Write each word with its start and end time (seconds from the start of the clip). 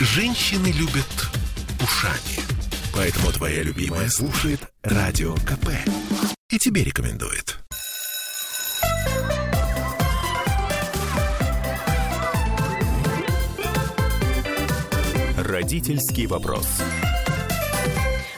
Женщины 0.00 0.68
любят 0.68 1.28
ушами. 1.82 2.38
Поэтому 2.94 3.32
твоя 3.32 3.64
любимая 3.64 4.08
слушает 4.08 4.60
Радио 4.84 5.34
КП. 5.34 5.70
И 6.50 6.58
тебе 6.58 6.84
рекомендует. 6.84 7.58
Родительский 15.36 16.26
вопрос. 16.26 16.80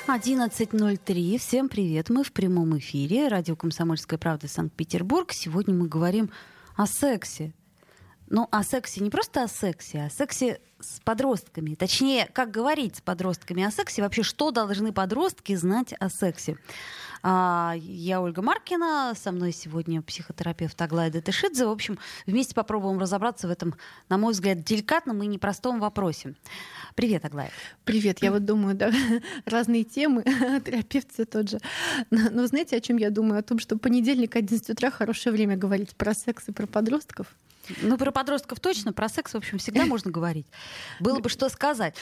11.03. 0.08 1.38
Всем 1.38 1.68
привет. 1.68 2.08
Мы 2.08 2.24
в 2.24 2.32
прямом 2.32 2.78
эфире. 2.78 3.28
Радио 3.28 3.54
«Комсомольская 3.54 4.18
правда» 4.18 4.48
Санкт-Петербург. 4.48 5.30
Сегодня 5.32 5.74
мы 5.74 5.88
говорим 5.88 6.30
о 6.74 6.86
сексе. 6.86 7.52
Ну, 8.30 8.46
о 8.52 8.62
сексе 8.62 9.02
не 9.02 9.10
просто 9.10 9.42
о 9.42 9.48
сексе, 9.48 10.02
а 10.02 10.06
о 10.06 10.10
сексе 10.10 10.60
с 10.78 11.00
подростками. 11.00 11.74
Точнее, 11.74 12.28
как 12.32 12.52
говорить 12.52 12.96
с 12.96 13.00
подростками 13.00 13.64
о 13.64 13.72
сексе, 13.72 14.02
вообще 14.02 14.22
что 14.22 14.52
должны 14.52 14.92
подростки 14.92 15.56
знать 15.56 15.94
о 15.98 16.08
сексе. 16.08 16.56
А, 17.24 17.74
я 17.76 18.22
Ольга 18.22 18.40
Маркина, 18.40 19.14
со 19.16 19.32
мной 19.32 19.50
сегодня 19.50 20.00
психотерапевт 20.00 20.80
Аглая 20.80 21.10
Датышидзе. 21.10 21.66
В 21.66 21.70
общем, 21.70 21.98
вместе 22.24 22.54
попробуем 22.54 23.00
разобраться 23.00 23.48
в 23.48 23.50
этом, 23.50 23.74
на 24.08 24.16
мой 24.16 24.32
взгляд, 24.32 24.62
деликатном 24.62 25.20
и 25.24 25.26
непростом 25.26 25.80
вопросе. 25.80 26.36
Привет, 26.94 27.24
Аглая. 27.24 27.50
Привет. 27.84 28.22
Я 28.22 28.30
вот 28.30 28.44
думаю, 28.44 28.76
да, 28.76 28.92
разные 29.44 29.82
темы, 29.82 30.22
терапевт 30.64 31.12
все 31.12 31.24
тот 31.24 31.50
же. 31.50 31.58
Но, 32.10 32.30
но 32.30 32.46
знаете, 32.46 32.76
о 32.76 32.80
чем 32.80 32.96
я 32.96 33.10
думаю? 33.10 33.40
О 33.40 33.42
том, 33.42 33.58
что 33.58 33.76
понедельник, 33.76 34.36
11 34.36 34.70
утра, 34.70 34.92
хорошее 34.92 35.32
время 35.32 35.56
говорить 35.56 35.96
про 35.96 36.14
секс 36.14 36.48
и 36.48 36.52
про 36.52 36.68
подростков. 36.68 37.34
Ну, 37.82 37.96
про 37.96 38.10
подростков 38.10 38.60
точно, 38.60 38.92
про 38.92 39.08
секс, 39.08 39.32
в 39.32 39.36
общем, 39.36 39.58
всегда 39.58 39.86
можно 39.86 40.10
говорить. 40.10 40.46
Было 40.98 41.20
бы 41.20 41.28
что 41.28 41.48
сказать. 41.48 41.94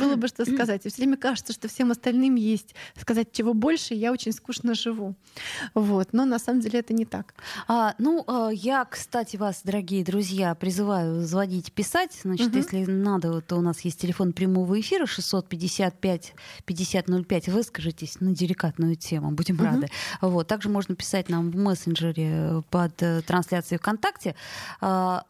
Было 0.00 0.16
бы 0.16 0.28
что 0.28 0.44
сказать. 0.44 0.84
И 0.86 0.88
все 0.88 1.02
время 1.02 1.16
кажется, 1.16 1.52
что 1.52 1.68
всем 1.68 1.90
остальным 1.90 2.34
есть 2.34 2.74
сказать 2.98 3.32
чего 3.32 3.54
больше, 3.54 3.94
я 3.94 4.12
очень 4.12 4.32
скучно 4.32 4.74
живу. 4.74 5.14
Вот. 5.74 6.08
Но 6.12 6.24
на 6.24 6.38
самом 6.38 6.60
деле 6.60 6.80
это 6.80 6.94
не 6.94 7.04
так. 7.04 7.34
А, 7.66 7.94
ну, 7.98 8.24
а, 8.26 8.50
я, 8.50 8.84
кстати, 8.84 9.36
вас, 9.36 9.62
дорогие 9.64 10.04
друзья, 10.04 10.54
призываю 10.54 11.22
звонить, 11.24 11.72
писать. 11.72 12.18
Значит, 12.22 12.48
угу. 12.48 12.56
если 12.56 12.84
надо, 12.84 13.40
то 13.40 13.56
у 13.56 13.60
нас 13.60 13.80
есть 13.80 14.00
телефон 14.00 14.32
прямого 14.32 14.80
эфира 14.80 15.06
655 15.06 16.34
5005. 16.64 17.48
Выскажитесь 17.48 18.20
на 18.20 18.34
деликатную 18.34 18.96
тему, 18.96 19.30
будем 19.30 19.56
угу. 19.56 19.64
рады. 19.64 19.88
Вот. 20.20 20.48
Также 20.48 20.68
можно 20.68 20.94
писать 20.94 21.28
нам 21.28 21.50
в 21.50 21.56
мессенджере 21.56 22.62
под 22.70 23.02
э, 23.02 23.22
трансляцией 23.22 23.78
ВКонтакте. 23.78 24.34
А, 24.88 25.24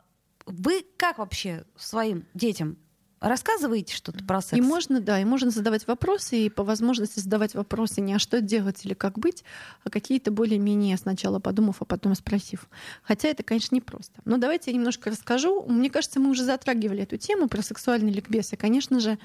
вы 0.46 0.86
как 0.96 1.18
вообще 1.18 1.64
своим 1.76 2.24
детям 2.32 2.78
рассказываете 3.20 3.92
что-то 3.92 4.24
про 4.24 4.40
секс? 4.40 4.56
И 4.56 4.60
можно, 4.60 5.00
да, 5.00 5.20
и 5.20 5.24
можно 5.24 5.50
задавать 5.50 5.88
вопросы, 5.88 6.46
и 6.46 6.48
по 6.48 6.62
возможности 6.62 7.18
задавать 7.18 7.54
вопросы 7.56 8.00
не 8.00 8.14
а 8.14 8.20
что 8.20 8.40
делать 8.40 8.86
или 8.86 8.94
как 8.94 9.18
быть, 9.18 9.42
а 9.82 9.90
какие-то 9.90 10.30
более-менее 10.30 10.96
сначала 10.96 11.40
подумав, 11.40 11.82
а 11.82 11.84
потом 11.84 12.14
спросив. 12.14 12.68
Хотя 13.02 13.28
это, 13.28 13.42
конечно, 13.42 13.74
непросто. 13.74 14.20
Но 14.24 14.36
давайте 14.36 14.70
я 14.70 14.76
немножко 14.76 15.10
расскажу. 15.10 15.64
Мне 15.66 15.90
кажется, 15.90 16.20
мы 16.20 16.30
уже 16.30 16.44
затрагивали 16.44 17.02
эту 17.02 17.16
тему 17.16 17.48
про 17.48 17.60
сексуальный 17.60 18.12
ликбез. 18.12 18.52
И, 18.52 18.56
конечно 18.56 19.00
же, 19.00 19.18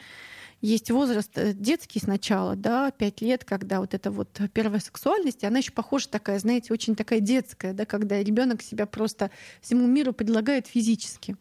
есть 0.63 0.89
возраст 0.91 1.37
э, 1.37 1.51
детский 1.53 1.99
сначала, 1.99 2.55
да, 2.55 2.89
5 2.91 3.21
лет, 3.21 3.43
когда 3.43 3.81
вот 3.81 3.93
эта 3.93 4.09
вот 4.11 4.39
первая 4.53 4.79
сексуальность, 4.79 5.43
она 5.43 5.57
еще 5.57 5.73
похожа 5.73 6.07
такая, 6.07 6.39
знаете, 6.39 6.71
очень 6.71 6.95
такая 6.95 7.19
детская, 7.19 7.73
да, 7.73 7.85
когда 7.85 8.23
ребенок 8.23 8.61
себя 8.61 8.85
просто 8.85 9.29
всему 9.61 9.85
миру 9.85 10.13
предлагает 10.13 10.67
физически. 10.67 11.35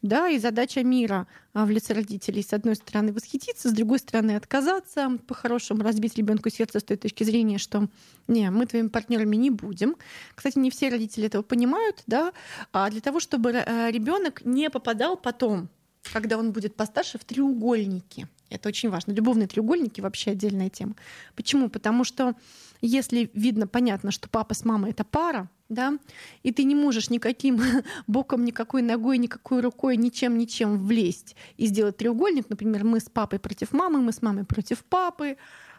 Да, 0.00 0.30
и 0.30 0.38
задача 0.38 0.82
мира 0.82 1.26
а, 1.52 1.66
в 1.66 1.70
лице 1.70 1.92
родителей, 1.92 2.42
с 2.42 2.54
одной 2.54 2.74
стороны, 2.76 3.12
восхититься, 3.12 3.68
с 3.68 3.72
другой 3.72 3.98
стороны, 3.98 4.36
отказаться, 4.36 5.18
по-хорошему 5.26 5.82
разбить 5.82 6.16
ребенку 6.16 6.48
сердце 6.48 6.80
с 6.80 6.82
той 6.82 6.96
точки 6.96 7.24
зрения, 7.24 7.58
что 7.58 7.88
не, 8.26 8.50
мы 8.50 8.64
твоими 8.64 8.88
партнерами 8.88 9.36
не 9.36 9.50
будем. 9.50 9.96
Кстати, 10.34 10.58
не 10.58 10.70
все 10.70 10.88
родители 10.88 11.26
этого 11.26 11.42
понимают, 11.42 12.02
да, 12.06 12.32
а 12.72 12.88
для 12.88 13.02
того, 13.02 13.20
чтобы 13.20 13.52
э, 13.52 13.90
ребенок 13.90 14.46
не 14.46 14.70
попадал 14.70 15.18
потом 15.18 15.68
когда 16.12 16.36
он 16.36 16.52
будет 16.52 16.74
постарше, 16.74 17.18
в 17.18 17.24
треугольники. 17.24 18.26
Это 18.52 18.68
очень 18.68 18.90
важно. 18.90 19.12
Любовные 19.12 19.48
треугольники 19.48 20.00
вообще 20.00 20.32
отдельная 20.32 20.68
тема. 20.68 20.94
Почему? 21.34 21.68
Потому 21.68 22.04
что 22.04 22.34
если 22.80 23.30
видно, 23.32 23.66
понятно, 23.66 24.10
что 24.10 24.28
папа 24.28 24.54
с 24.54 24.64
мамой 24.64 24.90
это 24.90 25.04
пара, 25.04 25.48
да, 25.68 25.98
и 26.42 26.52
ты 26.52 26.64
не 26.64 26.74
можешь 26.74 27.10
никаким 27.10 27.60
боком, 28.06 28.44
никакой 28.44 28.82
ногой, 28.82 29.18
никакой 29.18 29.60
рукой, 29.60 29.96
ничем, 29.96 30.36
ничем 30.36 30.78
влезть 30.86 31.34
и 31.56 31.66
сделать 31.66 31.96
треугольник, 31.96 32.50
например, 32.50 32.84
мы 32.84 33.00
с 33.00 33.08
папой 33.08 33.38
против 33.38 33.72
мамы, 33.72 34.00
мы 34.00 34.12
с 34.12 34.20
мамой 34.20 34.44
против 34.44 34.84
папы, 34.84 35.36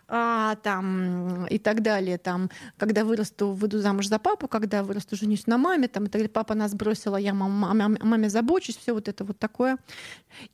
а, 0.07 0.55
там, 0.55 1.45
и 1.47 1.57
так 1.57 1.81
далее. 1.81 2.17
Там, 2.17 2.49
когда 2.77 3.05
вырасту, 3.05 3.51
выйду 3.51 3.79
замуж 3.79 4.07
за 4.07 4.19
папу, 4.19 4.47
когда 4.47 4.83
вырасту, 4.83 5.15
женюсь 5.15 5.47
на 5.47 5.57
маме, 5.57 5.87
там, 5.87 6.03
и 6.03 6.07
так 6.07 6.13
далее. 6.13 6.29
папа 6.29 6.55
нас 6.55 6.73
бросила, 6.73 7.17
я 7.17 7.33
мама, 7.33 7.73
маме, 7.73 7.99
маме 8.01 8.29
забочусь, 8.29 8.77
все 8.77 8.93
вот 8.93 9.07
это 9.07 9.23
вот 9.23 9.39
такое. 9.39 9.77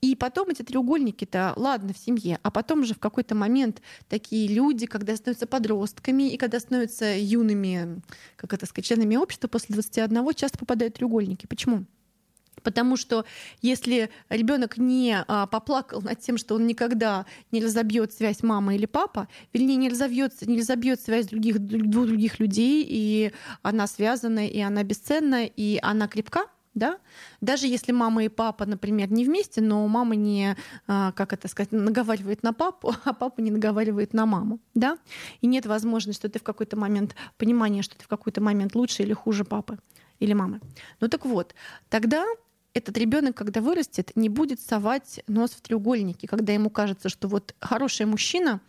И 0.01 0.15
потом 0.15 0.49
эти 0.49 0.61
треугольники-то, 0.61 1.53
ладно, 1.55 1.93
в 1.93 1.97
семье, 1.97 2.39
а 2.43 2.51
потом 2.51 2.83
же 2.85 2.93
в 2.93 2.99
какой-то 2.99 3.35
момент 3.35 3.81
такие 4.07 4.47
люди, 4.47 4.85
когда 4.85 5.15
становятся 5.15 5.47
подростками 5.47 6.31
и 6.31 6.37
когда 6.37 6.59
становятся 6.59 7.17
юными, 7.17 8.01
как 8.35 8.53
это 8.53 8.65
сказать, 8.65 8.85
членами 8.85 9.15
общества 9.15 9.47
после 9.47 9.73
21, 9.73 10.33
часто 10.33 10.57
попадают 10.57 10.95
в 10.95 10.97
треугольники. 10.97 11.47
Почему? 11.47 11.85
Потому 12.63 12.97
что 12.97 13.25
если 13.61 14.09
ребенок 14.29 14.77
не 14.77 15.23
а, 15.27 15.47
поплакал 15.47 16.01
над 16.01 16.19
тем, 16.19 16.37
что 16.37 16.55
он 16.55 16.67
никогда 16.67 17.25
не 17.51 17.63
разобьет 17.63 18.13
связь 18.13 18.43
мама 18.43 18.75
или 18.75 18.85
папа, 18.85 19.27
вернее, 19.53 19.75
не 19.75 19.89
разобьет, 19.89 20.33
не 20.45 20.59
разобьет 20.59 21.01
связь 21.01 21.27
других, 21.27 21.59
двух 21.59 22.07
других 22.07 22.39
людей, 22.39 22.85
и 22.87 23.31
она 23.61 23.87
связана, 23.87 24.47
и 24.47 24.59
она 24.59 24.83
бесценна, 24.83 25.45
и 25.45 25.79
она 25.81 26.07
крепка, 26.07 26.45
да? 26.73 26.99
Даже 27.41 27.67
если 27.67 27.91
мама 27.91 28.23
и 28.23 28.29
папа, 28.29 28.65
например, 28.65 29.11
не 29.11 29.25
вместе, 29.25 29.61
но 29.61 29.87
мама 29.87 30.15
не, 30.15 30.55
а, 30.87 31.11
как 31.11 31.33
это 31.33 31.47
сказать, 31.47 31.71
наговаривает 31.71 32.43
на 32.43 32.53
папу, 32.53 32.93
а 33.03 33.13
папа 33.13 33.41
не 33.41 33.51
наговаривает 33.51 34.13
на 34.13 34.25
маму, 34.25 34.59
да? 34.75 34.97
И 35.41 35.47
нет 35.47 35.65
возможности, 35.65 36.19
что 36.19 36.29
ты 36.29 36.39
в 36.39 36.43
какой-то 36.43 36.77
момент, 36.77 37.15
понимания, 37.37 37.81
что 37.81 37.97
ты 37.97 38.03
в 38.03 38.07
какой-то 38.07 38.41
момент 38.41 38.75
лучше 38.75 39.03
или 39.03 39.13
хуже 39.13 39.43
папы 39.43 39.77
или 40.19 40.33
мамы. 40.33 40.59
Ну 40.99 41.07
так 41.07 41.25
вот, 41.25 41.55
тогда 41.89 42.25
этот 42.73 42.97
ребенок, 42.97 43.35
когда 43.35 43.61
вырастет, 43.61 44.11
не 44.15 44.29
будет 44.29 44.61
совать 44.61 45.21
нос 45.27 45.51
в 45.51 45.61
треугольнике, 45.61 46.27
когда 46.27 46.53
ему 46.53 46.69
кажется, 46.69 47.09
что 47.09 47.27
вот 47.27 47.55
хороший 47.59 48.05
мужчина, 48.05 48.61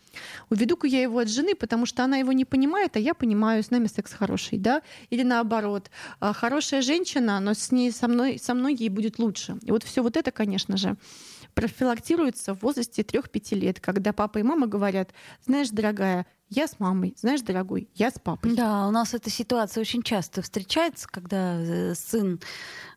уведу-ка 0.49 0.87
я 0.87 1.03
его 1.03 1.19
от 1.19 1.29
жены, 1.29 1.55
потому 1.55 1.87
что 1.87 2.03
она 2.05 2.17
его 2.17 2.33
не 2.33 2.45
понимает, 2.45 2.97
а 2.97 2.99
я 2.99 3.15
понимаю, 3.15 3.63
с 3.63 3.71
нами 3.71 3.87
секс 3.87 4.13
хороший, 4.13 4.59
да, 4.59 4.83
или 5.11 5.23
наоборот, 5.23 5.91
«А, 6.19 6.33
хорошая 6.33 6.83
женщина, 6.83 7.41
но 7.41 7.55
с 7.55 7.71
ней 7.73 7.93
со 7.93 8.09
мной, 8.09 8.39
со 8.39 8.55
мной 8.55 8.75
ей 8.75 8.89
будет 8.89 9.19
лучше. 9.19 9.59
И 9.63 9.71
вот 9.71 9.85
все 9.85 10.03
вот 10.03 10.17
это, 10.17 10.31
конечно 10.31 10.77
же, 10.77 10.97
профилактируется 11.55 12.55
в 12.55 12.63
возрасте 12.63 13.03
3-5 13.03 13.55
лет, 13.55 13.81
когда 13.81 14.13
папа 14.13 14.39
и 14.39 14.43
мама 14.43 14.67
говорят, 14.67 15.11
знаешь, 15.45 15.71
дорогая, 15.71 16.27
я 16.51 16.67
с 16.67 16.81
мамой, 16.81 17.15
знаешь, 17.17 17.43
дорогой, 17.43 17.89
я 17.95 18.11
с 18.11 18.19
папой. 18.19 18.57
Да, 18.57 18.89
у 18.89 18.91
нас 18.91 19.15
эта 19.15 19.31
ситуация 19.31 19.81
очень 19.81 20.03
часто 20.03 20.43
встречается, 20.43 21.07
когда 21.09 21.55
э, 21.61 21.95
сын 21.95 22.41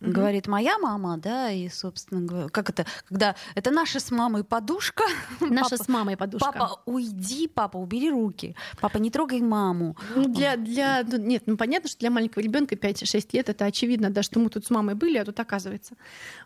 угу. 0.02 0.12
говорит 0.12 0.48
моя 0.48 0.80
мама, 0.80 1.18
да, 1.18 1.52
и, 1.52 1.70
собственно 1.70 2.22
говоря, 2.22 2.50
как 2.50 2.72
это, 2.72 2.88
когда 3.08 3.36
это 3.54 3.70
наша 3.70 4.00
с 4.00 4.10
мамой 4.10 4.44
подушка. 4.44 5.04
Наша 5.40 5.72
папа, 5.72 5.84
с 5.84 5.88
мамой 5.88 6.18
подушка. 6.18 6.52
Папа, 6.52 6.82
уйди, 6.86 7.48
папа, 7.48 7.78
убери 7.78 8.10
руки. 8.10 8.56
Папа, 8.82 8.98
не 8.98 9.12
трогай 9.12 9.40
маму. 9.42 9.96
Ну, 10.16 10.34
для, 10.34 10.58
для, 10.58 11.04
ну, 11.04 11.18
нет, 11.18 11.44
ну 11.46 11.56
понятно, 11.56 11.90
что 11.90 12.00
для 12.00 12.10
маленького 12.10 12.42
ребенка 12.42 12.74
5-6 12.74 13.30
лет 13.34 13.50
это 13.50 13.66
очевидно, 13.66 14.10
да, 14.10 14.24
что 14.24 14.40
мы 14.40 14.50
тут 14.50 14.66
с 14.66 14.72
мамой 14.72 14.96
были, 14.96 15.18
а 15.20 15.26
тут 15.26 15.40
оказывается. 15.40 15.96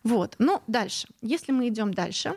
Вот. 0.04 0.36
Ну, 0.40 0.62
дальше. 0.68 1.08
Если 1.22 1.54
мы 1.54 1.70
идем 1.70 1.94
дальше, 1.94 2.36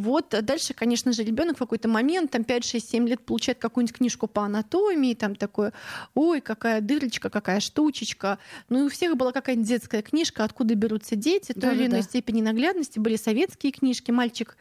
вот 0.00 0.34
дальше, 0.42 0.72
конечно 0.72 1.12
же, 1.12 1.22
ребенок 1.22 1.56
в 1.56 1.58
какой-то 1.58 1.86
момент, 1.86 2.30
там 2.30 2.40
5-6-7 2.42 3.06
лет 3.06 3.20
получает 3.20 3.58
какую-нибудь 3.58 3.96
книжку 3.98 4.26
по 4.28 4.44
анатомии, 4.44 5.12
там 5.12 5.36
такое, 5.36 5.74
ой, 6.14 6.40
какая 6.40 6.80
дырочка, 6.80 7.28
какая 7.28 7.60
штучечка. 7.60 8.38
Ну 8.70 8.80
и 8.80 8.86
у 8.86 8.88
всех 8.88 9.16
была 9.18 9.32
какая-нибудь 9.32 9.68
детская 9.68 10.00
книжка, 10.00 10.44
откуда 10.44 10.74
берутся 10.74 11.16
дети, 11.16 11.52
да, 11.54 11.68
той 11.68 11.76
или 11.76 11.86
иной 11.86 12.00
да. 12.00 12.02
степени 12.02 12.40
наглядности. 12.40 12.98
Были 12.98 13.16
советские 13.16 13.72
книжки, 13.72 14.10
мальчик, 14.10 14.56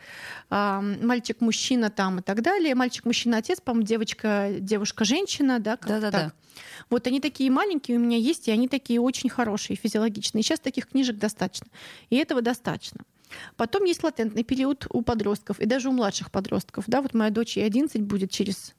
э, 0.49 0.97
мальчик-мужчина 1.01 1.89
там 1.89 2.19
и 2.19 2.21
так 2.21 2.41
далее. 2.41 2.75
Мальчик-мужчина-отец, 2.75 3.61
по-моему, 3.61 3.87
девочка, 3.87 4.49
девушка-женщина, 4.59 5.59
да, 5.59 5.77
как 5.77 6.01
да, 6.01 6.01
так. 6.01 6.11
Да, 6.11 6.33
Вот 6.89 7.07
они 7.07 7.21
такие 7.21 7.49
маленькие 7.49 7.97
у 7.97 8.01
меня 8.01 8.17
есть, 8.17 8.49
и 8.49 8.51
они 8.51 8.67
такие 8.67 8.99
очень 8.99 9.29
хорошие, 9.29 9.77
физиологичные. 9.77 10.41
И 10.41 10.43
сейчас 10.43 10.59
таких 10.59 10.89
книжек 10.89 11.15
достаточно. 11.15 11.67
И 12.09 12.17
этого 12.17 12.41
достаточно. 12.41 13.05
Потом 13.55 13.83
есть 13.85 14.03
латентный 14.03 14.43
период 14.43 14.87
у 14.89 15.01
подростков 15.01 15.59
и 15.59 15.65
даже 15.65 15.89
у 15.89 15.91
младших 15.91 16.31
подростков. 16.31 16.85
Да, 16.87 17.01
вот 17.01 17.13
моя 17.13 17.29
дочь 17.31 17.57
ей 17.57 17.65
11 17.65 18.01
будет 18.01 18.31
через 18.31 18.75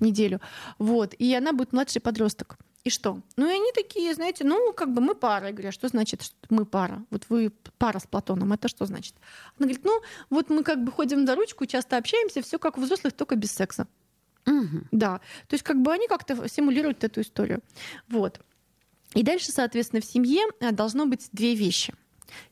неделю. 0.00 0.40
Вот. 0.78 1.14
И 1.14 1.34
она 1.34 1.52
будет 1.52 1.72
младший 1.72 2.00
подросток. 2.00 2.58
И 2.82 2.88
что? 2.88 3.20
Ну 3.36 3.48
и 3.48 3.52
они 3.52 3.72
такие, 3.72 4.14
знаете, 4.14 4.44
ну 4.44 4.72
как 4.72 4.92
бы 4.94 5.02
мы 5.02 5.14
пара. 5.14 5.48
Я 5.48 5.52
говорю, 5.52 5.68
а 5.68 5.72
что 5.72 5.88
значит 5.88 6.22
что 6.22 6.36
мы 6.48 6.64
пара? 6.64 7.04
Вот 7.10 7.26
вы 7.28 7.52
пара 7.76 7.98
с 7.98 8.06
Платоном, 8.06 8.52
это 8.54 8.68
что 8.68 8.86
значит? 8.86 9.14
Она 9.58 9.66
говорит, 9.66 9.84
ну 9.84 10.00
вот 10.30 10.48
мы 10.48 10.62
как 10.62 10.82
бы 10.82 10.90
ходим 10.90 11.26
за 11.26 11.34
ручку, 11.34 11.66
часто 11.66 11.98
общаемся, 11.98 12.40
все 12.40 12.58
как 12.58 12.78
у 12.78 12.80
взрослых, 12.80 13.12
только 13.12 13.36
без 13.36 13.52
секса. 13.52 13.86
Мгм. 14.46 14.88
Да, 14.90 15.18
то 15.46 15.54
есть 15.54 15.62
как 15.62 15.82
бы 15.82 15.92
они 15.92 16.08
как-то 16.08 16.48
симулируют 16.48 17.04
эту 17.04 17.20
историю. 17.20 17.60
Вот. 18.08 18.40
И 19.14 19.22
дальше, 19.22 19.52
соответственно, 19.52 20.00
в 20.00 20.06
семье 20.06 20.42
э, 20.60 20.72
должно 20.72 21.04
быть 21.04 21.28
две 21.32 21.54
вещи. 21.54 21.92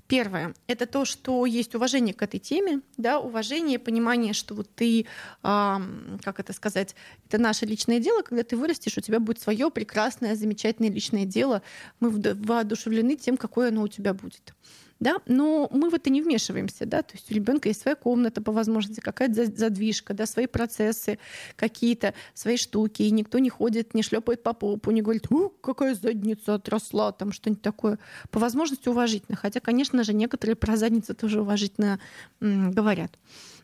Первое— 0.07 0.55
это 0.67 0.87
то, 0.87 1.05
что 1.05 1.47
есть 1.47 1.75
уважение 1.75 2.15
к 2.15 2.23
этой 2.23 2.41
теме, 2.41 2.81
да, 2.97 3.21
уважение, 3.21 3.79
понимание, 3.79 4.33
что 4.33 4.55
вот 4.55 4.69
ты, 4.75 5.07
ам, 5.43 6.19
как 6.23 6.41
это 6.41 6.53
сказать, 6.53 6.95
это 7.27 7.39
наше 7.39 7.67
личное 7.67 8.01
дело, 8.01 8.23
когда 8.23 8.43
ты 8.43 8.57
вырастешь, 8.57 8.97
у 8.97 9.01
тебя 9.01 9.21
будет 9.21 9.41
свое 9.41 9.71
прекрасное, 9.71 10.35
замечательное 10.35 10.91
личное 10.91 11.25
дело. 11.25 11.63
Мы 12.01 12.11
воодушевлены 12.11 13.17
тем, 13.17 13.37
какое 13.37 13.69
оно 13.69 13.83
у 13.83 13.89
тебя 13.89 14.15
будет. 14.15 14.55
Да? 15.01 15.19
Но 15.27 15.69
мы 15.73 15.91
в 15.91 15.95
это 15.95 16.11
не 16.11 16.23
вмешиваемся. 16.23 16.87
Да? 16.87 17.03
То 17.03 17.15
есть 17.15 17.31
у 17.31 17.35
ребенка 17.35 17.69
есть 17.69 17.83
своя 17.83 17.95
комната 17.95 18.43
по 18.43 18.53
возможности, 18.53 19.01
какая-то 19.01 19.35
за- 19.35 19.57
задвижка, 19.57 20.15
да, 20.15 20.27
свои 20.27 20.47
процессы, 20.47 21.19
какие-то 21.57 22.15
свои 22.35 22.57
штуки. 22.57 23.03
И 23.03 23.11
никто 23.11 23.39
не 23.39 23.51
ходит, 23.51 23.95
не 23.95 24.03
шлепает 24.03 24.43
по 24.43 24.53
попу, 24.53 24.91
не 24.91 25.03
говорит, 25.03 25.31
«У, 25.31 25.51
какая 25.51 25.95
задница 25.95 26.55
отросла, 26.55 27.13
там 27.13 27.33
что-нибудь 27.33 27.63
такое. 27.63 27.99
По 28.31 28.41
возможности 28.41 28.89
уважительно. 28.89 29.37
Хотя, 29.37 29.61
конечно 29.61 30.03
же, 30.03 30.13
некоторые 30.15 30.57
про 30.57 30.77
задницу 30.77 31.15
тоже 31.15 31.43
уважительно 31.43 32.01
говорят. 32.41 33.19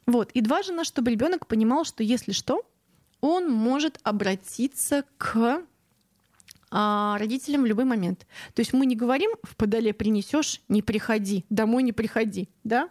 Вот. 0.07 0.31
И 0.35 0.43
важно, 0.43 0.85
чтобы 0.85 1.11
ребенок 1.11 1.47
понимал, 1.47 1.85
что 1.85 2.03
если 2.03 2.33
что, 2.33 2.63
он 3.21 3.51
может 3.51 3.99
обратиться 4.03 5.05
к 5.17 5.63
а, 6.77 7.17
родителям 7.19 7.63
в 7.63 7.67
любой 7.67 7.85
момент. 7.85 8.27
То 8.53 8.61
есть 8.61 8.73
мы 8.73 8.85
не 8.85 8.97
говорим 8.97 9.31
в 9.45 9.55
подоле 9.55 9.95
принесешь, 9.95 10.61
не 10.69 10.83
приходи, 10.83 11.45
домой 11.49 11.85
не 11.85 11.93
приходи, 11.93 12.49
да? 12.65 12.89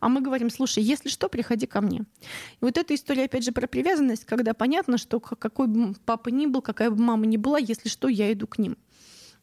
А 0.00 0.08
мы 0.08 0.22
говорим, 0.22 0.48
слушай, 0.48 0.82
если 0.82 1.10
что, 1.10 1.28
приходи 1.28 1.66
ко 1.66 1.82
мне. 1.82 1.98
И 1.98 2.62
вот 2.62 2.78
эта 2.78 2.94
история, 2.94 3.24
опять 3.24 3.44
же, 3.44 3.52
про 3.52 3.66
привязанность, 3.66 4.24
когда 4.24 4.54
понятно, 4.54 4.96
что 4.96 5.20
какой 5.20 5.66
бы 5.66 5.94
папа 6.06 6.30
ни 6.30 6.46
был, 6.46 6.62
какая 6.62 6.90
бы 6.90 6.96
мама 6.96 7.26
ни 7.26 7.36
была, 7.36 7.58
если 7.58 7.90
что, 7.90 8.08
я 8.08 8.32
иду 8.32 8.46
к 8.46 8.56
ним. 8.56 8.78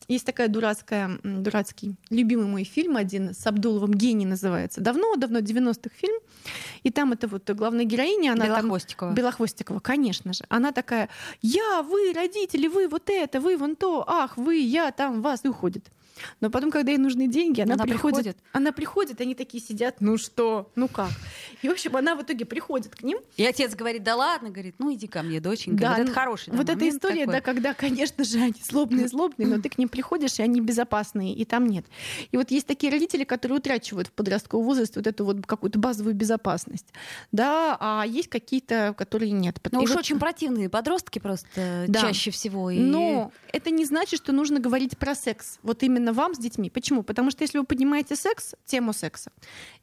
Есть 0.08 0.26
такая 0.26 0.48
дурацкая, 0.48 1.20
дурацкий, 1.24 1.96
любимый 2.10 2.48
мой 2.48 2.64
фильм 2.64 2.98
один 2.98 3.34
с 3.34 3.46
Абдуловым 3.48 3.94
«Гений» 3.94 4.26
называется. 4.26 4.82
Давно-давно, 4.82 5.40
90-х 5.40 5.96
фильм. 5.96 6.20
И 6.84 6.92
там 6.92 7.14
это 7.14 7.28
вот 7.28 7.50
главная 7.52 7.86
героиня, 7.86 8.34
она 8.34 8.46
там 8.46 8.66
Белохвостикова. 8.66 9.12
Белохвостикова, 9.12 9.80
конечно 9.80 10.34
же. 10.34 10.44
Она 10.50 10.72
такая, 10.72 11.10
я, 11.42 11.82
вы, 11.84 12.14
родители, 12.14 12.68
вы 12.68 12.88
вот 12.88 13.10
это, 13.10 13.40
вы 13.40 13.58
вон 13.58 13.76
то, 13.76 14.04
ах, 14.08 14.38
вы, 14.38 14.58
я, 14.58 14.92
там, 14.92 15.22
вас, 15.22 15.46
и 15.46 15.48
уходит. 15.48 15.90
Но 16.42 16.50
потом, 16.50 16.72
когда 16.72 16.92
ей 16.92 16.98
нужны 16.98 17.28
деньги, 17.28 17.62
она, 17.62 17.76
Она 17.76 17.84
приходит, 17.84 18.20
приходит? 18.20 18.38
Она 18.52 18.72
приходит, 18.72 19.22
они 19.22 19.36
такие 19.36 19.64
сидят, 19.64 19.96
ну 20.00 20.18
что, 20.18 20.72
ну 20.76 20.88
как. 20.88 21.12
И, 21.62 21.70
в 21.70 21.72
общем, 21.72 21.96
она 21.96 22.16
в 22.16 22.22
итоге 22.22 22.46
приходит 22.46 22.96
к 22.96 23.04
ним. 23.04 23.20
И 23.38 23.46
отец 23.46 23.76
говорит, 23.76 24.04
да 24.04 24.16
ладно, 24.16 24.50
говорит, 24.50 24.76
ну 24.80 24.94
иди 24.94 25.08
ко 25.08 25.24
мне, 25.24 25.40
доченька. 25.40 25.82
Да, 25.82 25.90
вот 25.90 26.00
это 26.00 26.08
ну, 26.10 26.14
хороший 26.14 26.52
да, 26.52 26.58
Вот 26.58 26.70
эта 26.70 26.90
история, 26.90 27.26
такой. 27.26 27.34
да, 27.34 27.42
когда, 27.42 27.74
конечно 27.74 28.24
же, 28.24 28.40
они 28.40 28.56
злобные-злобные, 28.62 29.48
но 29.48 29.62
ты 29.62 29.70
к 29.70 29.78
ним 29.78 29.90
приходишь, 29.90 30.40
и 30.40 30.44
они 30.44 30.62
безопасные, 30.62 31.34
и 31.34 31.46
там 31.46 31.68
нет. 31.68 31.86
И 32.32 32.38
вот 32.38 32.52
есть 32.52 32.68
такие 32.68 32.92
родители, 32.92 33.24
которые 33.24 33.58
утрачивают 33.58 34.08
в 34.08 34.12
подростковом 34.12 34.66
возрасте 34.66 35.00
вот 35.00 35.08
эту 35.08 35.26
вот 35.26 35.46
какую-то 35.46 35.80
базовую 35.80 36.16
безопасность. 36.16 36.88
Да, 37.32 37.78
а 37.80 38.04
есть 38.06 38.30
какие-то, 38.30 38.94
которые 38.98 39.32
нет. 39.32 39.58
Ну 39.72 39.82
уж 39.82 39.90
вот- 39.90 40.00
очень 40.00 40.20
противные 40.20 40.70
подростки 40.70 41.20
просто 41.20 41.86
Да. 41.88 42.02
чаще 42.02 42.32
всего. 42.32 42.70
И... 42.70 42.80
Но 42.80 43.32
это 43.52 43.72
не 43.72 43.86
значит, 43.86 44.20
что 44.20 44.32
нужно 44.32 44.60
говорить 44.60 44.98
про 44.98 45.16
секс. 45.16 45.60
Вот 45.64 45.84
именно 45.84 46.13
вам 46.14 46.34
с 46.36 46.38
детьми. 46.38 46.70
Почему? 46.70 47.04
Потому 47.04 47.32
что 47.32 47.44
если 47.44 47.58
вы 47.58 47.66
поднимаете 47.66 48.16
секс, 48.16 48.56
тему 48.66 48.94
секса, 48.94 49.32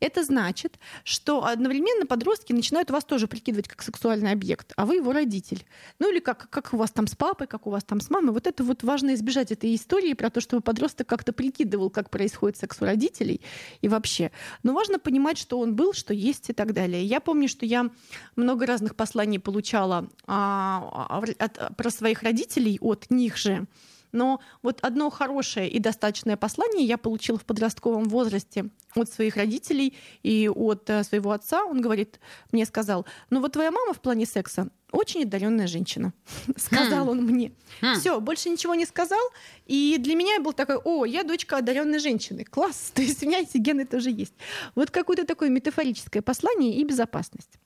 это 0.01 0.25
значит, 0.25 0.79
что 1.05 1.45
одновременно 1.45 2.07
подростки 2.07 2.53
начинают 2.53 2.91
вас 2.91 3.05
тоже 3.05 3.27
прикидывать 3.27 3.69
как 3.69 3.83
сексуальный 3.83 4.33
объект, 4.33 4.73
а 4.77 4.87
вы 4.87 4.97
его 4.97 5.13
родитель. 5.13 5.65
Ну 5.99 6.11
или 6.11 6.21
как, 6.21 6.49
как 6.51 6.73
у 6.73 6.77
вас 6.77 6.91
там 6.91 7.07
с 7.07 7.15
папой, 7.15 7.47
как 7.47 7.67
у 7.67 7.71
вас 7.71 7.85
там 7.85 8.01
с 8.01 8.11
мамой. 8.11 8.33
Вот 8.33 8.47
это 8.47 8.65
вот 8.65 8.83
важно 8.83 9.15
избежать 9.15 9.53
этой 9.53 9.75
истории 9.75 10.15
про 10.15 10.31
то, 10.31 10.41
чтобы 10.41 10.63
подросток 10.63 11.07
как-то 11.07 11.33
прикидывал, 11.33 11.91
как 11.91 12.11
происходит 12.11 12.57
секс 12.57 12.81
у 12.81 12.85
родителей 12.85 13.41
и 13.81 13.89
вообще. 13.89 14.31
Но 14.63 14.73
важно 14.73 14.99
понимать, 14.99 15.39
что 15.39 15.59
он 15.59 15.75
был, 15.75 15.93
что 15.93 16.15
есть 16.15 16.51
и 16.51 16.53
так 16.53 16.73
далее. 16.73 17.05
Я 17.05 17.21
помню, 17.21 17.49
что 17.49 17.67
я 17.67 17.91
много 18.37 18.67
разных 18.67 18.95
посланий 18.95 19.39
получала 19.39 20.09
а, 20.27 21.09
а, 21.11 21.23
от- 21.39 21.77
про 21.77 21.91
своих 21.91 22.23
родителей 22.23 22.79
от 22.81 23.11
них 23.11 23.37
же. 23.37 23.67
Но 24.13 24.41
вот 24.63 24.81
одно 24.83 25.11
хорошее 25.11 25.69
и 25.69 25.79
достаточное 25.79 26.37
послание 26.37 26.85
я 26.85 26.99
получила 26.99 27.39
в 27.39 27.45
подростковом 27.45 28.05
возрасте 28.05 28.71
от 28.95 29.11
своих 29.11 29.37
родителей 29.37 29.95
и 30.23 30.49
от 30.49 30.89
э, 30.91 31.05
своего 31.05 31.33
отца. 31.33 31.65
Он 31.65 31.81
говорит, 31.81 32.21
мне 32.53 32.65
сказал, 32.67 33.07
ну 33.31 33.41
вот 33.41 33.53
твоя 33.53 33.71
мама 33.71 33.93
в 33.95 34.01
плане 34.01 34.27
секса 34.27 34.69
очень 34.93 35.23
одаренная 35.23 35.67
женщина, 35.67 36.13
сказал 36.57 37.09
он 37.09 37.25
мне. 37.25 37.53
Хм. 37.81 37.95
Все, 37.95 38.21
больше 38.21 38.51
ничего 38.51 38.75
не 38.75 38.87
сказал. 38.87 39.21
И 39.67 39.97
для 39.99 40.15
меня 40.15 40.41
был 40.41 40.53
такой, 40.53 40.77
о, 40.77 41.05
я 41.05 41.23
дочка 41.23 41.59
одаренной 41.59 41.99
женщины. 41.99 42.45
Класс. 42.45 42.91
То 42.95 43.03
есть 43.03 43.23
у 43.23 43.27
меня 43.27 43.41
эти 43.41 43.59
гены 43.59 43.87
тоже 43.87 44.11
есть. 44.11 44.35
Вот 44.75 44.91
какое-то 44.91 45.25
такое 45.25 45.49
метафорическое 45.49 46.23
послание 46.23 46.75
и 46.75 46.85
безопасность. 46.85 47.59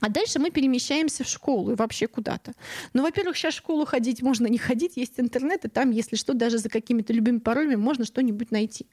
А 0.00 0.08
дальше 0.08 0.38
мы 0.38 0.50
перемещаемся 0.50 1.24
в 1.24 1.28
школу 1.28 1.72
и 1.72 1.74
вообще 1.74 2.06
куда-то. 2.06 2.52
Ну, 2.92 3.02
во-первых, 3.02 3.36
сейчас 3.36 3.54
в 3.54 3.58
школу 3.58 3.86
ходить 3.86 4.22
можно 4.22 4.46
не 4.46 4.58
ходить, 4.58 4.96
есть 4.96 5.18
интернет, 5.18 5.64
и 5.64 5.68
там, 5.68 5.90
если 5.90 6.16
что, 6.16 6.34
даже 6.34 6.58
за 6.58 6.68
какими-то 6.68 7.12
любыми 7.12 7.38
паролями 7.38 7.76
можно 7.76 8.04
что-нибудь 8.04 8.50
найти. 8.50 8.86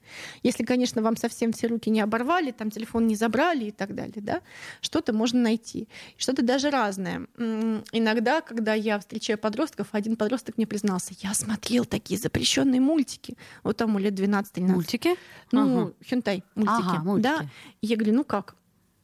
Если, 0.43 0.63
конечно, 0.63 1.01
вам 1.01 1.17
совсем 1.17 1.51
все 1.51 1.67
руки 1.67 1.89
не 1.89 1.99
оборвали, 2.01 2.51
там 2.51 2.71
телефон 2.71 3.07
не 3.07 3.15
забрали 3.15 3.65
и 3.65 3.71
так 3.71 3.95
далее, 3.95 4.21
да, 4.21 4.41
что-то 4.81 5.13
можно 5.13 5.41
найти. 5.41 5.87
Что-то 6.17 6.41
даже 6.41 6.69
разное. 6.69 7.27
Иногда, 7.37 8.41
когда 8.41 8.73
я 8.73 8.97
встречаю 8.99 9.37
подростков, 9.37 9.89
один 9.91 10.15
подросток 10.15 10.57
мне 10.57 10.67
признался, 10.67 11.13
я 11.19 11.33
смотрел 11.33 11.85
такие 11.85 12.19
запрещенные 12.19 12.79
мультики. 12.79 13.37
Вот 13.63 13.77
там 13.77 13.97
лет 13.97 14.13
12-13. 14.13 14.61
Мультики? 14.61 15.15
Ну, 15.51 15.83
Ага. 15.83 15.93
хентай 16.05 16.43
мультики. 16.55 16.87
Ага, 16.87 17.03
мультики. 17.03 17.23
Да. 17.23 17.49
И 17.81 17.87
я 17.87 17.95
говорю, 17.97 18.15
ну 18.15 18.23
как? 18.23 18.55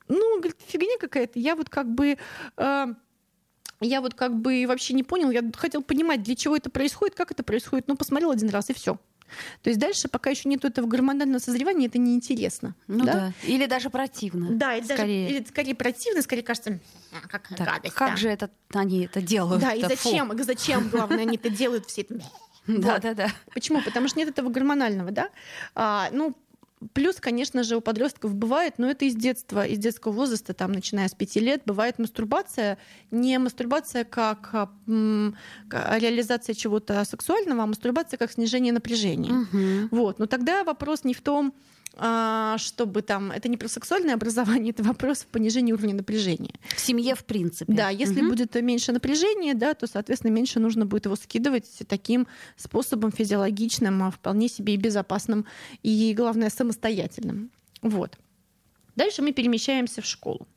Ну, 0.09 0.37
говорит, 0.39 0.57
фигня 0.67 0.97
какая-то. 0.99 1.39
Я 1.39 1.55
вот 1.55 1.69
как 1.69 1.89
бы... 1.93 2.17
э, 2.57 2.85
я 3.81 4.01
вот 4.01 4.13
как 4.13 4.35
бы 4.35 4.65
вообще 4.67 4.93
не 4.93 5.03
понял, 5.03 5.29
я 5.31 5.41
хотел 5.55 5.81
понимать, 5.81 6.21
для 6.23 6.35
чего 6.35 6.57
это 6.57 6.69
происходит, 6.69 7.15
как 7.15 7.31
это 7.31 7.43
происходит, 7.43 7.87
но 7.87 7.95
посмотрел 7.95 8.31
один 8.31 8.49
раз 8.49 8.69
и 8.69 8.73
все. 8.73 8.97
То 9.61 9.69
есть 9.69 9.79
дальше, 9.79 10.07
пока 10.09 10.31
еще 10.31 10.49
нет 10.49 10.65
этого 10.65 10.87
гормонального 10.87 11.39
созревания, 11.39 11.87
это 11.87 11.99
неинтересно. 11.99 12.75
Ну 12.87 13.05
да. 13.05 13.13
да? 13.13 13.33
Или 13.43 13.67
даже 13.67 13.89
противно. 13.91 14.49
Да, 14.51 14.73
или, 14.75 14.81
даже- 14.81 14.95
скорее. 14.95 15.29
или 15.29 15.43
скорее 15.45 15.75
противно, 15.75 16.21
скорее 16.23 16.41
кажется, 16.41 16.79
«А, 17.13 17.27
какая 17.27 17.55
Так, 17.57 17.67
гадость. 17.67 17.93
как 17.93 18.09
да». 18.11 18.17
же 18.17 18.27
это 18.29 18.49
они 18.73 19.05
это 19.05 19.21
делают? 19.21 19.61
Да, 19.61 19.73
и 19.73 19.81
зачем, 19.83 20.33
и 20.33 20.43
зачем, 20.43 20.89
главное, 20.89 21.19
они 21.21 21.37
это 21.37 21.49
делают 21.49 21.85
все 21.85 22.01
это. 22.01 22.19
Да, 22.67 22.93
Вот. 22.93 23.01
да, 23.01 23.13
да. 23.15 23.29
Почему? 23.53 23.81
Потому 23.81 24.07
что 24.09 24.19
нет 24.19 24.29
этого 24.29 24.49
гормонального, 24.49 25.09
да? 25.11 25.29
А, 25.73 26.09
ну, 26.11 26.35
плюс, 26.93 27.17
конечно 27.17 27.63
же, 27.63 27.75
у 27.75 27.81
подростков 27.81 28.35
бывает, 28.35 28.75
но 28.77 28.89
это 28.89 29.05
из 29.05 29.15
детства, 29.15 29.65
из 29.65 29.77
детского 29.79 30.11
возраста, 30.11 30.53
там, 30.53 30.71
начиная 30.71 31.07
с 31.07 31.13
пяти 31.13 31.39
лет, 31.39 31.61
бывает 31.65 31.99
мастурбация, 31.99 32.77
не 33.11 33.37
мастурбация 33.37 34.03
как 34.05 34.49
а, 34.53 34.69
к- 35.69 35.97
реализация 35.99 36.55
чего-то 36.55 37.03
сексуального, 37.05 37.63
а 37.63 37.65
мастурбация 37.65 38.17
как 38.17 38.31
снижение 38.31 38.73
напряжения. 38.73 39.31
Мгм. 39.31 39.89
Вот. 39.91 40.19
Но 40.19 40.25
тогда 40.25 40.63
вопрос 40.63 41.03
не 41.03 41.13
в 41.13 41.21
том, 41.21 41.53
а, 41.53 41.78
чтобы 42.57 43.01
там... 43.01 43.31
Это 43.31 43.49
не 43.49 43.57
про 43.57 43.67
сексуальное 43.67 44.13
образование, 44.13 44.69
это 44.77 44.83
вопрос 44.83 45.19
в 45.19 45.27
понижении 45.27 45.73
уровня 45.73 45.95
напряжения. 45.95 46.53
В 46.75 46.79
семье, 46.79 47.15
в 47.15 47.25
принципе. 47.25 47.73
Да, 47.73 47.89
если 47.89 48.21
Мгм. 48.21 48.29
будет 48.29 48.55
меньше 48.55 48.91
напряжения, 48.91 49.53
да, 49.53 49.73
то, 49.73 49.87
соответственно, 49.87 50.31
меньше 50.31 50.59
нужно 50.59 50.85
будет 50.85 51.05
его 51.05 51.15
скидывать 51.15 51.65
таким 51.87 52.27
способом 52.55 53.11
физиологичным, 53.11 54.03
а 54.03 54.11
вполне 54.11 54.47
себе 54.47 54.73
и 54.75 54.77
безопасным, 54.77 55.45
и, 55.83 56.13
главное, 56.15 56.49
самостоятельным. 56.49 57.51
Вот. 57.81 58.17
Дальше 58.95 59.21
мы 59.21 59.31
перемещаемся 59.31 60.01
в 60.01 60.05
школу. 60.05 60.47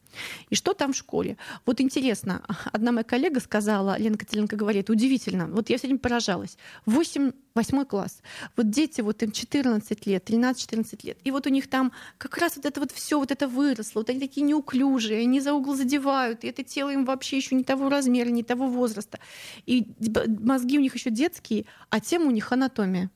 И 0.50 0.54
что 0.54 0.74
там 0.74 0.92
в 0.92 0.96
школе? 0.96 1.36
Вот 1.66 1.80
интересно, 1.80 2.42
одна 2.72 2.92
моя 2.92 3.04
коллега 3.04 3.40
сказала, 3.40 3.98
Лена 3.98 4.16
Котеленко 4.16 4.56
говорит, 4.56 4.90
удивительно, 4.90 5.46
вот 5.46 5.70
я 5.70 5.78
сегодня 5.78 5.98
поражалась, 5.98 6.56
8, 6.86 7.32
8 7.54 7.84
класс, 7.84 8.22
вот 8.56 8.70
дети, 8.70 9.00
вот 9.00 9.22
им 9.22 9.32
14 9.32 10.06
лет, 10.06 10.28
13-14 10.28 11.06
лет, 11.06 11.18
и 11.24 11.30
вот 11.30 11.46
у 11.46 11.50
них 11.50 11.68
там 11.68 11.92
как 12.18 12.38
раз 12.38 12.56
вот 12.56 12.66
это 12.66 12.80
вот 12.80 12.92
все 12.92 13.18
вот 13.18 13.30
это 13.30 13.48
выросло, 13.48 14.00
вот 14.00 14.10
они 14.10 14.20
такие 14.20 14.42
неуклюжие, 14.42 15.22
они 15.22 15.40
за 15.40 15.54
угол 15.54 15.74
задевают, 15.74 16.44
и 16.44 16.48
это 16.48 16.62
тело 16.62 16.90
им 16.90 17.04
вообще 17.04 17.36
еще 17.36 17.54
не 17.54 17.64
того 17.64 17.88
размера, 17.88 18.28
не 18.28 18.42
того 18.42 18.66
возраста, 18.66 19.18
и 19.66 19.86
мозги 20.40 20.78
у 20.78 20.82
них 20.82 20.94
еще 20.94 21.10
детские, 21.10 21.66
а 21.90 22.00
тема 22.00 22.26
у 22.26 22.30
них 22.30 22.52
анатомия. 22.52 23.10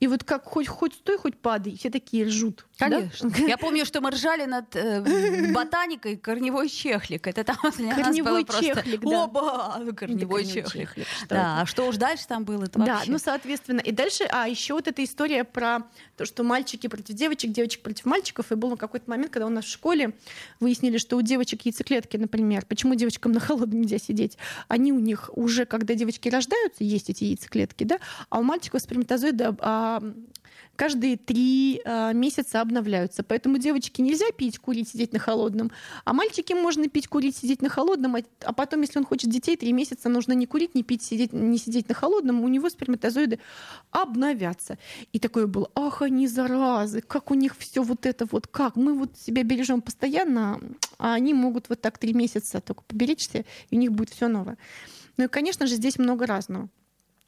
И 0.00 0.06
вот 0.06 0.24
как 0.24 0.44
хоть, 0.44 0.68
хоть 0.68 0.94
стой, 0.94 1.18
хоть 1.18 1.36
падай, 1.36 1.76
все 1.76 1.90
такие 1.90 2.26
ржут. 2.26 2.66
Конечно. 2.90 3.30
Да? 3.30 3.38
Я 3.38 3.56
помню, 3.56 3.84
что 3.84 4.00
мы 4.00 4.10
ржали 4.10 4.44
над 4.44 4.74
э, 4.76 5.52
ботаникой 5.52 6.16
корневой 6.16 6.68
чехлик. 6.68 7.26
Это 7.26 7.44
там 7.44 7.56
для 7.76 7.94
корневой 7.94 8.42
нас 8.42 8.50
было 8.50 8.62
чехлик, 8.62 9.00
просто... 9.00 9.10
да. 9.10 9.24
Оба! 9.24 9.72
Корневой, 9.72 9.94
корневой 9.94 10.44
чехлик. 10.44 10.88
чехлик 10.88 11.06
что 11.06 11.34
да, 11.34 11.60
а 11.60 11.66
что 11.66 11.86
уж 11.86 11.96
дальше 11.96 12.26
там 12.26 12.44
было? 12.44 12.64
Это 12.64 12.78
да, 12.78 12.94
вообще... 12.96 13.10
ну, 13.10 13.18
соответственно. 13.18 13.80
И 13.80 13.92
дальше, 13.92 14.24
а 14.30 14.48
еще 14.48 14.74
вот 14.74 14.88
эта 14.88 15.02
история 15.04 15.44
про 15.44 15.80
то, 16.16 16.24
что 16.24 16.42
мальчики 16.42 16.86
против 16.86 17.14
девочек, 17.14 17.52
девочек 17.52 17.82
против 17.82 18.04
мальчиков. 18.04 18.50
И 18.52 18.54
был 18.54 18.76
какой-то 18.76 19.08
момент, 19.08 19.32
когда 19.32 19.46
у 19.46 19.50
нас 19.50 19.64
в 19.64 19.70
школе 19.70 20.12
выяснили, 20.60 20.98
что 20.98 21.16
у 21.16 21.22
девочек 21.22 21.62
яйцеклетки, 21.62 22.16
например, 22.16 22.64
почему 22.66 22.94
девочкам 22.94 23.32
на 23.32 23.40
холодном 23.40 23.82
нельзя 23.82 23.98
сидеть? 23.98 24.38
Они 24.68 24.92
у 24.92 24.98
них 24.98 25.30
уже, 25.34 25.64
когда 25.64 25.94
девочки 25.94 26.28
рождаются, 26.28 26.84
есть 26.84 27.10
эти 27.10 27.24
яйцеклетки, 27.24 27.84
да, 27.84 27.98
а 28.28 28.38
у 28.38 28.42
мальчиков 28.42 28.82
сперматозоиды 28.82 29.54
а, 29.60 30.02
каждые 30.82 31.16
три 31.16 31.80
а, 31.84 32.12
месяца 32.12 32.60
обновляются. 32.60 33.22
Поэтому 33.22 33.58
девочки 33.58 34.00
нельзя 34.00 34.24
пить, 34.36 34.58
курить, 34.58 34.88
сидеть 34.88 35.12
на 35.12 35.20
холодном, 35.20 35.70
а 36.04 36.12
мальчики 36.12 36.54
можно 36.54 36.88
пить, 36.88 37.06
курить, 37.06 37.36
сидеть 37.36 37.62
на 37.62 37.68
холодном, 37.68 38.16
а, 38.16 38.22
а 38.40 38.52
потом, 38.52 38.80
если 38.80 38.98
он 38.98 39.04
хочет 39.04 39.30
детей, 39.30 39.56
три 39.56 39.72
месяца 39.72 40.08
нужно 40.08 40.32
не 40.32 40.46
курить, 40.46 40.74
не 40.74 40.82
пить, 40.82 41.04
сидеть, 41.04 41.32
не 41.32 41.56
сидеть 41.56 41.88
на 41.88 41.94
холодном, 41.94 42.42
у 42.42 42.48
него 42.48 42.68
сперматозоиды 42.68 43.38
обновятся. 43.92 44.76
И 45.12 45.20
такое 45.20 45.46
было, 45.46 45.70
ах, 45.76 46.02
они 46.02 46.26
заразы, 46.26 47.00
как 47.00 47.30
у 47.30 47.34
них 47.34 47.56
все 47.56 47.84
вот 47.84 48.04
это 48.04 48.26
вот, 48.28 48.48
как 48.48 48.74
мы 48.74 48.94
вот 48.94 49.16
себя 49.16 49.44
бережем 49.44 49.82
постоянно, 49.82 50.60
а 50.98 51.14
они 51.14 51.32
могут 51.32 51.68
вот 51.68 51.80
так 51.80 51.98
три 51.98 52.12
месяца 52.12 52.60
только 52.60 52.82
поберечься, 52.82 53.44
и 53.70 53.76
у 53.76 53.78
них 53.78 53.92
будет 53.92 54.10
все 54.10 54.26
новое. 54.26 54.58
Ну 55.16 55.26
и, 55.26 55.28
конечно 55.28 55.68
же, 55.68 55.76
здесь 55.76 55.96
много 55.96 56.26
разного. 56.26 56.68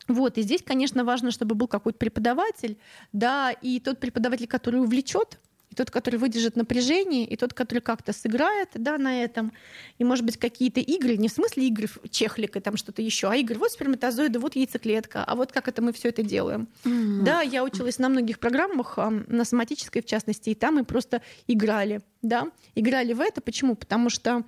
Вот, 0.09 0.39
и 0.39 0.43
здесь, 0.43 0.63
конечно, 0.63 1.05
важно, 1.05 1.31
чтобы 1.31 1.55
был 1.55 1.67
какой-то 1.67 1.99
преподаватель, 1.99 2.77
да, 3.13 3.51
и 3.51 3.81
тот 3.81 4.01
преподаватель, 4.01 4.47
который 4.47 4.81
увлечет, 4.81 5.39
и 5.71 5.75
тот, 5.75 5.91
который 5.91 6.17
выдержит 6.17 6.57
напряжение, 6.57 7.25
и 7.27 7.37
тот, 7.37 7.53
который 7.53 7.81
как-то 7.81 8.13
сыграет 8.13 8.69
да, 8.75 8.97
на 8.97 9.23
этом. 9.23 9.53
И, 9.99 10.05
может 10.05 10.25
быть, 10.25 10.37
какие-то 10.37 10.81
игры, 10.81 11.17
не 11.17 11.29
в 11.29 11.33
смысле 11.33 11.67
игры 11.67 11.89
чехлика, 12.11 12.61
там 12.61 12.77
что-то 12.77 13.03
еще, 13.03 13.29
а 13.29 13.37
игры, 13.37 13.59
вот 13.59 13.73
сперматозоиды, 13.73 14.39
вот 14.39 14.55
яйцеклетка, 14.55 15.25
а 15.25 15.35
вот 15.35 15.53
как 15.53 15.67
это 15.67 15.83
мы 15.83 15.93
все 15.93 16.11
это 16.11 16.23
делаем. 16.23 16.69
Mm-hmm. 16.85 17.23
Да, 17.23 17.41
я 17.41 17.65
училась 17.65 17.99
на 17.99 18.09
многих 18.09 18.39
программах, 18.39 18.99
на 19.27 19.45
соматической 19.45 20.03
в 20.03 20.07
частности, 20.07 20.51
и 20.51 20.55
там 20.55 20.77
мы 20.77 20.85
просто 20.85 21.23
играли, 21.47 22.03
да, 22.23 22.49
играли 22.75 23.13
в 23.13 23.21
это. 23.21 23.41
Почему? 23.41 23.75
Потому 23.75 24.11
что 24.11 24.45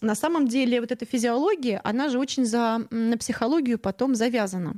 на 0.00 0.14
самом 0.14 0.46
деле 0.46 0.80
вот 0.80 0.92
эта 0.92 1.04
физиология, 1.04 1.80
она 1.84 2.08
же 2.08 2.18
очень 2.18 2.44
за, 2.44 2.86
на 2.90 3.16
психологию 3.16 3.78
потом 3.78 4.14
завязана. 4.14 4.74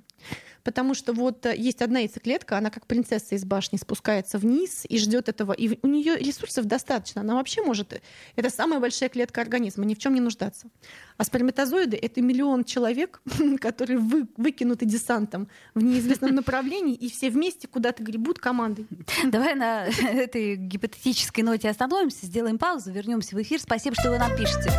Потому 0.63 0.95
что 0.95 1.13
вот 1.13 1.47
э, 1.47 1.57
есть 1.57 1.83
одна 1.83 2.01
яйцеклетка, 2.01 2.59
она 2.59 2.71
как 2.71 2.87
принцесса 2.87 3.35
из 3.35 3.45
башни 3.45 3.77
спускается 3.77 4.39
вниз 4.39 4.85
и 4.89 4.99
ждет 4.99 5.29
этого. 5.29 5.53
И 5.53 5.79
у 5.83 5.87
нее 5.87 6.17
ресурсов 6.17 6.67
достаточно. 6.67 7.23
Она 7.23 7.35
вообще 7.35 7.63
может... 7.63 8.01
Это 8.37 8.51
самая 8.51 8.81
большая 8.81 9.09
клетка 9.09 9.41
организма, 9.41 9.85
ни 9.85 9.95
в 9.95 9.99
чем 9.99 10.15
не 10.15 10.21
нуждаться. 10.21 10.69
А 11.17 11.25
сперматозоиды— 11.25 11.97
это 12.03 12.23
миллион 12.23 12.65
человек, 12.65 13.21
которые 13.61 13.99
вы, 13.99 14.27
выкинуты 14.37 14.87
десантом 14.87 15.49
в 15.75 15.83
неизвестном 15.83 16.35
направлении, 16.35 16.95
и 16.95 17.11
все 17.11 17.31
вместе 17.31 17.69
куда-то 17.69 18.03
гребут 18.03 18.39
командой. 18.39 18.87
Давай 19.25 19.55
на 19.55 19.87
этой 20.03 20.57
гипотетической 20.57 21.45
ноте 21.45 21.69
остановимся, 21.69 22.27
сделаем 22.27 22.59
паузу, 22.59 22.91
вернемся 22.91 23.37
в 23.37 23.43
эфир. 23.43 23.61
Спасибо, 23.61 23.95
что 23.99 24.11
вы 24.11 24.19
нам 24.19 24.37
пишете. 24.37 24.71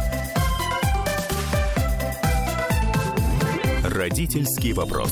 Родительский 3.83 4.73
вопрос. 4.73 5.11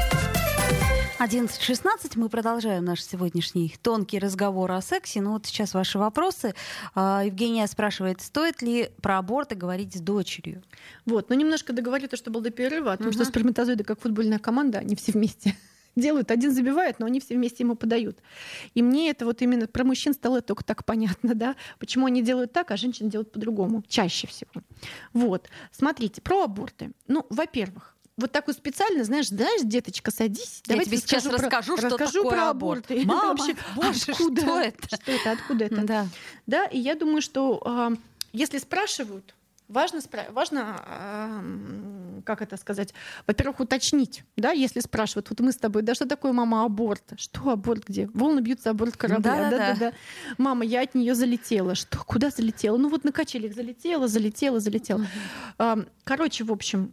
11.16 1.21 2.13
мы 2.15 2.29
продолжаем 2.29 2.83
наш 2.83 3.03
сегодняшний 3.03 3.75
тонкий 3.83 4.17
разговор 4.17 4.71
о 4.71 4.81
сексе. 4.81 5.21
Ну 5.21 5.33
вот 5.33 5.45
сейчас 5.45 5.75
ваши 5.75 5.99
вопросы. 5.99 6.55
А, 6.95 7.21
Евгения 7.23 7.67
спрашивает, 7.67 8.21
стоит 8.21 8.63
ли 8.63 8.89
про 9.03 9.19
аборты 9.19 9.53
говорить 9.53 9.93
с 9.93 9.99
дочерью? 9.99 10.63
Вот, 11.05 11.29
ну 11.29 11.35
немножко 11.35 11.73
договорю 11.73 12.07
то, 12.07 12.17
что 12.17 12.31
был 12.31 12.41
до 12.41 12.49
перерыва, 12.49 12.93
о 12.93 12.97
том, 12.97 13.09
угу. 13.09 13.13
что 13.13 13.25
сперматозоиды 13.25 13.83
как 13.83 14.01
футбольная 14.01 14.39
команда, 14.39 14.79
они 14.79 14.95
все 14.95 15.11
вместе 15.11 15.55
делают. 15.95 16.31
Один 16.31 16.51
забивает, 16.51 16.97
но 16.97 17.05
они 17.05 17.19
все 17.19 17.35
вместе 17.35 17.63
ему 17.65 17.75
подают. 17.75 18.17
И 18.73 18.81
мне 18.81 19.11
это 19.11 19.25
вот 19.25 19.43
именно 19.43 19.67
про 19.67 19.83
мужчин 19.83 20.15
стало 20.15 20.41
только 20.41 20.63
так 20.63 20.85
понятно, 20.85 21.35
да, 21.35 21.55
почему 21.77 22.07
они 22.07 22.23
делают 22.23 22.51
так, 22.51 22.71
а 22.71 22.77
женщины 22.77 23.11
делают 23.11 23.31
по-другому, 23.31 23.83
чаще 23.87 24.25
всего. 24.25 24.49
Вот, 25.13 25.49
смотрите, 25.71 26.19
про 26.19 26.45
аборты. 26.45 26.93
Ну, 27.07 27.27
во-первых, 27.29 27.90
вот 28.17 28.31
так 28.31 28.47
вот 28.47 28.55
специально, 28.55 29.03
знаешь, 29.03 29.27
знаешь, 29.27 29.61
деточка, 29.63 30.11
садись. 30.11 30.61
Я 30.67 30.83
тебе 30.83 30.97
сейчас 30.97 31.23
про, 31.23 31.37
расскажу, 31.37 31.77
что 31.77 31.87
расскажу 31.87 32.23
такое 32.23 32.31
про 32.31 32.49
аборт. 32.49 32.91
аборт. 32.91 33.05
Мама, 33.05 33.27
вообще, 33.29 33.55
боже, 33.75 34.11
откуда, 34.11 34.41
что 34.41 34.59
это? 34.59 34.95
Что 34.95 35.11
это, 35.11 35.31
откуда 35.31 35.65
это? 35.65 35.81
Да. 35.83 36.07
да, 36.45 36.65
и 36.65 36.79
я 36.79 36.95
думаю, 36.95 37.21
что 37.21 37.61
э, 37.65 37.95
если 38.33 38.57
спрашивают, 38.57 39.33
важно, 39.67 39.97
спра- 39.99 40.31
важно 40.31 40.83
э, 40.85 42.21
как 42.25 42.41
это 42.41 42.57
сказать, 42.57 42.93
во-первых, 43.25 43.61
уточнить, 43.61 44.23
да, 44.35 44.51
если 44.51 44.79
спрашивают, 44.79 45.29
вот 45.29 45.39
мы 45.39 45.51
с 45.51 45.57
тобой, 45.57 45.81
да, 45.81 45.95
что 45.95 46.05
такое 46.05 46.33
мама 46.33 46.65
аборт? 46.65 47.03
Что 47.17 47.49
аборт 47.49 47.85
где? 47.87 48.07
Волны 48.13 48.41
бьются, 48.41 48.69
аборт 48.69 48.97
корабля, 48.97 49.49
да, 49.49 49.49
да, 49.49 49.75
да. 49.75 49.93
Мама, 50.37 50.65
я 50.65 50.81
от 50.81 50.95
нее 50.95 51.15
залетела. 51.15 51.75
Что? 51.75 52.03
Куда 52.03 52.29
залетела? 52.29 52.77
Ну 52.77 52.89
вот 52.89 53.03
на 53.03 53.11
качелях 53.11 53.53
залетела, 53.53 54.07
залетела, 54.07 54.59
залетела. 54.59 55.05
Угу. 55.57 55.85
Короче, 56.03 56.43
в 56.43 56.51
общем, 56.51 56.91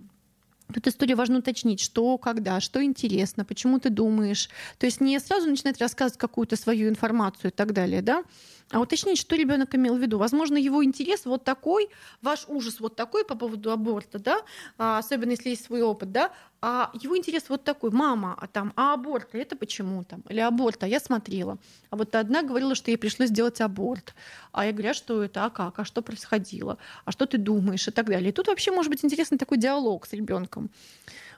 Тут 0.72 0.87
историю 0.87 1.16
важно 1.16 1.38
уточнить, 1.38 1.80
что, 1.80 2.18
когда, 2.18 2.60
что 2.60 2.84
интересно, 2.84 3.44
почему 3.44 3.78
ты 3.78 3.88
думаешь. 3.88 4.50
То 4.78 4.87
есть 4.87 5.00
не 5.00 5.18
сразу 5.18 5.48
начинать 5.48 5.80
рассказывать 5.80 6.18
какую-то 6.18 6.56
свою 6.56 6.88
информацию 6.88 7.50
и 7.50 7.54
так 7.54 7.72
далее, 7.72 8.02
да, 8.02 8.22
а 8.70 8.80
уточнить, 8.80 9.18
что 9.18 9.37
ребенок 9.37 9.75
имел 9.75 9.96
в 9.96 10.00
виду. 10.00 10.18
Возможно, 10.18 10.56
его 10.56 10.84
интерес 10.84 11.25
вот 11.25 11.44
такой, 11.44 11.88
ваш 12.20 12.44
ужас 12.48 12.80
вот 12.80 12.96
такой 12.96 13.25
по 13.25 13.34
поводу 13.34 13.70
аборта, 13.70 14.18
да, 14.18 14.42
а, 14.76 14.98
особенно 14.98 15.30
если 15.30 15.50
есть 15.50 15.64
свой 15.64 15.82
опыт, 15.82 16.12
да, 16.12 16.32
а 16.60 16.90
его 16.92 17.16
интерес 17.16 17.44
вот 17.48 17.64
такой, 17.64 17.90
мама, 17.90 18.37
а 18.38 18.46
там, 18.46 18.72
а 18.76 18.94
аборт, 18.94 19.28
это 19.34 19.56
почему 19.56 20.04
там? 20.04 20.22
Или 20.28 20.40
аборт, 20.40 20.82
а 20.82 20.88
я 20.88 20.98
смотрела. 20.98 21.56
А 21.90 21.96
вот 21.96 22.14
одна 22.16 22.42
говорила, 22.42 22.75
что 22.75 22.90
ей 22.90 22.96
пришлось 22.96 23.28
сделать 23.28 23.60
аборт. 23.60 24.14
А 24.50 24.66
я 24.66 24.72
говорю, 24.72 24.90
а 24.90 24.94
что 24.94 25.22
это, 25.22 25.44
а 25.44 25.50
как, 25.50 25.78
а 25.78 25.84
что 25.84 26.02
происходило, 26.02 26.78
а 27.04 27.12
что 27.12 27.26
ты 27.26 27.38
думаешь 27.38 27.87
и 27.87 27.92
так 27.92 28.06
далее. 28.06 28.30
И 28.30 28.32
тут 28.32 28.48
вообще 28.48 28.72
может 28.72 28.90
быть 28.90 29.04
интересный 29.04 29.38
такой 29.38 29.58
диалог 29.58 30.06
с 30.06 30.12
ребенком. 30.12 30.70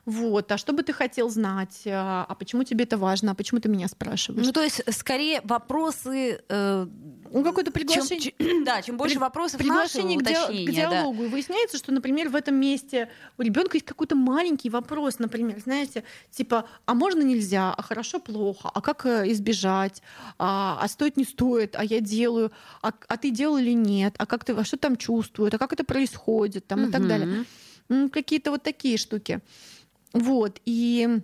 Вот, 0.07 0.51
а 0.51 0.59
что 0.59 0.73
бы 0.73 0.83
ты 0.83 0.93
хотел 0.93 1.29
знать? 1.29 1.83
А, 1.87 2.25
а 2.29 2.35
почему 2.35 2.65
тебе 2.65 2.85
это 2.85 2.97
важно? 2.97 3.33
А 3.33 3.35
почему 3.35 3.61
ты 3.61 3.69
меня 3.69 3.89
спрашиваешь? 3.89 4.47
Ну, 4.47 4.53
то 4.53 4.63
есть, 4.63 4.83
скорее, 4.93 5.41
вопросы... 5.45 6.41
Э, 6.49 6.87
ну, 7.33 7.45
какое-то 7.45 7.71
приглашение. 7.71 8.33
Чем, 8.39 8.65
да, 8.65 8.83
чем 8.83 8.97
больше 8.97 9.17
При, 9.17 9.21
вопросов, 9.21 9.59
приглашение 9.59 10.19
к, 10.19 10.23
ди- 10.23 10.67
к 10.67 10.71
диалогу. 10.71 11.19
Да. 11.19 11.25
И 11.27 11.29
выясняется, 11.29 11.79
что, 11.79 11.93
например, 11.93 12.29
в 12.29 12.37
этом 12.37 12.57
месте 12.57 13.09
у 13.39 13.43
ребенка 13.43 13.77
есть 13.77 13.87
какой-то 13.87 14.17
маленький 14.17 14.71
вопрос, 14.71 15.19
например, 15.19 15.61
знаете, 15.61 16.05
типа, 16.31 16.65
а 16.87 16.95
можно 16.95 17.23
нельзя, 17.23 17.73
а 17.73 17.83
хорошо, 17.83 18.19
плохо, 18.21 18.71
а 18.73 18.81
как 18.81 19.07
э, 19.07 19.31
избежать, 19.33 20.03
а, 20.39 20.79
а 20.81 20.89
стоит, 20.89 21.17
не 21.17 21.25
стоит, 21.25 21.77
а 21.77 21.85
я 21.85 22.01
делаю, 22.01 22.51
а, 22.83 22.93
а 23.07 23.17
ты 23.17 23.31
делал 23.31 23.59
или 23.59 23.75
нет, 23.75 24.15
а 24.19 24.27
как 24.27 24.45
ты, 24.45 24.53
а 24.55 24.65
что 24.65 24.77
там 24.77 24.97
чувствует, 24.97 25.55
а 25.55 25.59
как 25.59 25.73
это 25.73 25.85
происходит, 25.85 26.67
там, 26.67 26.81
угу. 26.81 26.89
и 26.89 26.93
так 26.93 27.07
далее. 27.07 27.45
Какие-то 28.13 28.51
вот 28.53 28.63
такие 28.63 28.97
штуки. 28.97 29.41
Вот, 30.13 30.61
и 30.65 31.23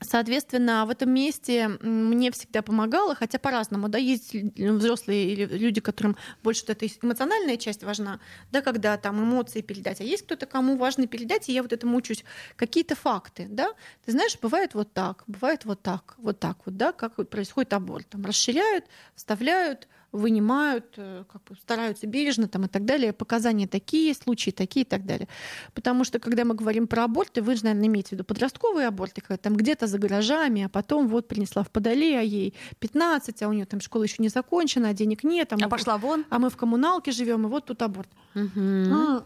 Соответственно, 0.00 0.86
в 0.86 0.90
этом 0.90 1.10
месте 1.10 1.66
мне 1.80 2.30
всегда 2.30 2.62
помогало, 2.62 3.16
хотя 3.16 3.40
по-разному, 3.40 3.88
да, 3.88 3.98
есть 3.98 4.32
взрослые 4.32 5.32
или 5.32 5.44
люди, 5.44 5.80
которым 5.80 6.16
больше 6.44 6.62
вот 6.62 6.70
эта 6.70 6.86
эмоциональная 7.02 7.56
часть 7.56 7.82
важна, 7.82 8.20
да, 8.52 8.62
когда 8.62 8.96
там 8.96 9.20
эмоции 9.20 9.60
передать, 9.60 10.00
а 10.00 10.04
есть 10.04 10.22
кто-то, 10.22 10.46
кому 10.46 10.76
важно 10.76 11.08
передать, 11.08 11.48
и 11.48 11.52
я 11.52 11.62
вот 11.62 11.72
этому 11.72 11.96
учусь, 11.96 12.24
какие-то 12.54 12.94
факты, 12.94 13.48
да, 13.50 13.74
ты 14.04 14.12
знаешь, 14.12 14.38
бывает 14.40 14.74
вот 14.74 14.92
так, 14.92 15.24
бывает 15.26 15.64
вот 15.64 15.82
так, 15.82 16.14
вот 16.18 16.38
так 16.38 16.58
вот, 16.64 16.76
да, 16.76 16.92
как 16.92 17.16
происходит 17.28 17.72
аборт, 17.72 18.08
там 18.08 18.24
расширяют, 18.24 18.84
вставляют, 19.16 19.88
вынимают, 20.12 20.94
э, 20.96 21.24
как 21.30 21.42
бы 21.44 21.56
стараются 21.56 22.06
бережно 22.06 22.48
там, 22.48 22.64
и 22.64 22.68
так 22.68 22.84
далее. 22.84 23.12
Показания 23.12 23.66
такие, 23.66 24.14
случаи 24.14 24.50
такие 24.50 24.84
и 24.84 24.88
так 24.88 25.04
далее. 25.04 25.28
Потому 25.74 26.04
что, 26.04 26.18
когда 26.18 26.44
мы 26.44 26.54
говорим 26.54 26.86
про 26.86 27.04
аборты, 27.04 27.42
вы 27.42 27.56
же, 27.56 27.64
наверное, 27.64 27.88
имеете 27.88 28.08
в 28.08 28.12
виду 28.12 28.24
подростковые 28.24 28.88
аборты, 28.88 29.20
когда 29.20 29.36
там 29.36 29.56
где-то 29.56 29.86
за 29.86 29.98
гаражами, 29.98 30.62
а 30.62 30.68
потом 30.68 31.08
вот 31.08 31.28
принесла 31.28 31.62
в 31.62 31.70
Подоле, 31.70 32.18
а 32.18 32.22
ей 32.22 32.54
15, 32.78 33.42
а 33.42 33.48
у 33.48 33.52
нее 33.52 33.66
там 33.66 33.80
школа 33.80 34.04
еще 34.04 34.16
не 34.18 34.28
закончена, 34.28 34.90
а 34.90 34.94
денег 34.94 35.24
нет. 35.24 35.52
А, 35.52 35.56
мы, 35.56 35.64
а 35.64 35.68
пошла 35.68 35.98
вон? 35.98 36.24
А 36.30 36.38
мы 36.38 36.48
в 36.48 36.56
коммуналке 36.56 37.12
живем, 37.12 37.46
и 37.46 37.48
вот 37.48 37.66
тут 37.66 37.82
аборт. 37.82 38.08
Угу. 38.34 39.24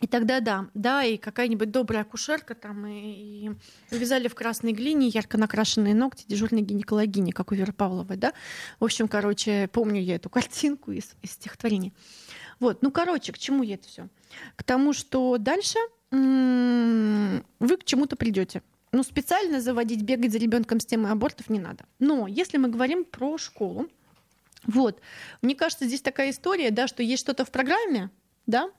И 0.00 0.06
тогда 0.06 0.40
да, 0.40 0.66
да, 0.74 1.04
и 1.04 1.16
какая-нибудь 1.16 1.70
добрая 1.70 2.02
акушерка 2.02 2.54
там 2.54 2.86
и, 2.86 3.46
и 3.46 3.50
увязали 3.94 4.28
в 4.28 4.34
красной 4.34 4.72
глине 4.72 5.08
ярко 5.08 5.36
накрашенные 5.36 5.94
ногти 5.94 6.24
дежурной 6.26 6.62
гинекологини, 6.62 7.32
как 7.32 7.52
у 7.52 7.54
Веры 7.54 7.72
Павловой, 7.72 8.16
да. 8.16 8.32
В 8.78 8.84
общем, 8.84 9.08
короче, 9.08 9.68
помню 9.72 10.00
я 10.00 10.16
эту 10.16 10.30
картинку 10.30 10.92
из, 10.92 11.12
из 11.22 11.32
стихотворения. 11.32 11.92
Вот, 12.60 12.82
ну, 12.82 12.90
короче, 12.90 13.32
к 13.32 13.38
чему 13.38 13.62
я 13.62 13.74
это 13.74 13.88
все? 13.88 14.08
К 14.56 14.62
тому, 14.62 14.92
что 14.92 15.38
дальше 15.38 15.78
вы 16.10 17.76
к 17.76 17.84
чему-то 17.84 18.16
придете. 18.16 18.62
Ну, 18.92 19.04
специально 19.04 19.60
заводить, 19.60 20.02
бегать 20.02 20.32
за 20.32 20.38
ребенком 20.38 20.80
с 20.80 20.86
темой 20.86 21.12
абортов 21.12 21.48
не 21.48 21.60
надо. 21.60 21.84
Но 22.00 22.26
если 22.26 22.58
мы 22.58 22.68
говорим 22.68 23.04
про 23.04 23.38
школу, 23.38 23.88
вот, 24.64 25.00
мне 25.42 25.54
кажется, 25.54 25.86
здесь 25.86 26.02
такая 26.02 26.30
история, 26.30 26.70
да, 26.70 26.88
что 26.88 27.02
есть 27.02 27.22
что-то 27.22 27.44
в 27.44 27.52
программе, 27.52 28.10
да, 28.46 28.70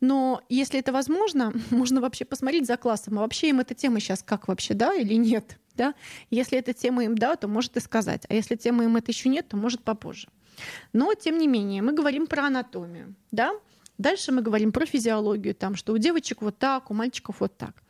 но 0.00 0.42
если 0.48 0.78
это 0.78 0.92
возможно, 0.92 1.52
можно 1.70 2.00
вообще 2.00 2.24
посмотреть 2.24 2.66
за 2.66 2.76
классом, 2.76 3.18
а 3.18 3.22
вообще 3.22 3.50
им 3.50 3.60
эта 3.60 3.74
тема 3.74 4.00
сейчас 4.00 4.22
как 4.22 4.48
вообще, 4.48 4.74
да, 4.74 4.94
или 4.94 5.14
нет, 5.14 5.58
да. 5.74 5.94
Если 6.30 6.58
эта 6.58 6.72
тема 6.72 7.04
им 7.04 7.16
да, 7.16 7.36
то 7.36 7.48
может 7.48 7.76
и 7.76 7.80
сказать, 7.80 8.24
а 8.28 8.34
если 8.34 8.56
тема 8.56 8.84
им 8.84 8.96
это 8.96 9.10
еще 9.10 9.28
нет, 9.28 9.48
то 9.48 9.56
может 9.56 9.82
попозже. 9.82 10.28
Но, 10.92 11.12
тем 11.14 11.38
не 11.38 11.48
менее, 11.48 11.82
мы 11.82 11.92
говорим 11.92 12.26
про 12.26 12.46
анатомию, 12.46 13.14
да, 13.30 13.52
Дальше 13.98 14.30
мы 14.30 14.42
говорим 14.42 14.72
про 14.72 14.84
физиологию, 14.84 15.54
там, 15.54 15.74
что 15.74 15.92
у 15.92 15.98
девочек 15.98 16.42
вот 16.42 16.58
так, 16.58 16.90
у 16.90 16.94
мальчиков 16.94 17.40
вот 17.40 17.56
так. 17.56 17.82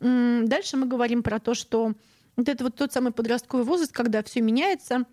Дальше 0.00 0.76
мы 0.76 0.86
говорим 0.86 1.22
про 1.22 1.40
то, 1.40 1.54
что 1.54 1.94
вот 2.36 2.48
это 2.48 2.64
вот 2.64 2.76
тот 2.76 2.92
самый 2.92 3.12
подростковый 3.12 3.64
возраст, 3.64 3.92
когда 3.92 4.22
все 4.22 4.42
меняется, 4.42 5.04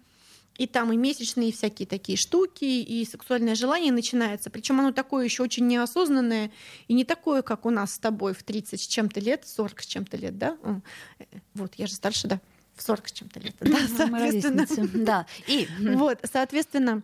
и 0.57 0.67
там 0.67 0.93
и 0.93 0.97
месячные 0.97 1.49
и 1.49 1.51
всякие 1.51 1.87
такие 1.87 2.17
штуки, 2.17 2.63
и 2.63 3.05
сексуальное 3.05 3.55
желание 3.55 3.91
начинается. 3.91 4.49
Причем 4.49 4.79
оно 4.79 4.91
такое 4.91 5.25
еще 5.25 5.43
очень 5.43 5.67
неосознанное, 5.67 6.51
и 6.87 6.93
не 6.93 7.05
такое, 7.05 7.41
как 7.41 7.65
у 7.65 7.69
нас 7.69 7.95
с 7.95 7.99
тобой 7.99 8.33
в 8.33 8.43
30 8.43 8.79
с 8.79 8.87
чем-то 8.87 9.19
лет, 9.19 9.47
40 9.47 9.81
с 9.81 9.85
чем-то 9.85 10.17
лет, 10.17 10.37
да? 10.37 10.57
Э, 10.63 11.25
вот, 11.55 11.73
я 11.77 11.87
же 11.87 11.93
старше, 11.93 12.27
да, 12.27 12.39
в 12.75 12.83
40 12.83 13.07
с 13.07 13.11
чем-то 13.11 13.39
лет. 13.39 13.55
Да, 13.59 13.79
соответственно. 13.97 14.65
Да, 14.93 15.25
и... 15.47 15.67
Вот, 15.79 16.19
соответственно, 16.23 17.01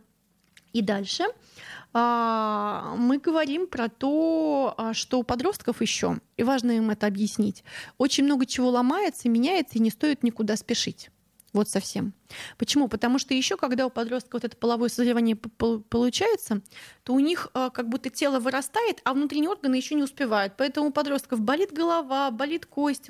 и 0.74 0.82
дальше 0.82 1.26
а, 1.94 2.94
мы 2.98 3.18
говорим 3.18 3.66
про 3.68 3.90
то, 3.90 4.76
а, 4.78 4.94
что 4.94 5.20
у 5.20 5.24
подростков 5.24 5.82
еще, 5.82 6.20
и 6.38 6.44
важно 6.44 6.72
им 6.72 6.92
это 6.92 7.08
объяснить, 7.08 7.64
очень 7.98 8.26
много 8.26 8.46
чего 8.46 8.70
ломается, 8.70 9.28
меняется, 9.28 9.78
и 9.78 9.82
не 9.82 9.90
стоит 9.90 10.22
никуда 10.22 10.56
спешить. 10.56 11.10
Вот 11.54 11.68
совсем. 11.68 12.14
Почему? 12.58 12.88
Потому 12.88 13.18
что 13.18 13.34
еще, 13.34 13.58
когда 13.58 13.88
у 13.88 13.90
подростка 13.90 14.36
вот 14.36 14.44
это 14.44 14.56
половое 14.56 14.90
созревание 14.90 15.36
получается, 15.36 16.62
то 17.04 17.14
у 17.14 17.20
них 17.20 17.50
а, 17.54 17.72
как 17.72 17.90
будто 17.90 18.10
тело 18.10 18.40
вырастает, 18.40 19.02
а 19.04 19.14
внутренние 19.14 19.50
органы 19.50 19.76
еще 19.76 19.96
не 19.96 20.04
успевают. 20.04 20.54
Поэтому 20.58 20.90
у 20.90 20.92
подростков 20.92 21.42
болит 21.42 21.74
голова, 21.74 22.30
болит 22.30 22.68
кость, 22.68 23.10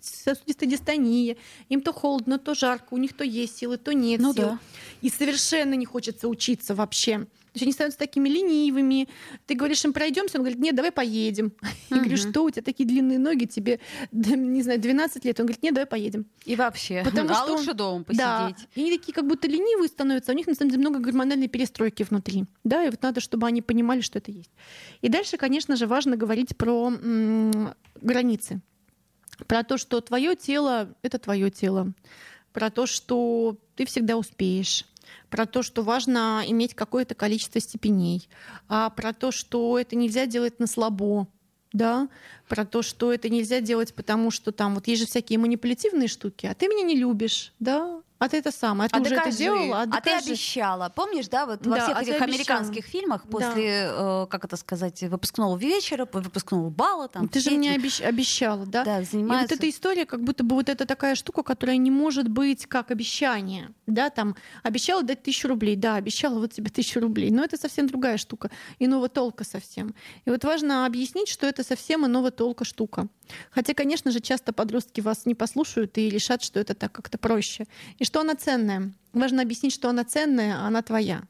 сосудистая 0.00 0.68
дистония. 0.68 1.36
Им 1.68 1.80
то 1.80 1.92
холодно, 1.92 2.38
то 2.38 2.54
жарко, 2.54 2.94
у 2.94 2.96
них 2.96 3.12
то 3.12 3.24
есть 3.24 3.58
силы, 3.58 3.76
то 3.76 3.92
нет 3.92 4.20
ну 4.20 4.32
сил. 4.32 4.42
Да. 4.42 4.58
И 5.00 5.10
совершенно 5.10 5.74
не 5.74 5.86
хочется 5.86 6.26
учиться 6.28 6.74
вообще 6.74 7.26
есть 7.54 7.62
они 7.62 7.72
становятся 7.72 7.98
такими 7.98 8.28
ленивыми. 8.28 9.08
Ты 9.46 9.54
говоришь 9.54 9.84
им, 9.84 9.92
пройдемся, 9.92 10.38
он 10.38 10.42
говорит, 10.42 10.60
нет, 10.60 10.74
давай 10.74 10.92
поедем. 10.92 11.52
Я 11.90 11.98
говорю, 11.98 12.16
что 12.16 12.44
у 12.44 12.50
тебя 12.50 12.62
такие 12.62 12.88
длинные 12.88 13.18
ноги, 13.18 13.46
тебе, 13.46 13.80
не 14.12 14.62
знаю, 14.62 14.80
12 14.80 15.24
лет. 15.24 15.40
Он 15.40 15.46
говорит, 15.46 15.62
нет, 15.62 15.74
давай 15.74 15.86
поедем. 15.86 16.26
И 16.44 16.56
вообще, 16.56 17.02
Потому 17.04 17.30
а 17.30 17.34
что 17.34 17.56
лучше 17.56 17.74
дома 17.74 18.04
посидеть. 18.04 18.18
Да. 18.24 18.54
И 18.74 18.80
они 18.80 18.98
такие 18.98 19.12
как 19.12 19.26
будто 19.26 19.48
ленивые 19.48 19.88
становятся, 19.88 20.32
а 20.32 20.34
у 20.34 20.36
них 20.36 20.46
на 20.46 20.54
самом 20.54 20.70
деле 20.70 20.80
много 20.80 20.98
гормональной 21.00 21.48
перестройки 21.48 22.02
внутри. 22.02 22.44
Да, 22.64 22.84
и 22.84 22.90
вот 22.90 23.02
надо, 23.02 23.20
чтобы 23.20 23.46
они 23.46 23.62
понимали, 23.62 24.00
что 24.00 24.18
это 24.18 24.30
есть. 24.30 24.50
И 25.00 25.08
дальше, 25.08 25.36
конечно 25.36 25.76
же, 25.76 25.86
важно 25.86 26.16
говорить 26.16 26.56
про 26.56 26.88
м- 26.88 27.74
границы. 28.00 28.60
Про 29.46 29.62
то, 29.62 29.78
что 29.78 30.00
твое 30.00 30.34
тело— 30.34 30.94
это 31.02 31.18
твое 31.18 31.50
тело. 31.50 31.92
Про 32.52 32.70
то, 32.70 32.86
что 32.86 33.56
ты 33.76 33.86
всегда 33.86 34.16
успеешь 34.16 34.84
про 35.30 35.46
то, 35.46 35.62
что 35.62 35.82
важно 35.82 36.42
иметь 36.46 36.74
какое-то 36.74 37.14
количество 37.14 37.60
степеней, 37.60 38.28
а 38.68 38.90
про 38.90 39.12
то, 39.12 39.30
что 39.30 39.78
это 39.78 39.96
нельзя 39.96 40.26
делать 40.26 40.58
на 40.58 40.66
слабо, 40.66 41.28
да, 41.72 42.08
про 42.48 42.64
то, 42.64 42.82
что 42.82 43.12
это 43.12 43.28
нельзя 43.28 43.60
делать, 43.60 43.94
потому 43.94 44.30
что 44.30 44.52
там 44.52 44.74
вот 44.74 44.86
есть 44.88 45.02
же 45.02 45.08
всякие 45.08 45.38
манипулятивные 45.38 46.08
штуки, 46.08 46.46
а 46.46 46.54
ты 46.54 46.68
меня 46.68 46.82
не 46.82 46.96
любишь, 46.96 47.52
да, 47.60 48.02
а 48.18 48.28
ты 48.28 48.38
это 48.38 48.50
сам, 48.50 48.80
а 48.80 48.88
ты 48.88 48.96
а 48.96 49.00
уже 49.00 49.10
докажи. 49.10 49.28
это 49.28 49.38
делала, 49.38 49.82
а, 49.82 49.96
а 49.96 50.00
ты 50.00 50.10
обещала. 50.10 50.92
Помнишь, 50.94 51.28
да, 51.28 51.46
вот 51.46 51.60
да, 51.62 51.70
во 51.70 51.80
всех 51.80 51.96
а 51.96 52.02
этих 52.02 52.22
американских 52.22 52.84
фильмах 52.84 53.22
после, 53.28 53.90
да. 53.90 54.24
э, 54.24 54.26
как 54.28 54.44
это 54.44 54.56
сказать, 54.56 55.02
выпускного 55.02 55.56
вечера, 55.56 56.08
выпускного 56.10 56.70
бала, 56.70 57.08
там. 57.08 57.28
Ты 57.28 57.40
же 57.40 57.50
мне 57.52 57.76
обещ- 57.76 58.02
обещала, 58.02 58.66
да? 58.66 58.84
Да, 58.84 59.02
занимается. 59.02 59.46
И 59.46 59.48
вот 59.48 59.58
эта 59.58 59.70
история, 59.70 60.04
как 60.04 60.22
будто 60.22 60.42
бы 60.42 60.56
вот 60.56 60.68
это 60.68 60.84
такая 60.84 61.14
штука, 61.14 61.42
которая 61.42 61.76
не 61.76 61.90
может 61.90 62.28
быть 62.28 62.66
как 62.66 62.90
обещание, 62.90 63.70
да, 63.86 64.10
там 64.10 64.34
обещала 64.62 65.02
дать 65.02 65.22
тысячу 65.22 65.48
рублей, 65.48 65.76
да, 65.76 65.94
обещала 65.94 66.38
вот 66.38 66.52
тебе 66.52 66.70
тысячу 66.70 67.00
рублей, 67.00 67.30
но 67.30 67.44
это 67.44 67.56
совсем 67.56 67.86
другая 67.86 68.16
штука, 68.16 68.50
иного 68.78 69.08
толка 69.08 69.44
совсем. 69.44 69.94
И 70.24 70.30
вот 70.30 70.44
важно 70.44 70.86
объяснить, 70.86 71.28
что 71.28 71.46
это 71.46 71.62
совсем 71.62 72.04
иного 72.04 72.30
толка 72.30 72.64
штука. 72.64 73.08
Хотя, 73.50 73.74
конечно 73.74 74.10
же, 74.10 74.20
часто 74.20 74.52
подростки 74.52 75.00
вас 75.00 75.26
не 75.26 75.34
послушают 75.34 75.98
и 75.98 76.08
решат, 76.08 76.42
что 76.42 76.60
это 76.60 76.74
так 76.74 76.92
как-то 76.92 77.18
проще. 77.18 77.66
И 77.98 78.04
что 78.04 78.20
она 78.20 78.34
ценная. 78.34 78.92
Важно 79.18 79.42
объяснить, 79.42 79.72
что 79.72 79.88
она 79.88 80.04
ценная, 80.04 80.56
а 80.56 80.66
она 80.66 80.82
твоя. 80.82 81.22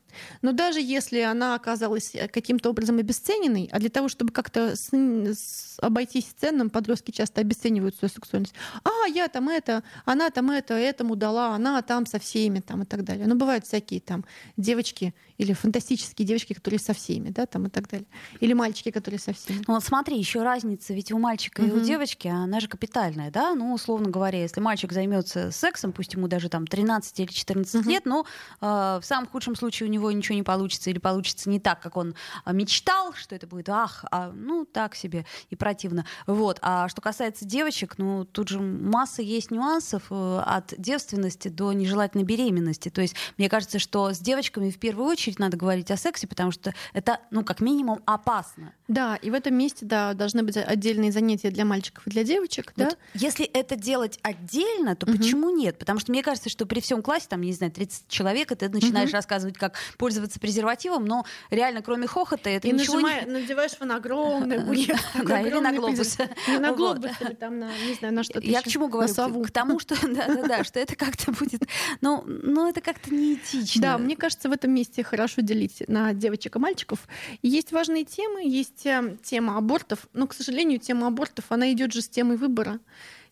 Но 0.42 0.53
даже 0.53 0.81
если 0.81 1.20
она 1.20 1.55
оказалась 1.55 2.14
э, 2.14 2.29
каким-то 2.29 2.70
образом 2.70 2.98
обесцененной, 2.98 3.68
а 3.72 3.79
для 3.79 3.88
того, 3.88 4.09
чтобы 4.09 4.33
как-то 4.33 4.77
с, 4.77 4.90
с, 4.92 5.79
обойтись 5.81 6.27
ценным, 6.38 6.70
подростки 6.70 7.11
часто 7.11 7.40
обесценивают 7.40 7.96
свою 7.96 8.11
сексуальность. 8.11 8.55
А, 8.85 9.09
я 9.09 9.29
там 9.29 9.48
это, 9.48 9.83
она 10.05 10.31
там 10.31 10.51
это, 10.51 10.74
этому 10.74 11.16
дала, 11.16 11.55
она 11.55 11.81
там 11.83 12.07
со 12.07 12.18
всеми 12.18 12.61
там 12.61 12.83
и 12.83 12.85
так 12.85 13.05
далее. 13.05 13.27
Но 13.27 13.35
бывают 13.35 13.66
всякие 13.66 14.01
там 14.01 14.24
девочки 14.57 15.14
или 15.37 15.53
фантастические 15.53 16.27
девочки, 16.27 16.53
которые 16.53 16.81
со 16.81 16.92
всеми, 16.92 17.31
да, 17.31 17.46
там 17.46 17.66
и 17.66 17.70
так 17.70 17.88
далее. 17.88 18.09
Или 18.40 18.53
мальчики, 18.53 18.90
которые 18.90 19.20
со 19.20 19.33
всеми. 19.33 19.62
Ну 19.66 19.74
вот 19.74 19.85
смотри, 19.85 20.18
еще 20.18 20.42
разница, 20.42 20.94
ведь 20.94 21.12
у 21.12 21.18
мальчика 21.18 21.61
угу. 21.61 21.68
и 21.68 21.81
у 21.81 21.81
девочки, 21.81 22.29
она 22.29 22.61
же 22.61 22.68
капитальная, 22.68 23.31
да? 23.31 23.55
Ну, 23.55 23.72
условно 23.72 24.11
говоря, 24.11 24.40
если 24.40 24.61
мальчик 24.61 24.92
займется 24.92 25.51
сексом, 25.53 25.92
пусть 25.92 26.14
ему 26.14 26.29
даже 26.29 26.48
там 26.48 26.66
13 26.66 27.20
или 27.20 27.31
14 27.31 27.78
угу. 27.81 27.91
лет, 27.91 28.07
но 28.07 28.27
э, 28.61 28.67
в 28.67 29.03
самом 29.03 29.29
худшем 29.29 29.57
случае 29.57 29.88
у 29.88 29.93
него 29.93 30.11
ничего 30.12 30.35
не 30.35 30.43
получится 30.43 30.91
или 30.91 30.99
получится 30.99 31.49
не 31.51 31.61
так, 31.61 31.81
как 31.81 31.97
он 31.97 32.14
а, 32.45 32.53
мечтал, 32.53 33.12
что 33.14 33.35
это 33.35 33.47
будет, 33.47 33.69
ах, 33.69 34.05
а, 34.11 34.31
ну, 34.35 34.64
так 34.64 34.95
себе 34.95 35.27
и 35.51 35.57
противно. 35.57 36.05
Вот. 36.27 36.59
А 36.62 36.88
что 36.88 37.01
касается 37.01 37.45
девочек, 37.45 37.99
ну, 37.99 38.25
тут 38.25 38.49
же 38.49 38.61
масса 38.61 39.23
есть 39.23 39.51
нюансов 39.51 40.05
э, 40.11 40.43
от 40.45 40.75
девственности 40.79 41.49
до 41.49 41.73
нежелательной 41.73 42.25
беременности. 42.25 42.88
То 42.88 43.01
есть 43.01 43.14
мне 43.37 43.49
кажется, 43.49 43.79
что 43.79 44.12
с 44.12 44.19
девочками 44.19 44.71
в 44.71 44.79
первую 44.79 45.09
очередь 45.09 45.38
надо 45.38 45.57
говорить 45.57 45.91
о 45.91 45.97
сексе, 45.97 46.27
потому 46.27 46.51
что 46.51 46.75
это, 46.93 47.21
ну, 47.31 47.45
как 47.45 47.61
минимум, 47.61 48.01
опасно. 48.07 48.73
Да, 48.88 49.17
и 49.17 49.31
в 49.31 49.35
этом 49.35 49.55
месте, 49.55 49.85
да, 49.85 50.14
должны 50.14 50.43
быть 50.43 50.57
отдельные 50.57 51.12
занятия 51.12 51.51
для 51.51 51.64
мальчиков 51.64 52.07
и 52.07 52.11
для 52.11 52.25
девочек, 52.25 52.73
вот 52.77 52.88
да? 52.88 52.97
Если 53.14 53.45
это 53.45 53.77
делать 53.77 54.19
отдельно, 54.23 54.97
то 54.97 55.07
угу. 55.07 55.17
почему 55.17 55.51
нет? 55.51 55.79
Потому 55.79 55.99
что 56.01 56.12
мне 56.12 56.23
кажется, 56.23 56.49
что 56.49 56.67
при 56.67 56.81
всем 56.81 57.03
классе, 57.03 57.27
там, 57.29 57.41
не 57.43 57.53
знаю, 57.59 57.73
30 57.73 58.09
человек, 58.09 58.53
и 58.53 58.55
ты 58.55 58.68
начинаешь 58.68 59.11
угу. 59.11 59.16
рассказывать, 59.16 59.59
как 59.59 59.77
пользоваться 59.97 60.40
презервативом, 60.40 61.05
но 61.05 61.25
реально, 61.51 61.83
кроме 61.83 62.07
хохота, 62.07 62.51
это 62.51 62.68
и 62.68 62.73
ничего 62.73 62.94
нажимая, 62.94 63.25
не... 63.25 63.33
надеваешь 63.33 63.79
на 63.81 63.97
огромный 63.97 64.59
огурец. 64.59 64.99
Да, 65.25 65.40
или 65.40 65.59
на 65.59 65.73
глобус. 65.73 66.18
Не 66.49 66.59
на 66.59 66.73
глобус, 66.73 67.11
там 67.38 67.61
не 67.61 67.94
знаю, 67.99 68.14
на 68.14 68.23
что-то 68.23 68.47
Я 68.47 68.62
к 68.62 68.68
чему 68.68 68.88
говорю? 68.88 69.12
К 69.44 69.51
тому, 69.51 69.79
что, 69.79 69.94
что 70.64 70.81
это 70.81 70.97
как-то 70.97 71.33
будет, 71.33 71.62
ну, 72.01 72.68
это 72.68 72.81
как-то 72.81 73.12
неэтично. 73.12 73.83
Да, 73.83 73.99
мне 73.99 74.16
кажется, 74.16 74.49
в 74.49 74.53
этом 74.53 74.73
месте 74.73 75.03
хорошо 75.03 75.42
делить 75.42 75.83
на 75.88 76.12
девочек 76.14 76.57
и 76.57 76.59
мальчиков. 76.59 77.07
Есть 77.42 77.73
важные 77.73 78.05
темы, 78.05 78.42
есть 78.49 78.87
э, 78.87 79.16
тема 79.23 79.57
абортов, 79.59 80.09
но, 80.12 80.27
к 80.27 80.35
сожалению, 80.35 80.79
тема 80.79 81.09
абортов, 81.09 81.47
она 81.49 81.73
идет 81.73 81.92
же 81.92 82.03
с 82.03 82.09
темой 82.09 82.37
выбора, 82.37 82.81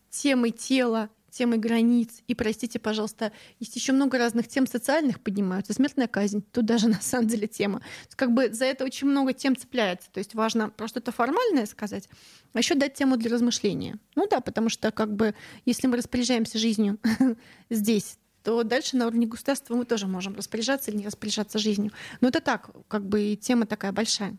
темой 0.09 0.51
тела, 0.51 1.09
темой 1.37 1.59
границ. 1.59 2.21
И, 2.27 2.35
простите, 2.35 2.79
пожалуйста, 2.79 3.31
есть 3.59 3.75
еще 3.75 3.93
много 3.93 4.17
разных 4.17 4.47
тем 4.47 4.65
социальных 4.65 5.21
поднимаются. 5.21 5.73
Смертная 5.73 6.07
казнь, 6.07 6.43
тут 6.51 6.65
даже 6.65 6.87
на 6.89 6.99
самом 7.01 7.27
деле 7.27 7.47
тема. 7.47 7.81
Как 8.15 8.33
бы 8.33 8.51
за 8.51 8.65
это 8.65 8.83
очень 8.83 9.07
много 9.07 9.33
тем 9.33 9.55
цепляется. 9.55 10.09
То 10.11 10.17
есть 10.19 10.33
важно 10.33 10.69
про 10.69 10.87
что-то 10.87 11.11
формальное 11.11 11.65
сказать, 11.65 12.09
а 12.53 12.59
еще 12.59 12.75
дать 12.75 12.95
тему 12.95 13.17
для 13.17 13.31
размышления. 13.31 13.99
Ну 14.15 14.27
да, 14.27 14.41
потому 14.41 14.69
что 14.69 14.91
как 14.91 15.13
бы 15.13 15.35
если 15.65 15.87
мы 15.87 15.97
распоряжаемся 15.97 16.57
жизнью 16.57 16.97
здесь, 17.69 18.17
то 18.43 18.63
дальше 18.63 18.95
на 18.97 19.07
уровне 19.07 19.27
государства 19.27 19.75
мы 19.75 19.85
тоже 19.85 20.07
можем 20.07 20.35
распоряжаться 20.35 20.89
или 20.89 20.97
не 20.97 21.05
распоряжаться 21.05 21.59
жизнью. 21.59 21.91
Но 22.21 22.29
это 22.29 22.41
так, 22.41 22.69
как 22.87 23.05
бы 23.05 23.35
тема 23.35 23.65
такая 23.65 23.91
большая. 23.91 24.37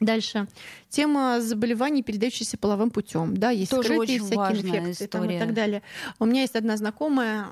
Дальше. 0.00 0.46
Тема 0.90 1.40
заболеваний, 1.40 2.02
передающихся 2.02 2.58
половым 2.58 2.90
путем. 2.90 3.36
Да, 3.36 3.50
есть 3.50 3.70
Тоже 3.70 3.94
скрытые 3.94 4.20
очень 4.20 4.26
всякие 4.26 4.80
инфекции 4.80 5.06
там, 5.06 5.30
и 5.30 5.38
так 5.38 5.54
далее. 5.54 5.82
У 6.18 6.26
меня 6.26 6.42
есть 6.42 6.54
одна 6.54 6.76
знакомая, 6.76 7.46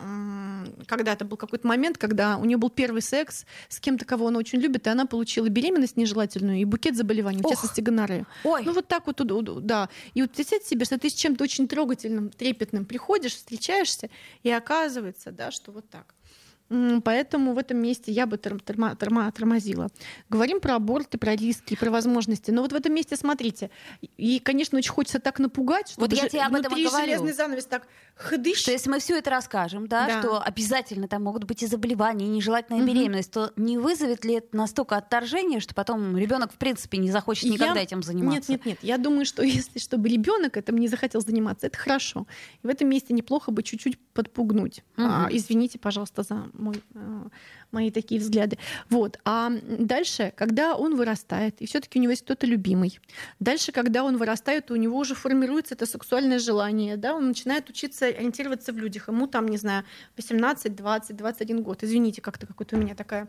когда-то 0.87 1.25
был 1.25 1.37
какой-то 1.37 1.67
момент, 1.67 1.97
когда 1.97 2.37
у 2.37 2.45
нее 2.45 2.59
был 2.59 2.71
первый 2.71 3.01
секс 3.03 3.47
с 3.69 3.81
кем-то, 3.81 4.05
кого 4.05 4.29
она 4.29 4.39
очень 4.39 4.59
любит, 4.61 4.87
и 4.87 4.91
она 4.91 5.07
получила 5.07 5.49
беременность 5.49 5.97
нежелательную 5.97 6.59
и 6.59 6.65
букет 6.65 6.97
заболеваний, 6.97 7.43
в 7.43 7.47
Ох. 7.47 7.53
частности 7.53 7.81
гонорею. 7.81 8.27
Ой, 8.45 8.63
Ну 8.65 8.73
вот 8.73 8.89
так 8.89 9.07
вот, 9.07 9.21
да. 9.65 9.89
И 10.13 10.23
вот 10.23 10.33
представьте 10.33 10.69
себе, 10.69 10.85
что 10.85 10.99
ты 10.99 11.09
с 11.09 11.15
чем-то 11.15 11.45
очень 11.45 11.67
трогательным, 11.67 12.29
трепетным 12.31 12.85
приходишь, 12.85 13.35
встречаешься, 13.35 14.11
и 14.43 14.51
оказывается, 14.51 15.33
да, 15.33 15.51
что 15.51 15.73
вот 15.73 15.89
так. 15.89 16.15
Поэтому 16.69 17.53
в 17.53 17.59
этом 17.59 17.77
месте 17.79 18.11
я 18.11 18.27
бы 18.27 18.37
торм- 18.37 18.61
торма- 18.65 18.97
торма- 18.97 19.31
тормозила. 19.33 19.89
Говорим 20.31 20.61
про 20.61 20.77
аборты, 20.77 21.19
про 21.19 21.37
риски, 21.37 21.77
про 21.77 21.91
возможности. 21.91 22.51
Но 22.51 22.63
вот 22.63 22.73
в 22.73 22.75
этом 22.75 22.95
месте, 22.95 23.17
смотрите, 23.17 23.71
и, 24.17 24.39
конечно, 24.41 24.79
очень 24.79 24.91
хочется 24.91 25.19
так 25.21 25.39
напугать, 25.39 25.91
что 25.91 26.01
Вот 26.01 26.13
я 26.13 26.29
тебе 26.29 26.43
об 26.43 26.55
этом 26.55 26.77
и 26.77 26.85
говорю. 26.85 27.05
железный 27.07 27.33
занавес 27.33 27.67
так 27.67 27.87
хдыщ. 28.17 28.59
что 28.61 28.71
если 28.71 28.89
мы 28.91 28.99
все 28.99 29.19
это 29.19 29.31
расскажем, 29.31 29.87
да, 29.89 30.07
Да. 30.07 30.21
что 30.21 30.41
обязательно 30.43 31.07
там 31.09 31.23
могут 31.25 31.45
быть 31.45 31.63
и 31.63 31.67
заболевания, 31.67 32.27
и 32.27 32.29
нежелательная 32.29 32.81
Мгм. 32.83 32.89
беременность, 32.93 33.31
то 33.31 33.53
не 33.57 33.77
вызовет 33.79 34.25
ли 34.25 34.35
это 34.35 34.57
настолько 34.57 34.97
отторжения, 34.97 35.61
что 35.61 35.75
потом 35.75 36.17
ребенок 36.17 36.53
в 36.53 36.57
принципе 36.57 36.99
не 36.99 37.11
захочет 37.11 37.45
Я- 37.45 37.53
никогда 37.53 37.81
этим 37.81 38.03
заниматься? 38.03 38.51
Нет, 38.53 38.65
нет, 38.65 38.67
нет. 38.67 38.79
Я 38.83 38.99
думаю, 38.99 39.27
что 39.27 39.43
если 39.69 39.79
чтобы 39.79 40.09
ребенок 40.09 40.57
этим 40.57 40.79
не 40.79 40.89
захотел 40.89 41.21
заниматься, 41.21 41.67
это 41.67 41.77
хорошо. 41.79 42.27
И 42.63 42.67
в 42.67 42.71
этом 42.71 42.89
месте 42.89 43.13
неплохо 43.15 43.51
бы 43.53 43.63
чуть-чуть 43.63 43.99
подпугнуть. 44.15 44.83
А, 44.97 45.27
Мгм. 45.27 45.37
извините, 45.37 45.79
пожалуйста, 45.79 46.23
за 46.23 46.47
мой, 46.55 46.83
э, 46.95 47.29
мои 47.75 47.91
такие 47.91 48.21
взгляды. 48.21 48.59
Вот. 48.89 49.19
А 49.25 49.51
дальше, 49.79 50.33
когда 50.37 50.75
он 50.77 50.97
вырастает, 50.97 51.61
и 51.61 51.67
все-таки 51.67 51.99
у 51.99 52.03
него 52.03 52.13
есть 52.13 52.25
кто-то 52.25 52.47
любимый. 52.47 52.99
Дальше, 53.41 53.73
когда 53.73 54.05
он 54.05 54.17
вырастает, 54.17 54.71
у 54.71 54.77
него 54.77 54.99
уже 54.99 55.15
формируется 55.15 55.75
это 55.75 55.87
сексуальное 55.87 56.39
желание, 56.39 56.97
да, 56.97 57.15
он 57.15 57.29
начинает 57.29 57.69
учиться 57.69 58.07
ориентироваться 58.07 58.73
в 58.73 58.79
людях. 58.79 59.09
Ему 59.09 59.27
там, 59.27 59.49
не 59.49 59.57
знаю, 59.57 59.85
18, 60.17 60.75
20, 60.75 61.17
21 61.17 61.63
год. 61.63 61.83
Извините, 61.83 62.23
как-то 62.23 62.47
какой-то 62.47 62.77
у 62.77 62.79
меня 62.79 62.95
такая... 62.95 63.29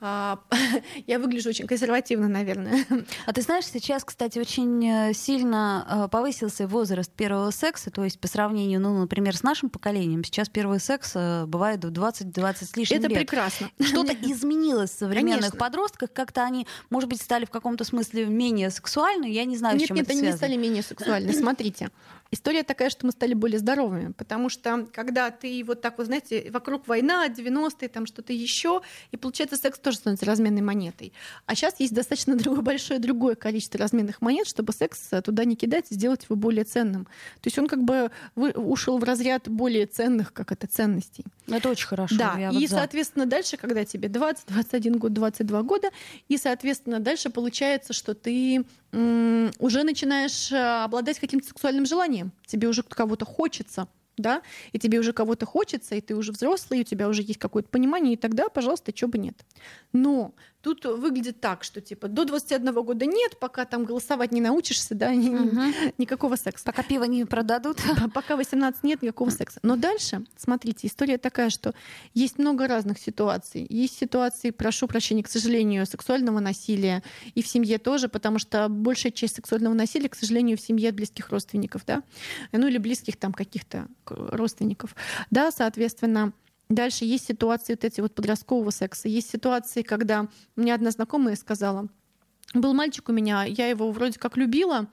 а, 0.00 0.38
я 1.06 1.18
выгляжу 1.18 1.50
очень 1.50 1.66
консервативно, 1.66 2.28
наверное. 2.28 2.84
А 3.26 3.32
ты 3.32 3.42
знаешь, 3.42 3.66
сейчас, 3.66 4.04
кстати, 4.04 4.38
очень 4.38 4.84
э, 4.86 5.12
сильно 5.14 5.86
э, 5.88 6.08
повысился 6.10 6.66
возраст 6.66 7.12
первого 7.12 7.50
секса, 7.50 7.90
то 7.90 8.04
есть 8.04 8.18
по 8.20 8.28
сравнению, 8.28 8.80
ну, 8.80 8.98
например, 8.98 9.36
с 9.36 9.42
нашим 9.42 9.70
поколением, 9.70 10.24
сейчас 10.24 10.48
первый 10.48 10.80
секс 10.80 11.12
э, 11.14 11.46
бывает 11.46 11.84
в 11.84 11.90
20-20 11.90 12.64
с 12.64 12.76
лишним 12.76 12.98
Это 12.98 13.08
лет. 13.08 13.18
прекрасно. 13.18 13.70
Что-то 13.80 14.12
изменилось 14.12 14.90
в 14.90 14.98
современных 14.98 15.40
Конечно. 15.40 15.58
подростках, 15.58 16.12
как-то 16.12 16.44
они, 16.44 16.66
может 16.90 17.08
быть, 17.08 17.20
стали 17.20 17.44
в 17.44 17.50
каком-то 17.50 17.84
смысле 17.84 18.26
менее 18.26 18.70
сексуальны, 18.70 19.26
я 19.30 19.44
не 19.44 19.56
знаю, 19.56 19.76
с 19.76 19.80
Нет, 19.80 19.88
чем 19.88 19.96
нет, 19.96 20.04
это 20.04 20.12
они 20.12 20.20
не 20.20 20.26
связано. 20.28 20.36
стали 20.46 20.56
менее 20.56 20.82
сексуальны. 20.82 21.32
Смотрите. 21.32 21.90
История 22.34 22.64
такая, 22.64 22.90
что 22.90 23.06
мы 23.06 23.12
стали 23.12 23.32
более 23.32 23.60
здоровыми, 23.60 24.10
потому 24.10 24.48
что 24.48 24.88
когда 24.92 25.30
ты 25.30 25.62
вот 25.64 25.80
так 25.80 25.98
вот, 25.98 26.08
знаете, 26.08 26.50
вокруг 26.50 26.88
война, 26.88 27.28
90-е, 27.28 27.88
там 27.88 28.06
что-то 28.06 28.32
еще, 28.32 28.82
и 29.12 29.16
получается 29.16 29.56
секс 29.56 29.78
тоже 29.78 29.98
становится 29.98 30.26
разменной 30.26 30.60
монетой. 30.60 31.12
А 31.46 31.54
сейчас 31.54 31.78
есть 31.78 31.94
достаточно 31.94 32.34
другое, 32.36 32.62
большое 32.62 32.98
другое 32.98 33.36
количество 33.36 33.78
разменных 33.78 34.20
монет, 34.20 34.48
чтобы 34.48 34.72
секс 34.72 35.10
туда 35.22 35.44
не 35.44 35.54
кидать 35.54 35.86
и 35.90 35.94
сделать 35.94 36.24
его 36.24 36.34
более 36.34 36.64
ценным. 36.64 37.04
То 37.04 37.46
есть 37.46 37.56
он 37.56 37.68
как 37.68 37.84
бы 37.84 38.10
вы- 38.34 38.50
ушел 38.50 38.98
в 38.98 39.04
разряд 39.04 39.48
более 39.48 39.86
ценных, 39.86 40.32
как 40.32 40.50
это, 40.50 40.66
ценностей. 40.66 41.24
Это 41.46 41.68
очень 41.68 41.86
хорошо. 41.86 42.16
Да, 42.16 42.50
и, 42.50 42.52
вот 42.52 42.68
за. 42.68 42.76
соответственно, 42.78 43.26
дальше, 43.26 43.56
когда 43.56 43.84
тебе 43.84 44.08
20, 44.08 44.46
21 44.48 44.98
год, 44.98 45.12
22 45.12 45.62
года, 45.62 45.90
и, 46.28 46.36
соответственно, 46.36 46.98
дальше 46.98 47.30
получается, 47.30 47.92
что 47.92 48.12
ты 48.12 48.64
уже 49.58 49.82
начинаешь 49.82 50.52
э, 50.52 50.84
обладать 50.84 51.18
каким-то 51.18 51.46
сексуальным 51.48 51.86
желанием. 51.86 52.32
Тебе 52.46 52.68
уже 52.68 52.82
кого-то 52.82 53.24
хочется, 53.24 53.88
да, 54.16 54.42
и 54.72 54.78
тебе 54.78 54.98
уже 54.98 55.12
кого-то 55.12 55.46
хочется, 55.46 55.94
и 55.94 56.00
ты 56.00 56.14
уже 56.14 56.32
взрослый, 56.32 56.80
и 56.80 56.82
у 56.82 56.84
тебя 56.84 57.08
уже 57.08 57.22
есть 57.22 57.38
какое-то 57.38 57.68
понимание, 57.68 58.14
и 58.14 58.16
тогда, 58.16 58.48
пожалуйста, 58.48 58.92
чего 58.92 59.10
бы 59.10 59.18
нет. 59.18 59.44
Но 59.92 60.34
тут 60.64 60.84
выглядит 60.86 61.40
так, 61.40 61.62
что 61.62 61.80
типа 61.82 62.08
до 62.08 62.24
21 62.24 62.72
года 62.82 63.04
нет, 63.04 63.38
пока 63.38 63.66
там 63.66 63.84
голосовать 63.84 64.32
не 64.32 64.40
научишься, 64.40 64.94
да, 64.94 65.10
Мгм. 65.10 65.74
никакого 65.98 66.36
секса. 66.36 66.64
Пока 66.64 66.82
пиво 66.82 67.04
не 67.04 67.24
продадут. 67.26 67.76
Пока 68.14 68.34
18 68.36 68.82
нет 68.82 69.02
никакого 69.02 69.28
секса. 69.30 69.60
Но 69.62 69.76
дальше, 69.76 70.24
смотрите, 70.36 70.86
история 70.86 71.18
такая, 71.18 71.50
что 71.50 71.74
есть 72.14 72.38
много 72.38 72.66
разных 72.66 72.98
ситуаций. 72.98 73.66
Есть 73.68 73.98
ситуации, 73.98 74.50
прошу 74.50 74.86
прощения, 74.88 75.22
к 75.22 75.28
сожалению, 75.28 75.86
сексуального 75.86 76.40
насилия 76.40 77.02
и 77.34 77.42
в 77.42 77.46
семье 77.46 77.78
тоже, 77.78 78.08
потому 78.08 78.38
что 78.38 78.68
большая 78.68 79.12
часть 79.12 79.36
сексуального 79.36 79.74
насилия, 79.74 80.08
к 80.08 80.14
сожалению, 80.14 80.56
в 80.56 80.60
семье 80.62 80.88
от 80.88 80.94
близких 80.94 81.28
родственников, 81.28 81.84
да, 81.86 82.02
ну 82.52 82.66
или 82.66 82.78
близких 82.78 83.16
там 83.18 83.32
каких-то 83.34 83.86
родственников, 84.06 84.96
да, 85.30 85.50
соответственно. 85.52 86.32
Дальше 86.74 87.04
есть 87.04 87.26
ситуации 87.26 87.74
вот 87.74 87.84
эти 87.84 88.00
вот 88.00 88.14
подросткового 88.14 88.70
секса. 88.70 89.08
Есть 89.08 89.30
ситуации, 89.30 89.82
когда 89.82 90.28
меня 90.56 90.74
одна 90.74 90.90
знакомая 90.90 91.36
сказала, 91.36 91.88
был 92.52 92.74
мальчик 92.74 93.08
у 93.08 93.12
меня, 93.12 93.44
я 93.44 93.68
его 93.68 93.92
вроде 93.92 94.18
как 94.18 94.36
любила, 94.36 94.88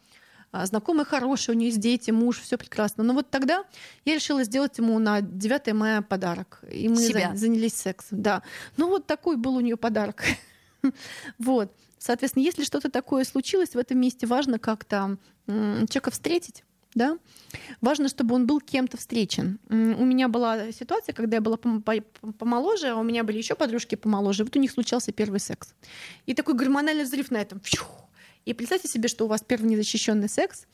а, 0.51 0.65
знакомый 0.67 1.05
хороший, 1.05 1.55
у 1.55 1.57
нее 1.57 1.69
есть 1.69 1.79
дети, 1.79 2.11
муж, 2.11 2.39
все 2.39 2.57
прекрасно. 2.57 3.03
Но 3.03 3.13
вот 3.13 3.31
тогда 3.31 3.63
я 4.05 4.15
решила 4.15 4.43
сделать 4.43 4.77
ему 4.77 4.99
на 4.99 5.21
9 5.21 5.73
мая 5.73 6.03
подарок. 6.03 6.63
И 6.71 6.87
мы 6.87 6.97
Себя. 6.97 7.31
за- 7.31 7.37
занялись 7.37 7.73
сексом. 7.73 8.21
Да. 8.21 8.43
Ну 8.77 8.87
вот 8.87 9.07
такой 9.07 9.37
был 9.37 9.55
у 9.55 9.61
нее 9.61 9.77
подарок. 9.77 10.23
Вот. 11.37 11.71
Соответственно, 11.99 12.43
если 12.43 12.63
что-то 12.63 12.89
такое 12.89 13.23
случилось, 13.23 13.75
в 13.75 13.77
этом 13.77 13.99
месте 13.99 14.25
важно 14.25 14.57
как-то 14.57 15.17
человека 15.45 16.09
встретить. 16.09 16.63
Да? 16.93 17.17
Важно, 17.79 18.09
чтобы 18.09 18.35
он 18.35 18.45
был 18.45 18.59
кем-то 18.59 18.97
встречен. 18.97 19.59
У 19.69 20.05
меня 20.05 20.27
была 20.27 20.71
ситуация, 20.71 21.13
когда 21.13 21.37
я 21.37 21.41
была 21.41 21.55
пом- 21.55 21.81
по- 21.81 22.31
помоложе, 22.33 22.89
а 22.89 22.95
у 22.95 23.03
меня 23.03 23.23
были 23.23 23.37
еще 23.37 23.55
подружки 23.55 23.95
помоложе. 23.95 24.43
Вот 24.43 24.55
у 24.55 24.59
них 24.59 24.71
случался 24.71 25.11
первый 25.11 25.39
секс. 25.39 25.73
И 26.25 26.33
такой 26.33 26.55
гормональный 26.55 27.05
взрыв 27.05 27.31
на 27.31 27.37
этом. 27.37 27.61
И 28.45 28.53
представьте 28.53 28.87
себе, 28.87 29.07
что 29.07 29.25
у 29.25 29.27
вас 29.27 29.41
первый 29.47 29.67
незащищенный 29.67 30.27
секс, 30.27 30.65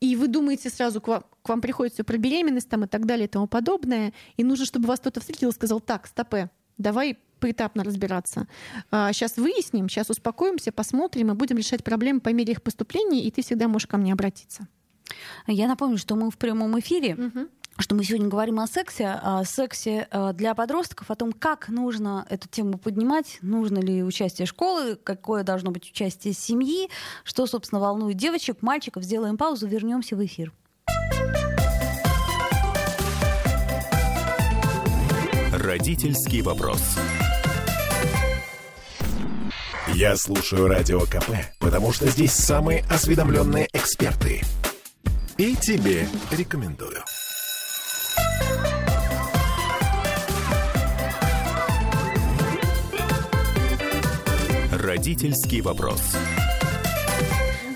и 0.00 0.16
вы 0.16 0.28
думаете 0.28 0.70
сразу, 0.70 1.00
к 1.00 1.08
вам, 1.08 1.24
к 1.42 1.48
вам 1.48 1.60
приходит 1.60 1.94
все 1.94 2.04
про 2.04 2.16
беременность 2.16 2.68
там, 2.68 2.84
и 2.84 2.86
так 2.86 3.04
далее 3.04 3.26
и 3.26 3.28
тому 3.28 3.46
подобное, 3.46 4.12
и 4.36 4.44
нужно, 4.44 4.64
чтобы 4.64 4.86
вас 4.86 5.00
кто-то 5.00 5.20
встретил 5.20 5.50
и 5.50 5.52
сказал, 5.52 5.80
так, 5.80 6.06
стопе, 6.06 6.50
давай 6.78 7.18
поэтапно 7.40 7.84
разбираться. 7.84 8.48
сейчас 8.90 9.36
выясним, 9.36 9.88
сейчас 9.88 10.10
успокоимся, 10.10 10.72
посмотрим 10.72 11.30
и 11.30 11.34
будем 11.34 11.56
решать 11.56 11.84
проблемы 11.84 12.20
по 12.20 12.30
мере 12.30 12.52
их 12.52 12.62
поступления, 12.62 13.22
и 13.22 13.30
ты 13.30 13.42
всегда 13.42 13.68
можешь 13.68 13.86
ко 13.86 13.96
мне 13.96 14.12
обратиться. 14.12 14.66
Я 15.46 15.68
напомню, 15.68 15.98
что 15.98 16.14
мы 16.16 16.30
в 16.30 16.38
прямом 16.38 16.78
эфире, 16.80 17.16
что 17.78 17.94
мы 17.94 18.04
сегодня 18.04 18.28
говорим 18.28 18.58
о 18.60 18.66
сексе, 18.66 19.06
о 19.08 19.44
сексе 19.44 20.08
э, 20.10 20.32
для 20.34 20.54
подростков, 20.54 21.10
о 21.10 21.14
том, 21.14 21.32
как 21.32 21.68
нужно 21.68 22.26
эту 22.28 22.48
тему 22.48 22.76
поднимать, 22.76 23.38
нужно 23.40 23.78
ли 23.78 24.02
участие 24.02 24.46
школы, 24.46 24.96
какое 24.96 25.44
должно 25.44 25.70
быть 25.70 25.88
участие 25.88 26.34
семьи, 26.34 26.88
что, 27.22 27.46
собственно, 27.46 27.80
волнует 27.80 28.16
девочек, 28.16 28.62
мальчиков. 28.62 29.04
Сделаем 29.04 29.36
паузу, 29.36 29.68
вернемся 29.68 30.16
в 30.16 30.24
эфир. 30.24 30.52
Родительский 35.52 36.42
вопрос. 36.42 36.82
Я 39.94 40.16
слушаю 40.16 40.68
Радио 40.68 41.00
КП, 41.00 41.30
потому 41.58 41.92
что 41.92 42.08
здесь 42.08 42.32
самые 42.32 42.84
осведомленные 42.90 43.68
эксперты. 43.72 44.42
И 45.38 45.54
тебе 45.54 46.04
рекомендую. 46.32 47.04
Родительский 54.72 55.60
вопрос. 55.60 56.16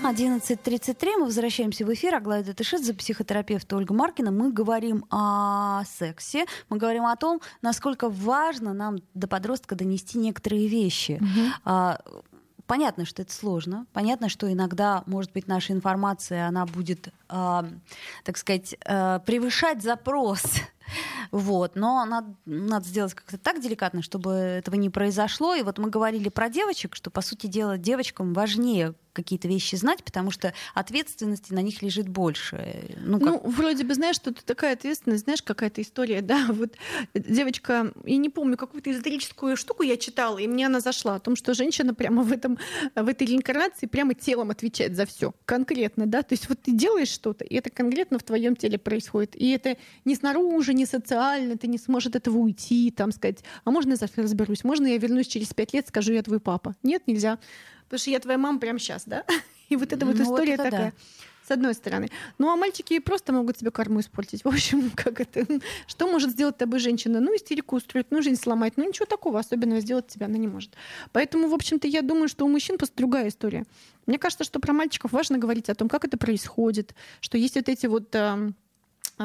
11.33, 0.03 1.19
мы 1.19 1.25
возвращаемся 1.27 1.85
в 1.85 1.93
эфир. 1.93 2.15
Аглая 2.15 2.43
Датышидзе, 2.43 2.93
психотерапевт 2.93 3.71
Ольга 3.71 3.93
Маркина. 3.93 4.31
Мы 4.31 4.51
говорим 4.51 5.05
о 5.09 5.85
сексе, 5.85 6.45
мы 6.67 6.75
говорим 6.75 7.05
о 7.05 7.15
том, 7.15 7.39
насколько 7.61 8.09
важно 8.09 8.73
нам 8.73 8.97
до 9.13 9.29
подростка 9.29 9.75
донести 9.75 10.17
некоторые 10.17 10.67
вещи. 10.67 11.21
А, 11.63 12.01
Понятно, 12.67 13.05
что 13.05 13.21
это 13.21 13.33
сложно. 13.33 13.85
Понятно, 13.93 14.29
что 14.29 14.51
иногда, 14.51 15.03
может 15.05 15.31
быть, 15.33 15.47
наша 15.47 15.73
информация, 15.73 16.47
она 16.47 16.65
будет, 16.65 17.09
а, 17.27 17.65
так 18.23 18.37
сказать, 18.37 18.75
а, 18.85 19.19
превышать 19.19 19.81
запрос. 19.81 20.43
Вот. 21.31 21.75
Но 21.75 22.05
надо, 22.05 22.35
надо 22.45 22.85
сделать 22.85 23.15
как-то 23.15 23.39
так 23.39 23.59
деликатно, 23.59 24.03
чтобы 24.03 24.31
этого 24.33 24.75
не 24.75 24.91
произошло. 24.91 25.55
И 25.55 25.63
вот 25.63 25.79
мы 25.79 25.89
говорили 25.89 26.29
про 26.29 26.49
девочек, 26.49 26.93
что, 26.93 27.09
по 27.09 27.21
сути 27.21 27.47
дела, 27.47 27.77
девочкам 27.79 28.33
важнее 28.33 28.93
какие-то 29.13 29.47
вещи 29.47 29.75
знать, 29.75 30.03
потому 30.03 30.31
что 30.31 30.53
ответственности 30.73 31.53
на 31.53 31.61
них 31.61 31.81
лежит 31.81 32.09
больше. 32.09 32.97
Ну, 32.97 33.19
как... 33.19 33.27
ну 33.27 33.49
вроде 33.49 33.83
бы, 33.83 33.93
знаешь, 33.93 34.15
что 34.15 34.33
такая 34.33 34.73
ответственность, 34.73 35.23
знаешь, 35.23 35.41
какая-то 35.41 35.81
история, 35.81 36.21
да, 36.33 36.47
вот 36.49 36.73
девочка, 37.13 37.93
я 38.03 38.17
не 38.17 38.29
помню, 38.29 38.57
какую-то 38.57 38.91
эзотерическую 38.91 39.55
штуку 39.55 39.83
я 39.83 39.97
читала, 39.97 40.37
и 40.39 40.47
мне 40.47 40.65
она 40.65 40.79
зашла 40.79 41.15
о 41.15 41.19
том, 41.19 41.35
что 41.35 41.53
женщина 41.53 41.93
прямо 41.93 42.23
в 42.23 42.31
этом, 42.31 42.57
в 42.95 43.07
этой 43.07 43.27
реинкарнации 43.27 43.85
прямо 43.85 44.13
телом 44.13 44.49
отвечает 44.49 44.95
за 44.95 45.05
все, 45.05 45.33
конкретно, 45.45 46.05
да, 46.05 46.23
то 46.23 46.33
есть 46.33 46.49
вот 46.49 46.61
ты 46.61 46.71
делаешь 46.71 47.09
что-то, 47.09 47.45
и 47.45 47.55
это 47.55 47.69
конкретно 47.69 48.19
в 48.19 48.23
твоем 48.23 48.55
теле 48.55 48.77
происходит, 48.77 49.35
и 49.35 49.51
это 49.51 49.77
не 50.05 50.15
снаружи, 50.15 50.73
не 50.73 50.85
социально, 50.85 51.57
ты 51.57 51.67
не 51.67 51.77
сможешь 51.77 52.07
от 52.07 52.15
этого 52.15 52.37
уйти, 52.37 52.91
там 52.91 53.11
сказать, 53.11 53.43
а 53.63 53.71
можно 53.71 53.91
я 53.91 53.95
завтра 53.97 54.23
разберусь, 54.23 54.63
можно 54.63 54.87
я 54.87 54.97
вернусь 54.97 55.27
через 55.27 55.53
пять 55.53 55.73
лет, 55.73 55.87
скажу, 55.87 56.13
я 56.13 56.23
твой 56.23 56.39
папа. 56.39 56.75
Нет, 56.83 57.03
нельзя. 57.07 57.39
Потому 57.93 58.01
что 58.01 58.09
я 58.09 58.19
твоя 58.19 58.39
мама 58.39 58.57
прямо 58.57 58.79
сейчас, 58.79 59.03
да? 59.05 59.23
И 59.69 59.75
вот 59.75 59.93
эта 59.93 60.03
вот 60.03 60.17
ну, 60.17 60.23
история 60.23 60.57
вот 60.57 60.63
такая. 60.63 60.89
Да. 60.89 61.47
С 61.47 61.51
одной 61.51 61.75
стороны. 61.75 62.09
Ну, 62.39 62.49
а 62.49 62.55
мальчики 62.55 62.97
просто 62.97 63.31
могут 63.31 63.59
себе 63.59 63.69
корму 63.69 63.99
испортить. 63.99 64.41
В 64.43 64.47
общем, 64.47 64.89
как 64.89 65.21
это? 65.21 65.45
Что 65.85 66.07
может 66.07 66.31
сделать 66.31 66.57
тобой 66.57 66.79
женщина? 66.79 67.19
Ну, 67.19 67.35
истерику 67.35 67.75
устроить, 67.75 68.07
ну, 68.09 68.23
жизнь 68.23 68.41
сломать. 68.41 68.77
Ну, 68.77 68.87
ничего 68.87 69.05
такого 69.05 69.37
особенного 69.39 69.79
сделать 69.79 70.07
тебя 70.07 70.25
она 70.25 70.39
не 70.39 70.47
может. 70.47 70.73
Поэтому, 71.11 71.47
в 71.49 71.53
общем-то, 71.53 71.87
я 71.87 72.01
думаю, 72.01 72.29
что 72.29 72.45
у 72.45 72.49
мужчин 72.49 72.79
просто 72.79 72.95
другая 72.97 73.27
история. 73.27 73.63
Мне 74.07 74.17
кажется, 74.17 74.43
что 74.43 74.59
про 74.59 74.73
мальчиков 74.73 75.11
важно 75.11 75.37
говорить 75.37 75.69
о 75.69 75.75
том, 75.75 75.87
как 75.87 76.03
это 76.03 76.17
происходит, 76.17 76.95
что 77.21 77.37
есть 77.37 77.53
вот 77.53 77.69
эти 77.69 77.85
вот 77.85 78.09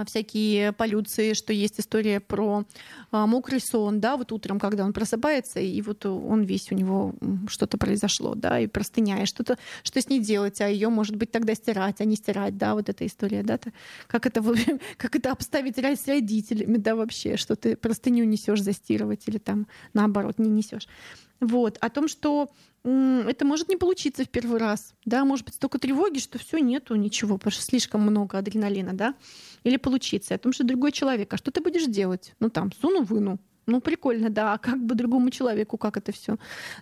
всякие 0.07 0.73
полюции, 0.73 1.33
что 1.33 1.53
есть 1.53 1.81
история 1.81 2.21
про 2.21 2.65
а, 3.11 3.27
мокрый 3.27 3.61
сон, 3.61 4.01
да, 4.01 4.17
вот 4.17 4.33
утром, 4.33 4.59
когда 4.59 4.85
он 4.85 4.93
просыпается, 4.93 5.61
и 5.61 5.81
вот 5.83 6.05
он 6.07 6.43
весь 6.43 6.71
у 6.71 6.75
него 6.75 7.15
что-то 7.49 7.79
произошло, 7.79 8.35
да, 8.35 8.61
и 8.61 8.67
простыня, 8.67 9.23
и 9.23 9.27
что-то, 9.27 9.59
что 9.83 10.01
с 10.01 10.09
ней 10.09 10.21
делать, 10.21 10.61
а 10.61 10.69
ее, 10.69 10.89
может 10.89 11.17
быть, 11.17 11.31
тогда 11.31 11.55
стирать, 11.55 12.01
а 12.01 12.05
не 12.05 12.17
стирать, 12.17 12.57
да, 12.57 12.75
вот 12.75 12.89
эта 12.89 13.07
история, 13.07 13.43
да, 13.43 13.55
-то, 13.55 13.73
как 14.07 14.27
это, 14.27 14.43
как 14.97 15.17
это 15.17 15.33
обставить 15.33 15.79
с 15.79 16.07
родителями, 16.07 16.77
да, 16.77 16.95
вообще, 16.95 17.37
что 17.37 17.57
ты 17.57 17.77
простыню 17.77 18.25
несешь 18.25 18.63
застирывать 18.63 19.29
или 19.29 19.39
там 19.39 19.67
наоборот 19.95 20.39
не 20.39 20.51
несешь. 20.51 20.89
Вот, 21.41 21.79
о 21.81 21.89
том, 21.89 22.09
что 22.09 22.51
это 22.85 23.45
может 23.45 23.69
не 23.69 23.77
получиться 23.77 24.25
в 24.25 24.29
первый 24.29 24.59
раз, 24.59 24.95
да, 25.05 25.25
может 25.25 25.45
быть 25.45 25.55
столько 25.55 25.79
тревоги, 25.79 26.19
что 26.19 26.39
все 26.39 26.59
нету 26.59 26.95
ничего, 26.95 27.37
потому 27.37 27.53
что 27.53 27.63
слишком 27.63 28.03
много 28.03 28.39
адреналина, 28.39 28.93
да, 28.95 29.15
или 29.65 29.77
получиться, 29.77 30.35
о 30.35 30.39
том, 30.39 30.53
что 30.53 30.65
другой 30.65 30.93
человек, 30.93 31.33
а 31.33 31.37
что 31.37 31.51
ты 31.51 31.61
будешь 31.61 31.87
делать? 31.87 32.35
Ну 32.41 32.51
там, 32.51 32.73
суну-выну, 32.73 33.39
ну, 33.69 33.81
прикольно, 33.81 34.31
да. 34.31 34.55
А 34.55 34.59
как 34.59 34.79
бы 34.79 34.95
другому 34.95 35.31
человеку, 35.31 35.77
как 35.77 35.97
это 35.97 36.11
все? 36.11 36.37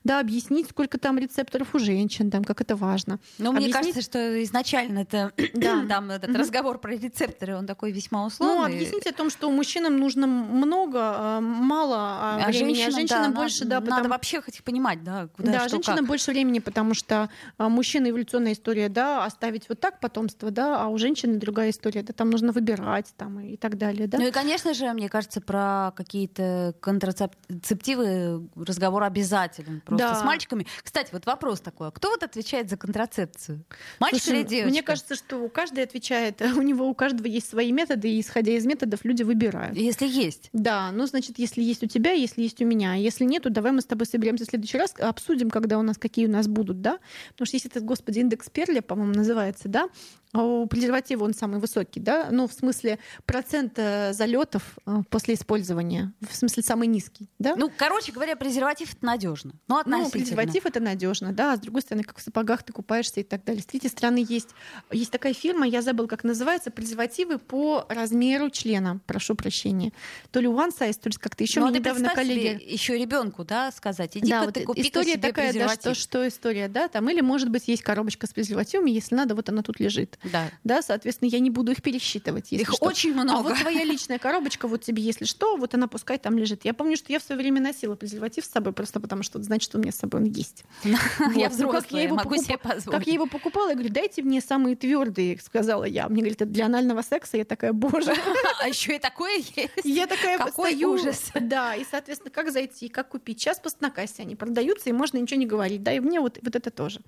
Да, 0.04 0.20
объяснить, 0.20 0.70
сколько 0.70 0.98
там 0.98 1.18
рецепторов 1.18 1.74
у 1.74 1.78
женщин, 1.78 2.30
там, 2.30 2.44
как 2.44 2.60
это 2.60 2.76
важно. 2.76 3.18
Ну, 3.38 3.52
мне 3.52 3.70
кажется, 3.70 4.00
что 4.00 4.42
изначально 4.44 5.00
это, 5.00 5.32
да. 5.54 5.84
там 5.88 6.10
этот 6.10 6.30
mm-hmm. 6.30 6.38
разговор 6.38 6.78
про 6.78 6.92
рецепторы, 6.92 7.56
он 7.56 7.66
такой 7.66 7.92
весьма 7.92 8.24
условный. 8.24 8.56
Ну, 8.56 8.64
объяснить 8.64 9.06
о 9.06 9.12
том, 9.12 9.30
что 9.30 9.50
мужчинам 9.50 9.96
нужно 9.96 10.26
много, 10.26 10.98
а, 11.00 11.40
мало 11.40 11.96
а, 11.96 12.40
а 12.44 12.48
времени, 12.48 12.74
женщинам, 12.74 12.88
а 12.88 12.90
женщинам 12.92 13.32
да, 13.32 13.40
больше, 13.40 13.64
надо, 13.64 13.70
да. 13.70 13.80
Потому... 13.80 13.96
Надо 13.96 14.08
вообще 14.08 14.40
хоть 14.40 14.62
понимать, 14.62 15.02
да, 15.02 15.28
куда 15.36 15.52
Да, 15.52 15.60
что, 15.60 15.70
женщинам 15.70 15.98
как. 15.98 16.06
больше 16.06 16.30
времени, 16.30 16.60
потому 16.60 16.94
что 16.94 17.28
а, 17.58 17.68
мужчина 17.68 18.10
эволюционная 18.10 18.52
история, 18.52 18.88
да, 18.88 19.24
оставить 19.24 19.68
вот 19.68 19.80
так 19.80 20.00
потомство, 20.00 20.50
да, 20.50 20.80
а 20.80 20.86
у 20.86 20.98
женщины 20.98 21.38
другая 21.38 21.70
история, 21.70 22.02
да, 22.02 22.12
там 22.12 22.30
нужно 22.30 22.52
выбирать, 22.52 23.12
там, 23.16 23.40
и 23.40 23.56
так 23.56 23.76
далее, 23.76 24.06
да. 24.06 24.18
Ну 24.18 24.28
и, 24.28 24.30
конечно 24.30 24.72
же, 24.72 24.92
мне 24.92 25.08
кажется, 25.08 25.40
про 25.40 25.92
какие-то 25.96 26.75
контрацептивы 26.80 28.48
разговор 28.56 29.02
обязателен 29.04 29.80
просто 29.84 30.08
да. 30.08 30.14
с 30.14 30.24
мальчиками. 30.24 30.66
Кстати, 30.82 31.10
вот 31.12 31.26
вопрос 31.26 31.60
такой: 31.60 31.88
а 31.88 31.90
кто 31.90 32.10
вот 32.10 32.22
отвечает 32.22 32.70
за 32.70 32.76
контрацепцию? 32.76 33.64
Мальчик 33.98 34.22
Слушай, 34.22 34.40
или 34.40 34.46
девочка? 34.46 34.70
Мне 34.70 34.82
кажется, 34.82 35.14
что 35.14 35.38
у 35.38 35.48
каждого 35.48 35.82
отвечает, 35.82 36.40
у 36.40 36.62
него 36.62 36.88
у 36.88 36.94
каждого 36.94 37.26
есть 37.26 37.48
свои 37.48 37.72
методы, 37.72 38.08
и 38.08 38.20
исходя 38.20 38.52
из 38.52 38.64
методов 38.66 39.04
люди 39.04 39.22
выбирают. 39.22 39.76
Если 39.76 40.06
есть. 40.06 40.50
Да, 40.52 40.90
ну 40.92 41.06
значит, 41.06 41.38
если 41.38 41.62
есть 41.62 41.82
у 41.82 41.86
тебя, 41.86 42.12
если 42.12 42.42
есть 42.42 42.60
у 42.60 42.64
меня, 42.64 42.94
если 42.94 43.24
нету, 43.24 43.50
давай 43.50 43.72
мы 43.72 43.80
с 43.80 43.86
тобой 43.86 44.06
соберемся 44.06 44.44
в 44.44 44.48
следующий 44.48 44.78
раз, 44.78 44.94
обсудим, 44.98 45.50
когда 45.50 45.78
у 45.78 45.82
нас 45.82 45.98
какие 45.98 46.26
у 46.26 46.30
нас 46.30 46.48
будут, 46.48 46.80
да? 46.80 46.98
Потому 47.32 47.46
что 47.46 47.56
есть 47.56 47.66
этот, 47.66 47.84
господи, 47.84 48.20
индекс 48.20 48.48
Перля, 48.50 48.82
по-моему, 48.82 49.14
называется, 49.14 49.68
да? 49.68 49.88
А 50.36 50.42
у 50.42 50.66
презерватива 50.66 51.24
он 51.24 51.32
самый 51.32 51.60
высокий, 51.60 51.98
да? 51.98 52.28
Ну, 52.30 52.46
в 52.46 52.52
смысле, 52.52 52.98
процент 53.24 53.72
э, 53.76 54.12
залетов 54.12 54.78
э, 54.84 54.98
после 55.08 55.32
использования, 55.32 56.12
в 56.20 56.36
смысле, 56.36 56.62
самый 56.62 56.88
низкий, 56.88 57.30
да? 57.38 57.56
Ну, 57.56 57.72
короче 57.74 58.12
говоря, 58.12 58.36
презерватив 58.36 58.92
это 58.94 59.06
надежно. 59.06 59.54
Ну, 59.66 59.80
ну, 59.86 60.10
презерватив 60.10 60.66
это 60.66 60.78
надежно, 60.78 61.32
да. 61.32 61.54
А 61.54 61.56
с 61.56 61.60
другой 61.60 61.80
стороны, 61.80 62.04
как 62.04 62.18
в 62.18 62.22
сапогах 62.22 62.64
ты 62.64 62.74
купаешься 62.74 63.20
и 63.20 63.22
так 63.22 63.44
далее. 63.44 63.62
С 63.62 63.66
третьей 63.66 63.88
стороны, 63.88 64.22
есть, 64.28 64.50
есть 64.92 65.10
такая 65.10 65.32
фирма, 65.32 65.66
я 65.66 65.80
забыл, 65.80 66.06
как 66.06 66.22
называется, 66.22 66.70
презервативы 66.70 67.38
по 67.38 67.86
размеру 67.88 68.50
члена, 68.50 69.00
прошу 69.06 69.36
прощения. 69.36 69.94
То 70.32 70.40
ли 70.40 70.48
one 70.48 70.70
size, 70.78 71.00
то 71.00 71.08
ли 71.08 71.16
как-то 71.18 71.44
еще 71.44 71.60
ну, 71.60 71.68
мне 71.68 71.78
недавно 71.78 72.14
коллеги... 72.14 72.62
еще 72.62 72.98
ребенку, 72.98 73.42
да, 73.44 73.72
сказать, 73.72 74.18
иди 74.18 74.30
да, 74.30 74.44
вот 74.44 74.52
ты 74.52 74.64
купи 74.64 74.82
история 74.82 75.16
такая, 75.16 75.54
да, 75.54 75.70
что, 75.70 75.94
что 75.94 76.28
история, 76.28 76.68
да, 76.68 76.88
там, 76.88 77.08
или, 77.08 77.22
может 77.22 77.48
быть, 77.48 77.68
есть 77.68 77.82
коробочка 77.82 78.26
с 78.26 78.34
презервативами, 78.34 78.90
если 78.90 79.14
надо, 79.14 79.34
вот 79.34 79.48
она 79.48 79.62
тут 79.62 79.80
лежит. 79.80 80.18
Да. 80.32 80.50
Да, 80.64 80.82
соответственно, 80.82 81.28
я 81.28 81.38
не 81.38 81.50
буду 81.50 81.72
их 81.72 81.82
пересчитывать. 81.82 82.52
Если 82.52 82.62
их 82.62 82.72
что. 82.72 82.84
очень 82.84 83.12
много. 83.12 83.32
А 83.32 83.42
вот 83.42 83.58
твоя 83.58 83.84
личная 83.84 84.18
коробочка, 84.18 84.68
вот 84.68 84.82
тебе, 84.82 85.02
если 85.02 85.24
что, 85.24 85.56
вот 85.56 85.74
она 85.74 85.88
пускай 85.88 86.18
там 86.18 86.38
лежит. 86.38 86.64
Я 86.64 86.74
помню, 86.74 86.96
что 86.96 87.12
я 87.12 87.18
в 87.18 87.22
свое 87.22 87.40
время 87.40 87.60
носила 87.60 87.94
презерватив 87.94 88.44
с 88.44 88.50
собой, 88.50 88.72
просто 88.72 89.00
потому 89.00 89.22
что 89.22 89.42
значит, 89.42 89.74
у 89.74 89.78
меня 89.78 89.92
с 89.92 89.96
собой 89.96 90.22
он 90.22 90.26
есть. 90.26 90.64
Я 90.84 91.48
ну, 91.48 91.48
взрослая, 91.48 92.08
могу 92.08 92.36
себе 92.36 92.58
позволить. 92.58 92.98
Как 92.98 93.06
я 93.06 93.14
его 93.14 93.26
покупала, 93.26 93.68
я 93.68 93.74
говорю, 93.74 93.92
дайте 93.92 94.22
мне 94.22 94.40
самые 94.40 94.76
твердые, 94.76 95.38
сказала 95.40 95.84
я. 95.84 96.08
Мне 96.08 96.20
говорит, 96.20 96.40
это 96.40 96.50
для 96.50 96.66
анального 96.66 97.02
секса. 97.02 97.36
Я 97.36 97.44
такая, 97.44 97.72
боже. 97.72 98.14
А 98.62 98.68
еще 98.68 98.96
и 98.96 98.98
такое 98.98 99.36
есть. 99.36 99.84
Я 99.84 100.06
такая 100.06 100.38
Какой 100.38 100.82
ужас. 100.84 101.30
Да, 101.34 101.74
и, 101.74 101.84
соответственно, 101.88 102.30
как 102.30 102.50
зайти, 102.50 102.88
как 102.88 103.08
купить. 103.08 103.40
Сейчас 103.40 103.58
просто 103.58 103.82
на 103.82 103.90
кассе 103.90 104.22
они 104.22 104.34
продаются, 104.34 104.88
и 104.88 104.92
можно 104.92 105.18
ничего 105.18 105.38
не 105.38 105.46
говорить. 105.46 105.82
Да, 105.82 105.92
и 105.92 106.00
мне 106.00 106.20
вот, 106.20 106.38
вот 106.42 106.56
это 106.56 106.70
тоже 106.70 107.00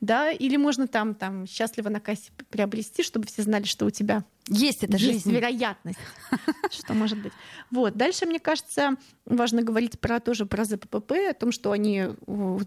да, 0.00 0.30
или 0.30 0.56
можно 0.56 0.86
там, 0.86 1.14
там 1.14 1.46
счастливо 1.46 1.88
на 1.88 2.00
кассе 2.00 2.30
приобрести, 2.50 3.02
чтобы 3.02 3.26
все 3.26 3.42
знали, 3.42 3.64
что 3.64 3.86
у 3.86 3.90
тебя 3.90 4.24
есть 4.48 4.84
эта 4.84 4.98
жизнь. 4.98 5.14
Есть 5.14 5.26
вероятность, 5.26 5.98
что 6.70 6.92
может 6.92 7.18
быть. 7.18 7.32
Вот. 7.70 7.96
Дальше, 7.96 8.26
мне 8.26 8.38
кажется, 8.38 8.96
важно 9.24 9.62
говорить 9.62 9.98
про 9.98 10.20
тоже 10.20 10.44
про 10.44 10.64
ЗППП, 10.64 11.12
о 11.30 11.34
том, 11.34 11.50
что 11.50 11.72
они 11.72 12.08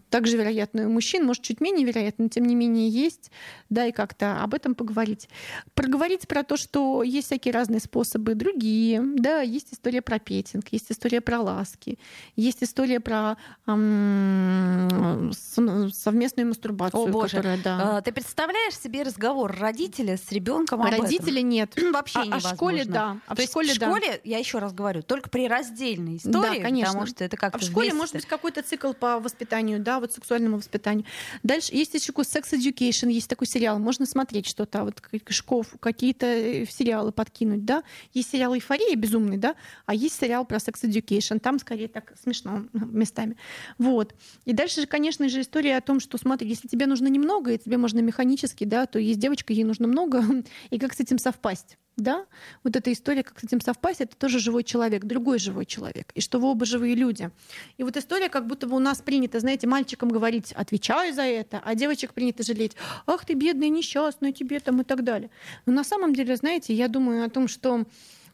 также 0.10 0.38
вероятны 0.38 0.88
у 0.88 0.90
мужчин, 0.90 1.26
может, 1.26 1.44
чуть 1.44 1.62
менее 1.62 1.86
вероятны, 1.86 2.26
но 2.26 2.30
тем 2.30 2.46
не 2.46 2.56
менее 2.56 2.90
есть, 2.90 3.32
да, 3.70 3.86
и 3.86 3.92
как-то 3.92 4.42
об 4.42 4.56
этом 4.56 4.74
поговорить. 4.74 5.30
Проговорить 5.76 6.28
про 6.28 6.44
то, 6.44 6.58
что 6.58 7.04
есть 7.04 7.28
всякие 7.28 7.54
разные 7.54 7.80
способы, 7.80 8.34
другие, 8.34 9.02
да, 9.04 9.42
есть 9.42 9.74
история 9.74 10.02
про 10.02 10.18
петинг, 10.18 10.66
есть 10.72 10.92
история 10.92 11.22
про 11.22 11.42
ласки, 11.42 12.00
есть 12.36 12.64
история 12.64 13.00
про 13.00 13.38
эм, 13.68 15.32
совместную 15.32 16.48
мастурбацию. 16.48 17.04
О, 17.04 17.08
боже. 17.08 17.38
Которая, 17.38 17.60
да. 17.64 17.98
А, 17.98 18.02
ты 18.02 18.12
представляешь 18.12 18.78
себе 18.80 19.04
разговор 19.04 19.56
родителя 19.60 20.18
с 20.18 20.32
ребенком 20.32 20.82
Родители 20.82 21.42
нет 21.42 21.67
нет. 21.76 21.94
Вообще 21.94 22.20
а, 22.20 22.26
невозможно. 22.26 22.50
А 22.50 22.54
в 22.54 22.56
школе, 22.56 22.86
да. 22.86 23.18
А 23.28 23.36
То 23.36 23.42
в 23.42 23.46
школе, 23.46 23.68
есть 23.68 23.82
в 23.82 23.84
школе, 23.84 24.08
да. 24.12 24.20
я 24.24 24.38
еще 24.38 24.60
раз 24.60 24.74
говорю, 24.74 25.02
только 25.02 25.30
при 25.30 25.48
раздельной 25.48 26.18
истории, 26.18 26.58
да, 26.58 26.64
конечно. 26.64 26.94
потому 26.94 27.08
что 27.08 27.24
это 27.24 27.38
как 27.38 27.56
А 27.56 27.58
в 27.58 27.62
школе 27.62 27.94
может 27.94 28.16
быть 28.16 28.26
какой-то 28.26 28.62
цикл 28.62 28.94
по 28.94 29.20
воспитанию, 29.20 29.80
да, 29.80 30.00
вот 30.00 30.14
сексуальному 30.14 30.58
воспитанию. 30.58 31.06
Дальше 31.44 31.74
есть 31.74 31.94
еще 31.94 32.12
Sex 32.12 32.54
Education, 32.54 33.12
есть 33.12 33.30
такой 33.30 33.48
сериал, 33.48 33.80
можно 33.80 34.06
смотреть 34.06 34.48
что-то, 34.48 34.84
вот 34.84 35.02
Шков, 35.30 35.68
какие-то 35.80 36.26
э, 36.26 36.66
сериалы 36.66 37.12
подкинуть, 37.12 37.66
да. 37.66 37.84
Есть 38.14 38.32
сериал 38.32 38.56
«Эйфория» 38.56 38.96
безумный, 38.96 39.38
да, 39.38 39.56
а 39.86 39.94
есть 39.94 40.20
сериал 40.20 40.46
про 40.46 40.58
Sex 40.58 40.84
Education, 40.84 41.40
там 41.40 41.60
скорее 41.60 41.88
так 41.88 42.14
смешно 42.22 42.66
местами. 42.74 43.38
Вот. 43.78 44.14
И 44.46 44.54
дальше 44.54 44.82
же, 44.82 44.88
конечно 44.88 45.28
же, 45.30 45.42
история 45.42 45.78
о 45.78 45.82
том, 45.82 46.00
что, 46.00 46.18
смотри, 46.18 46.48
если 46.48 46.68
тебе 46.68 46.86
нужно 46.86 47.08
немного, 47.08 47.54
и 47.54 47.58
тебе 47.58 47.78
можно 47.78 48.00
механически, 48.00 48.64
да, 48.64 48.86
то 48.86 49.00
есть 49.00 49.20
девочка, 49.20 49.54
ей 49.54 49.64
нужно 49.64 49.88
много, 49.88 50.24
и 50.70 50.80
как 50.80 50.94
с 50.94 51.00
этим 51.00 51.18
совпасть? 51.18 51.57
Да, 51.98 52.26
вот 52.64 52.76
эта 52.76 52.94
история, 52.94 53.24
как 53.24 53.40
с 53.40 53.44
этим 53.44 53.60
совпасть, 53.60 54.02
это 54.02 54.16
тоже 54.16 54.40
живой 54.40 54.64
человек, 54.64 55.04
другой 55.04 55.40
живой 55.40 55.66
человек, 55.66 56.12
и 56.14 56.22
что 56.22 56.40
вы 56.40 56.48
оба 56.48 56.66
живые 56.66 56.94
люди. 56.94 57.32
И 57.78 57.84
вот 57.84 57.98
история, 57.98 58.30
как 58.30 58.46
будто 58.46 58.68
бы 58.68 58.76
у 58.76 58.80
нас 58.80 59.02
принято, 59.02 59.40
знаете, 59.40 59.68
мальчикам 59.68 60.10
говорить, 60.10 60.54
отвечай 60.54 61.12
за 61.12 61.24
это, 61.24 61.60
а 61.66 61.74
девочек 61.74 62.14
принято 62.14 62.44
жалеть, 62.44 62.76
ах 63.08 63.26
ты 63.26 63.34
бедная, 63.34 63.70
несчастная, 63.70 64.32
тебе 64.32 64.60
там 64.60 64.82
и 64.82 64.84
так 64.84 65.04
далее. 65.04 65.32
Но 65.66 65.74
на 65.74 65.84
самом 65.84 66.14
деле, 66.14 66.36
знаете, 66.36 66.74
я 66.74 66.88
думаю 66.88 67.26
о 67.26 67.30
том, 67.30 67.48
что, 67.48 67.86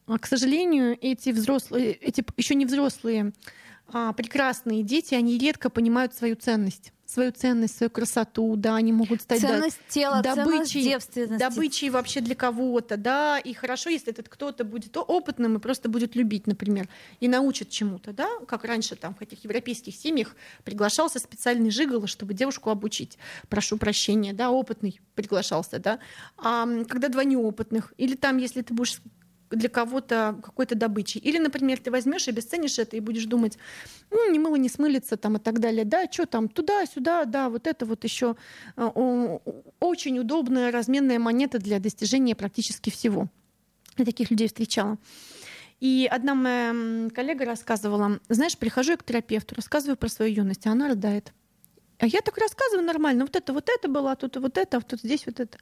а, 0.07 0.19
к 0.19 0.25
сожалению, 0.25 0.97
эти 0.99 1.29
взрослые, 1.29 1.93
эти 1.93 2.23
еще 2.35 2.55
не 2.55 2.65
взрослые 2.65 3.31
прекрасные 4.15 4.83
дети, 4.83 5.15
они 5.15 5.37
редко 5.37 5.69
понимают 5.69 6.13
свою 6.13 6.35
ценность. 6.35 6.93
Свою 7.05 7.31
ценность, 7.31 7.77
свою 7.77 7.91
красоту, 7.91 8.55
да, 8.55 8.75
они 8.77 8.91
могут 8.91 9.21
стать 9.21 9.39
ценность 9.41 9.77
да, 9.77 9.93
тела, 9.93 10.21
добычей, 10.23 10.97
ценность 10.99 11.37
добычей 11.37 11.89
вообще 11.89 12.21
для 12.21 12.33
кого-то, 12.33 12.97
да, 12.97 13.37
и 13.37 13.53
хорошо, 13.53 13.91
если 13.91 14.11
этот 14.11 14.29
кто-то 14.29 14.63
будет 14.63 14.97
опытным 14.97 15.57
и 15.57 15.59
просто 15.59 15.89
будет 15.89 16.15
любить, 16.15 16.47
например, 16.47 16.87
и 17.19 17.27
научит 17.27 17.69
чему-то, 17.69 18.13
да, 18.13 18.27
как 18.47 18.63
раньше 18.63 18.95
там 18.95 19.13
в 19.13 19.21
этих 19.21 19.43
европейских 19.43 19.95
семьях 19.95 20.35
приглашался 20.63 21.19
специальный 21.19 21.69
жигало, 21.69 22.07
чтобы 22.07 22.33
девушку 22.33 22.71
обучить, 22.71 23.19
прошу 23.47 23.77
прощения, 23.77 24.33
да, 24.33 24.49
опытный 24.49 24.99
приглашался, 25.13 25.77
да, 25.77 25.99
а 26.37 26.65
когда 26.85 27.09
два 27.09 27.25
неопытных, 27.25 27.93
или 27.97 28.15
там, 28.15 28.37
если 28.37 28.63
ты 28.63 28.73
будешь 28.73 28.99
для 29.55 29.69
кого-то 29.69 30.39
какой-то 30.43 30.75
добычей. 30.75 31.19
Или, 31.21 31.37
например, 31.37 31.79
ты 31.79 31.91
возьмешь 31.91 32.27
и 32.27 32.31
обесценишь 32.31 32.79
это 32.79 32.97
и 32.97 32.99
будешь 32.99 33.25
думать, 33.25 33.57
ну, 34.11 34.31
не 34.31 34.39
мыло 34.39 34.55
не 34.55 34.69
смылится 34.69 35.17
там 35.17 35.37
и 35.37 35.39
так 35.39 35.59
далее. 35.59 35.85
Да, 35.85 36.05
что 36.11 36.25
там, 36.25 36.49
туда-сюда, 36.49 37.25
да, 37.25 37.49
вот 37.49 37.67
это 37.67 37.85
вот 37.85 38.03
еще 38.03 38.35
э, 38.75 39.39
очень 39.79 40.19
удобная 40.19 40.71
разменная 40.71 41.19
монета 41.19 41.59
для 41.59 41.79
достижения 41.79 42.35
практически 42.35 42.89
всего. 42.89 43.29
Я 43.97 44.05
таких 44.05 44.31
людей 44.31 44.47
встречала. 44.47 44.97
И 45.79 46.07
одна 46.09 46.33
моя 46.33 47.09
коллега 47.09 47.45
рассказывала, 47.45 48.19
знаешь, 48.29 48.57
прихожу 48.57 48.91
я 48.91 48.97
к 48.97 49.03
терапевту, 49.03 49.55
рассказываю 49.55 49.97
про 49.97 50.07
свою 50.07 50.33
юность, 50.33 50.65
а 50.65 50.71
она 50.71 50.87
рыдает. 50.87 51.33
А 51.99 52.07
я 52.07 52.21
так 52.21 52.37
рассказываю 52.37 52.85
нормально, 52.85 53.25
вот 53.25 53.35
это, 53.35 53.53
вот 53.53 53.69
это 53.69 53.87
было, 53.87 54.11
а 54.11 54.15
тут 54.15 54.37
вот 54.37 54.57
это, 54.57 54.77
а 54.77 54.81
тут 54.81 55.01
здесь 55.01 55.25
вот 55.25 55.39
это. 55.39 55.57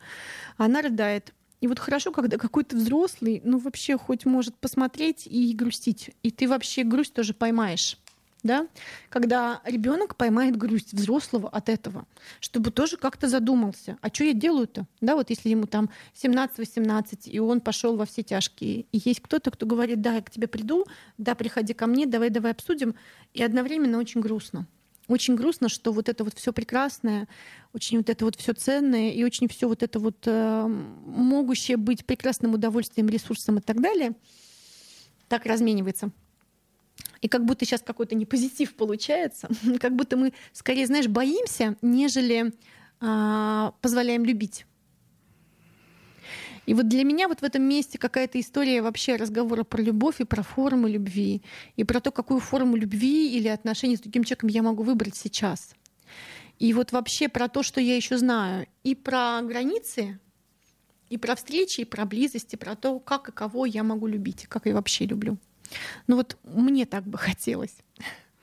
Она 0.58 0.82
рыдает. 0.82 1.34
И 1.62 1.67
вот 1.67 1.78
хорошо, 1.80 2.12
когда 2.12 2.38
какой-то 2.38 2.76
взрослый, 2.76 3.41
ну 3.45 3.60
вообще 3.60 3.97
хоть 3.97 4.26
может 4.26 4.56
посмотреть 4.56 5.28
и 5.28 5.54
грустить. 5.54 6.10
И 6.24 6.32
ты 6.32 6.47
вообще 6.47 6.84
грусть 6.84 7.13
тоже 7.13 7.34
поймаешь. 7.34 7.97
Да? 8.43 8.67
Когда 9.10 9.62
ребенок 9.65 10.15
поймает 10.15 10.58
грусть 10.58 10.93
взрослого 10.93 11.47
от 11.47 11.69
этого, 11.69 12.08
чтобы 12.39 12.71
тоже 12.71 12.97
как-то 12.97 13.28
задумался, 13.28 14.00
а 14.02 14.08
что 14.12 14.24
я 14.24 14.34
делаю-то? 14.34 14.88
Да, 15.00 15.15
вот 15.15 15.30
если 15.30 15.50
ему 15.50 15.67
там 15.67 15.91
17-18, 16.19 17.30
и 17.30 17.38
он 17.38 17.62
пошел 17.62 17.95
во 17.95 18.08
все 18.08 18.24
тяжкие, 18.24 18.88
и 18.91 19.02
есть 19.06 19.19
кто-то, 19.19 19.52
кто 19.52 19.67
говорит, 19.67 20.02
да, 20.02 20.15
я 20.15 20.21
к 20.24 20.32
тебе 20.32 20.47
приду, 20.47 20.88
да, 21.19 21.36
приходи 21.36 21.76
ко 21.76 21.86
мне, 21.86 22.08
давай, 22.08 22.32
давай 22.32 22.54
обсудим, 22.54 22.95
и 23.36 23.43
одновременно 23.43 24.00
очень 24.00 24.21
грустно 24.21 24.65
очень 25.12 25.36
грустно, 25.36 25.69
что 25.69 25.91
вот 25.91 26.10
это 26.10 26.24
вот 26.24 26.38
все 26.38 26.54
прекрасное, 26.54 27.28
очень 27.74 27.97
вот 27.97 28.10
это 28.10 28.26
вот 28.26 28.36
все 28.36 28.54
ценное 28.54 29.12
и 29.12 29.24
очень 29.24 29.47
все 29.47 29.67
вот 29.67 29.84
это 29.84 30.00
вот 30.00 30.17
э, 30.26 30.67
могущее 30.67 31.78
быть 31.78 32.06
прекрасным 32.06 32.54
удовольствием, 32.54 33.10
ресурсом 33.10 33.58
и 33.58 33.62
так 33.62 33.82
далее, 33.82 34.13
так 35.28 35.45
разменивается. 35.45 36.12
И 37.21 37.28
как 37.28 37.45
будто 37.45 37.65
сейчас 37.65 37.82
какой-то 37.82 38.15
непозитив 38.15 38.76
получается, 38.76 39.50
как 39.80 39.95
будто 39.95 40.17
мы 40.17 40.34
скорее, 40.54 40.88
знаешь, 40.88 41.08
боимся, 41.08 41.78
нежели 41.82 42.54
э, 43.02 43.71
позволяем 43.82 44.26
любить. 44.26 44.65
И 46.65 46.74
вот 46.74 46.88
для 46.88 47.04
меня 47.04 47.28
вот 47.28 47.39
в 47.41 47.43
этом 47.43 47.63
месте 47.63 47.97
какая-то 47.97 48.39
история 48.39 48.82
вообще 48.82 49.15
разговора 49.15 49.63
про 49.63 49.82
любовь 49.82 50.21
и 50.21 50.26
про 50.26 50.43
форму 50.43 50.88
любви, 50.88 51.41
и 51.76 51.84
про 51.84 52.00
то, 52.00 52.12
какую 52.12 52.39
форму 52.39 52.76
любви 52.76 53.36
или 53.36 53.47
отношений 53.47 53.97
с 53.97 54.02
другим 54.02 54.24
человеком 54.24 54.50
я 54.50 54.62
могу 54.62 54.84
выбрать 54.84 55.15
сейчас. 55.15 55.76
И 56.60 56.74
вот 56.74 56.91
вообще 56.91 57.28
про 57.28 57.47
то, 57.47 57.63
что 57.63 57.82
я 57.82 57.95
еще 57.95 58.17
знаю, 58.17 58.67
и 58.84 58.93
про 58.93 59.41
границы, 59.41 60.19
и 61.10 61.17
про 61.17 61.36
встречи, 61.36 61.82
и 61.82 61.86
про 61.86 62.06
близости, 62.06 62.56
про 62.56 62.76
то, 62.76 63.00
как 63.00 63.30
и 63.30 63.32
кого 63.32 63.65
я 63.65 63.84
могу 63.84 64.06
любить, 64.06 64.45
как 64.47 64.67
я 64.67 64.76
вообще 64.76 65.06
люблю. 65.06 65.38
Ну 66.08 66.17
вот 66.17 66.38
мне 66.43 66.86
так 66.86 67.04
бы 67.04 67.17
хотелось. 67.17 67.76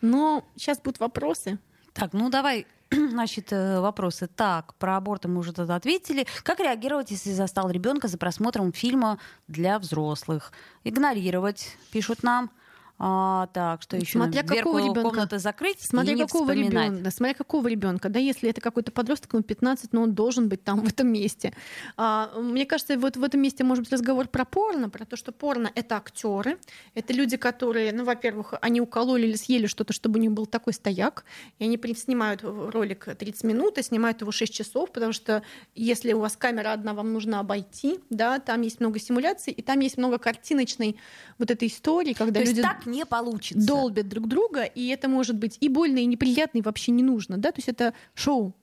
Но 0.01 0.45
сейчас 0.57 0.81
будут 0.81 0.99
вопросы. 1.01 1.59
Так, 1.93 2.13
ну 2.13 2.29
давай 2.29 2.67
Значит, 3.11 3.53
э, 3.53 3.81
вопросы. 3.81 4.29
Так, 4.29 4.75
про 4.75 4.97
аборты 4.97 5.29
мы 5.29 5.41
уже 5.41 5.53
тогда 5.53 5.77
ответили. 5.77 6.27
Как 6.43 6.61
реагировать, 6.61 7.11
если 7.11 7.33
застал 7.33 7.71
ребенка 7.71 8.09
за 8.09 8.19
просмотром 8.19 8.73
фильма 8.73 9.19
для 9.47 9.79
взрослых? 9.79 10.53
Игнорировать, 10.85 11.77
пишут 11.93 12.23
нам. 12.23 12.51
А, 12.99 13.47
так, 13.53 13.83
что 13.83 13.97
еще? 13.97 14.19
Смотря 14.19 14.43
какого 14.43 14.79
ребенка. 14.79 15.03
комнаты 15.03 15.39
закрыть 15.39 15.81
смотря 15.81 16.15
и 16.15 16.19
какого 16.19 16.53
ребенка, 16.53 17.11
смотря 17.11 17.35
какого 17.35 17.69
ребенка, 17.69 18.09
да, 18.09 18.19
если 18.19 18.51
это 18.51 18.61
какой-то 18.61 18.91
подросток, 18.91 19.35
ему 19.35 19.43
15, 19.45 19.93
но 19.93 20.03
он 20.03 20.15
должен 20.15 20.49
быть 20.49 20.65
там 20.65 20.81
в 20.81 20.89
этом 20.89 21.09
месте. 21.09 21.55
А, 21.97 22.33
мне 22.37 22.67
кажется, 22.67 22.99
вот 22.99 23.17
в 23.17 23.23
этом 23.23 23.41
месте 23.41 23.63
может 23.63 23.85
быть 23.85 23.93
разговор 23.93 24.27
про 24.27 24.45
порно, 24.45 24.91
про 24.91 25.05
то, 25.05 25.17
что 25.17 25.31
порно 25.31 25.71
это 25.75 25.97
актеры, 25.97 26.59
это 26.95 27.13
люди, 27.13 27.37
которые, 27.37 27.93
ну, 27.93 28.05
во-первых, 28.05 28.55
они 28.61 28.81
укололи 28.81 29.27
или 29.27 29.37
съели 29.37 29.67
что-то, 29.67 29.93
чтобы 29.93 30.19
у 30.19 30.23
них 30.23 30.33
был 30.33 30.47
такой 30.47 30.73
стояк, 30.73 31.25
и 31.59 31.65
они 31.65 31.79
снимают 31.95 32.43
ролик 32.43 33.09
30 33.17 33.45
минут 33.45 33.79
и 33.79 33.83
снимают 33.83 34.21
его 34.21 34.33
6 34.33 34.53
часов, 34.53 34.91
потому 34.93 35.13
что 35.13 35.43
если 35.75 36.13
у 36.13 36.21
вас 36.21 36.37
камера 36.37 36.73
одна, 36.73 36.95
вам 36.95 37.13
нужно 37.13 37.41
обойти, 37.41 38.01
да, 38.11 38.41
там 38.41 38.63
есть 38.63 38.81
много 38.81 38.99
симуляций, 38.99 39.53
и 39.53 39.63
там 39.63 39.79
есть 39.81 39.99
много 39.99 40.19
картиночной 40.19 40.97
вот 41.39 41.51
этой 41.51 41.69
истории, 41.69 42.13
когда 42.13 42.41
то 42.41 42.47
люди... 42.47 42.63
так 42.63 42.88
не 42.91 43.07
получится. 43.07 43.67
Долбят 43.67 44.09
друг 44.09 44.27
друга, 44.29 44.65
и 44.65 44.89
это 44.89 45.09
может 45.09 45.37
быть 45.37 45.57
и 45.61 45.69
больно, 45.69 45.99
и 45.99 46.07
неприятно, 46.07 46.59
и 46.59 46.63
вообще 46.63 46.93
не 46.93 47.03
нужно, 47.03 47.39
да, 47.39 47.53
то 47.53 47.59
есть 47.59 47.69
это 47.69 47.95
шоу, 48.15 48.55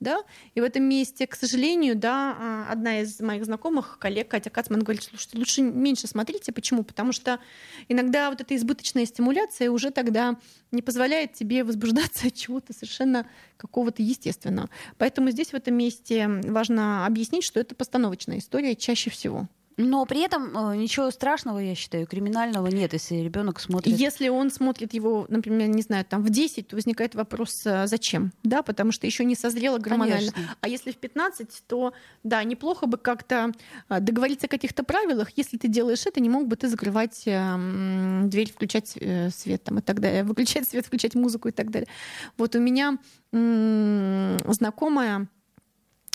да, 0.00 0.22
и 0.54 0.60
в 0.60 0.64
этом 0.64 0.84
месте, 0.84 1.26
к 1.26 1.34
сожалению, 1.34 1.96
да, 1.96 2.36
а, 2.38 2.66
одна 2.70 3.00
из 3.00 3.20
моих 3.20 3.44
знакомых, 3.44 3.98
коллег, 3.98 4.28
Катя 4.28 4.50
Кацман, 4.50 4.82
говорит, 4.82 5.02
слушайте, 5.02 5.38
лучше 5.38 5.62
меньше 5.62 6.06
смотрите. 6.06 6.52
Почему? 6.52 6.84
Потому 6.84 7.12
что 7.12 7.40
иногда 7.88 8.30
вот 8.30 8.40
эта 8.40 8.54
избыточная 8.54 9.06
стимуляция 9.06 9.70
уже 9.70 9.90
тогда 9.90 10.36
не 10.72 10.82
позволяет 10.82 11.32
тебе 11.32 11.64
возбуждаться 11.64 12.26
от 12.28 12.34
чего-то 12.34 12.72
совершенно 12.72 13.26
какого-то 13.56 14.02
естественного. 14.02 14.68
Поэтому 14.98 15.30
здесь 15.30 15.50
в 15.50 15.54
этом 15.54 15.74
месте 15.74 16.28
важно 16.28 17.06
объяснить, 17.06 17.44
что 17.44 17.60
это 17.60 17.74
постановочная 17.74 18.38
история 18.38 18.76
чаще 18.76 19.10
всего. 19.10 19.48
Но 19.76 20.06
при 20.06 20.20
этом 20.20 20.56
э, 20.56 20.76
ничего 20.76 21.10
страшного, 21.10 21.58
я 21.58 21.74
считаю, 21.74 22.06
криминального 22.06 22.68
нет, 22.68 22.92
если 22.92 23.16
ребенок 23.16 23.58
смотрит. 23.58 23.98
Если 23.98 24.28
он 24.28 24.50
смотрит 24.50 24.94
его, 24.94 25.26
например, 25.28 25.68
не 25.68 25.82
знаю, 25.82 26.04
там 26.04 26.22
в 26.22 26.30
10, 26.30 26.68
то 26.68 26.76
возникает 26.76 27.14
вопрос, 27.14 27.62
э, 27.66 27.86
зачем? 27.86 28.32
Да, 28.44 28.62
потому 28.62 28.92
что 28.92 29.06
еще 29.06 29.24
не 29.24 29.34
созрело 29.34 29.78
гормонально. 29.78 30.30
Конечно. 30.32 30.56
А 30.60 30.68
если 30.68 30.92
в 30.92 30.96
15, 30.96 31.64
то 31.66 31.92
да, 32.22 32.44
неплохо 32.44 32.86
бы 32.86 32.98
как-то 32.98 33.52
э, 33.88 34.00
договориться 34.00 34.46
о 34.46 34.48
каких-то 34.48 34.84
правилах. 34.84 35.30
Если 35.36 35.56
ты 35.56 35.66
делаешь 35.66 36.06
это, 36.06 36.20
не 36.20 36.28
мог 36.28 36.46
бы 36.46 36.56
ты 36.56 36.68
закрывать 36.68 37.24
дверь, 37.24 38.52
включать 38.52 38.96
свет 39.34 39.64
там, 39.64 39.78
и 39.78 39.82
так 39.82 40.00
далее, 40.00 40.24
выключать 40.24 40.68
свет, 40.68 40.86
включать 40.86 41.14
музыку 41.14 41.48
и 41.48 41.52
так 41.52 41.70
далее. 41.70 41.88
Вот 42.36 42.54
у 42.54 42.60
меня 42.60 42.98
знакомая 43.32 45.28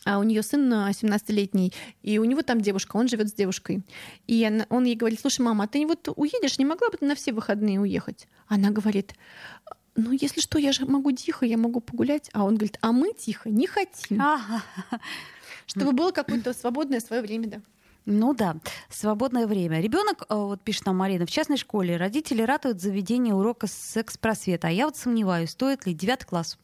а 0.10 0.18
у 0.18 0.24
нее 0.24 0.42
сын 0.42 0.74
17-летний, 0.74 1.72
и 2.02 2.18
у 2.18 2.24
него 2.24 2.42
там 2.42 2.62
девушка, 2.62 2.98
он 2.98 3.08
живет 3.08 3.30
с 3.30 3.34
девушкой. 3.34 3.84
И 4.26 4.44
она, 4.44 4.66
он 4.70 4.86
ей 4.86 4.96
говорит, 4.96 5.20
слушай, 5.20 5.42
мама, 5.42 5.66
а 5.66 5.68
ты 5.68 5.86
вот 5.86 6.10
уедешь, 6.16 6.58
не 6.58 6.66
могла 6.66 6.90
бы 6.90 6.98
ты 6.98 7.06
на 7.06 7.14
все 7.14 7.32
выходные 7.32 7.80
уехать? 7.80 8.28
Она 8.48 8.72
говорит, 8.72 9.14
ну, 9.96 10.12
если 10.12 10.42
что, 10.42 10.58
я 10.58 10.72
же 10.72 10.88
могу 10.88 11.12
тихо, 11.12 11.46
я 11.46 11.58
могу 11.58 11.80
погулять. 11.80 12.32
А 12.34 12.44
он 12.44 12.56
говорит, 12.56 12.80
а 12.82 12.92
мы 12.92 13.14
тихо 13.14 13.50
не 13.50 13.68
хотим. 13.68 14.20
Чтобы 15.68 15.92
было 15.92 16.12
какое-то 16.12 16.54
свободное 16.54 17.00
свое 17.02 17.22
время, 17.22 17.48
да. 17.48 17.62
Ну 18.06 18.34
да, 18.34 18.56
свободное 18.90 19.46
время. 19.46 19.80
Ребенок, 19.80 20.24
э, 20.28 20.34
вот 20.34 20.64
пишет 20.64 20.88
нам 20.88 20.98
Марина, 20.98 21.28
в 21.28 21.30
частной 21.30 21.58
школе 21.58 21.98
родители 21.98 22.42
ратуют 22.42 22.82
заведение 22.82 23.36
урока 23.36 23.68
секс-просвета. 23.68 24.70
А 24.70 24.72
я 24.72 24.86
вот 24.86 24.98
сомневаюсь, 24.98 25.52
стоит 25.52 25.86
ли 25.86 25.94
девятый 25.94 26.28
класс. 26.28 26.58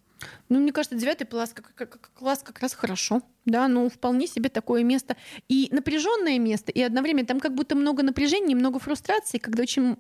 Ну, 0.50 0.60
мне 0.60 0.72
кажется, 0.72 0.98
девятый 0.98 1.28
класс 1.28 1.52
как, 1.54 1.74
как, 1.76 2.12
класс 2.14 2.42
как 2.44 2.60
раз 2.60 2.74
хорошо. 2.74 3.22
Да, 3.46 3.68
ну 3.68 3.90
вполне 3.90 4.28
себе 4.28 4.50
такое 4.50 4.84
место. 4.84 5.16
И 5.48 5.70
напряженное 5.72 6.40
место, 6.40 6.72
и 6.72 6.82
одновременно 6.82 7.28
там 7.28 7.40
как 7.40 7.54
будто 7.54 7.76
много 7.76 8.04
напряжения, 8.04 8.56
много 8.56 8.80
фрустрации, 8.80 9.38
когда 9.38 9.64
очень 9.64 9.98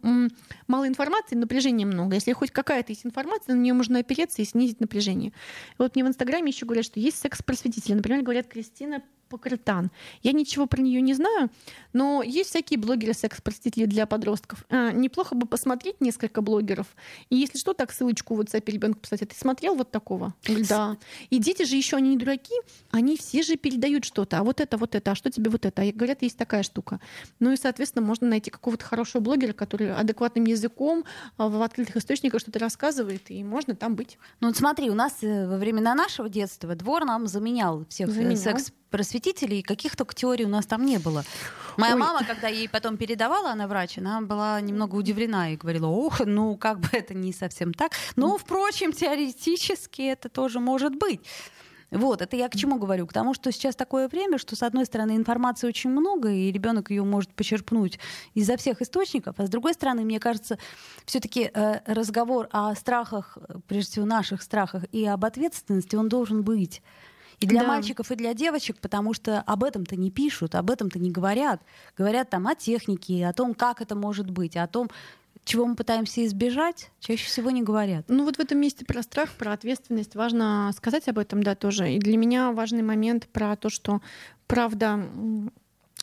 мало 0.68 0.88
информации, 0.88 1.36
напряжения 1.36 1.86
много. 1.86 2.16
Если 2.16 2.34
хоть 2.34 2.52
какая-то 2.52 2.92
есть 2.92 3.06
информация, 3.06 3.56
на 3.56 3.60
нее 3.60 3.74
можно 3.74 4.00
опереться 4.00 4.42
и 4.42 4.46
снизить 4.46 4.80
напряжение. 4.80 5.32
Вот 5.78 5.96
мне 5.96 6.04
в 6.04 6.08
Инстаграме 6.08 6.52
еще 6.52 6.66
говорят, 6.66 6.86
что 6.86 7.00
есть 7.00 7.18
секс-просветители. 7.18 7.94
Например, 7.94 8.22
говорят 8.22 8.48
Кристина 8.48 9.04
Покрытан. 9.28 9.92
Я 10.22 10.34
ничего 10.34 10.68
про 10.68 10.82
нее 10.82 11.02
не 11.02 11.14
знаю, 11.14 11.50
но 11.94 12.22
есть 12.22 12.52
всякие 12.52 12.80
блогеры 12.80 13.14
секс-простители 13.14 13.86
для 13.86 14.06
подростков. 14.06 14.64
А, 14.70 14.92
неплохо 14.92 15.34
бы 15.34 15.48
посмотреть 15.48 16.00
несколько 16.00 16.42
блогеров. 16.42 16.96
И 17.30 17.36
если 17.36 17.58
что, 17.58 17.74
так 17.74 17.92
ссылочку 17.92 18.36
в 18.36 18.42
WhatsApp 18.42 18.64
ребенку 18.72 19.00
писать. 19.00 19.24
А 19.24 19.26
ты 19.26 19.36
смотрел 19.36 19.76
вот 19.76 19.90
такого? 19.90 20.36
Да. 20.70 20.98
И 21.32 21.40
дети 21.40 21.64
же 21.64 21.76
еще 21.76 21.98
они 21.98 22.12
не 22.12 22.18
дураки, 22.18 22.54
они 22.92 23.18
все 23.18 23.35
все 23.36 23.44
же 23.44 23.58
передают 23.58 24.06
что-то, 24.06 24.40
а 24.40 24.44
вот 24.44 24.62
это, 24.62 24.78
вот 24.78 24.96
это, 24.96 25.12
а 25.12 25.16
что 25.16 25.30
тебе 25.30 25.52
вот 25.52 25.66
это? 25.66 25.82
А 25.82 25.92
говорят, 25.92 26.22
есть 26.22 26.38
такая 26.38 26.64
штука. 26.64 27.02
Ну 27.42 27.52
и, 27.52 27.58
соответственно, 27.58 28.06
можно 28.06 28.28
найти 28.28 28.50
какого-то 28.50 28.86
хорошего 28.86 29.22
блогера, 29.22 29.52
который 29.52 29.94
адекватным 29.94 30.46
языком 30.46 31.04
а, 31.36 31.50
в 31.50 31.62
открытых 31.62 31.98
источниках 31.98 32.40
что-то 32.40 32.60
рассказывает, 32.60 33.30
и 33.30 33.44
можно 33.44 33.76
там 33.76 33.96
быть. 33.96 34.18
Ну 34.40 34.48
вот 34.48 34.56
смотри, 34.56 34.90
у 34.90 34.94
нас 34.94 35.18
э, 35.22 35.48
во 35.50 35.58
времена 35.58 35.96
нашего 35.96 36.30
детства 36.30 36.76
двор 36.76 37.04
нам 37.04 37.28
заменял 37.28 37.86
всех 37.90 38.08
э, 38.08 38.12
заменял. 38.14 38.38
секс 38.38 38.72
просветителей, 38.90 39.62
каких 39.62 39.98
только 39.98 40.16
теорий 40.16 40.46
у 40.46 40.50
нас 40.50 40.66
там 40.66 40.86
не 40.86 41.00
было. 41.00 41.26
Моя 41.76 41.96
Ой. 41.96 42.00
мама, 42.00 42.24
когда 42.24 42.48
ей 42.48 42.70
потом 42.70 42.96
передавала, 42.96 43.52
она 43.52 43.68
врач, 43.68 43.98
она 43.98 44.22
была 44.22 44.62
немного 44.62 44.96
удивлена 44.96 45.52
и 45.52 45.58
говорила, 45.58 45.88
ох, 45.88 46.22
ну 46.26 46.56
как 46.56 46.80
бы 46.80 46.88
это 46.94 47.14
не 47.14 47.34
совсем 47.34 47.74
так. 47.74 47.92
Но, 48.16 48.38
впрочем, 48.38 48.94
теоретически 48.94 50.04
это 50.04 50.30
тоже 50.30 50.62
может 50.62 50.96
быть. 50.96 51.20
Вот, 51.92 52.22
это 52.22 52.36
я 52.36 52.50
к 52.50 52.56
чему 52.56 52.78
говорю? 52.78 53.06
К 53.08 53.14
тому, 53.14 53.34
что 53.34 53.52
сейчас 53.52 53.76
такое 53.76 54.08
время, 54.08 54.38
что, 54.38 54.56
с 54.56 54.64
одной 54.64 54.86
стороны, 54.86 55.16
информации 55.16 55.68
очень 55.68 55.90
много, 55.90 56.32
и 56.32 56.52
ребенок 56.52 56.90
ее 56.90 57.04
может 57.04 57.34
почерпнуть 57.34 58.00
изо 58.34 58.58
всех 58.58 58.82
источников, 58.82 59.36
а 59.38 59.46
с 59.46 59.50
другой 59.50 59.74
стороны, 59.74 60.04
мне 60.04 60.20
кажется, 60.20 60.58
все-таки 61.06 61.52
э, 61.54 61.80
разговор 61.86 62.48
о 62.52 62.74
страхах, 62.76 63.38
прежде 63.68 63.92
всего 63.92 64.06
наших 64.06 64.42
страхах, 64.42 64.84
и 64.92 65.06
об 65.06 65.24
ответственности, 65.26 65.96
он 65.96 66.10
должен 66.10 66.44
быть. 66.44 66.82
И 67.40 67.48
для 67.48 67.62
да. 67.62 67.68
мальчиков, 67.68 68.12
и 68.12 68.16
для 68.16 68.34
девочек, 68.34 68.78
потому 68.80 69.14
что 69.14 69.42
об 69.42 69.64
этом-то 69.64 69.96
не 69.96 70.10
пишут, 70.10 70.56
об 70.56 70.72
этом-то 70.72 71.00
не 71.00 71.12
говорят. 71.12 71.62
Говорят 71.98 72.30
там 72.30 72.48
о 72.48 72.56
технике, 72.56 73.28
о 73.28 73.34
том, 73.34 73.54
как 73.54 73.82
это 73.82 73.96
может 73.96 74.30
быть, 74.30 74.56
о 74.56 74.68
том, 74.68 74.90
чего 75.46 75.66
мы 75.66 75.76
пытаемся 75.76 76.26
избежать, 76.26 76.92
чаще 77.00 77.26
всего 77.26 77.52
не 77.52 77.62
говорят. 77.62 78.06
Ну 78.10 78.26
вот 78.26 78.38
в 78.38 78.40
этом 78.40 78.58
месте 78.58 78.84
про 78.84 79.04
страх, 79.04 79.32
про 79.34 79.54
ответственность 79.54 80.16
важно 80.16 80.72
сказать 80.76 81.08
об 81.08 81.20
этом, 81.20 81.44
да, 81.44 81.56
тоже. 81.56 81.94
И 81.94 82.00
для 82.00 82.18
меня 82.18 82.52
важный 82.52 82.82
момент 82.82 83.28
про 83.28 83.56
то, 83.56 83.70
что 83.70 84.02
правда 84.48 85.08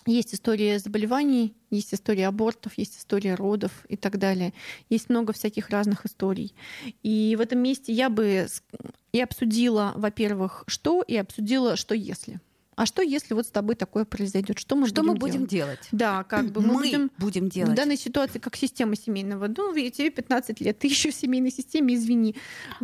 есть 0.06 0.34
история 0.34 0.78
заболеваний, 0.78 1.54
есть 1.70 1.92
история 1.92 2.28
абортов, 2.28 2.72
есть 2.76 2.98
история 2.98 3.34
родов 3.34 3.72
и 3.88 3.96
так 3.96 4.18
далее. 4.18 4.52
Есть 4.88 5.08
много 5.10 5.32
всяких 5.32 5.70
разных 5.70 6.06
историй. 6.06 6.54
И 7.02 7.36
в 7.36 7.40
этом 7.40 7.58
месте 7.58 7.92
я 7.92 8.10
бы 8.10 8.46
и 9.12 9.20
обсудила, 9.20 9.92
во-первых, 9.96 10.64
что, 10.66 11.02
и 11.02 11.16
обсудила, 11.16 11.76
что 11.76 11.94
если. 11.94 12.40
А 12.74 12.86
что, 12.86 13.02
если 13.02 13.34
вот 13.34 13.46
с 13.46 13.50
тобой 13.50 13.74
такое 13.74 14.04
произойдет? 14.04 14.58
Что 14.58 14.76
мы, 14.76 14.88
что 14.88 15.02
будем, 15.02 15.12
мы 15.12 15.18
будем 15.18 15.46
делать? 15.46 15.80
делать? 15.82 15.88
Да, 15.92 16.24
как 16.24 16.50
бы 16.50 16.62
мы, 16.62 16.68
мы 16.68 16.82
будем, 16.82 17.10
будем 17.18 17.48
делать. 17.48 17.72
В 17.72 17.74
данной 17.74 17.98
ситуации 17.98 18.38
как 18.38 18.56
система 18.56 18.96
семейного. 18.96 19.46
Ну, 19.48 19.74
тебе 19.74 20.10
15 20.10 20.60
лет, 20.60 20.78
ты 20.78 20.86
еще 20.86 21.10
в 21.10 21.14
семейной 21.14 21.50
системе, 21.50 21.94
извини. 21.94 22.34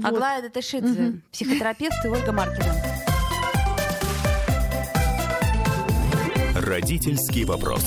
Аглая 0.02 0.42
вот. 0.42 0.48
Датышидзе, 0.48 1.08
угу. 1.08 1.20
психотерапевт 1.32 2.04
и 2.04 2.08
Ольга 2.08 2.32
Маркина. 2.32 2.74
Родительский 6.54 7.44
вопрос. 7.44 7.84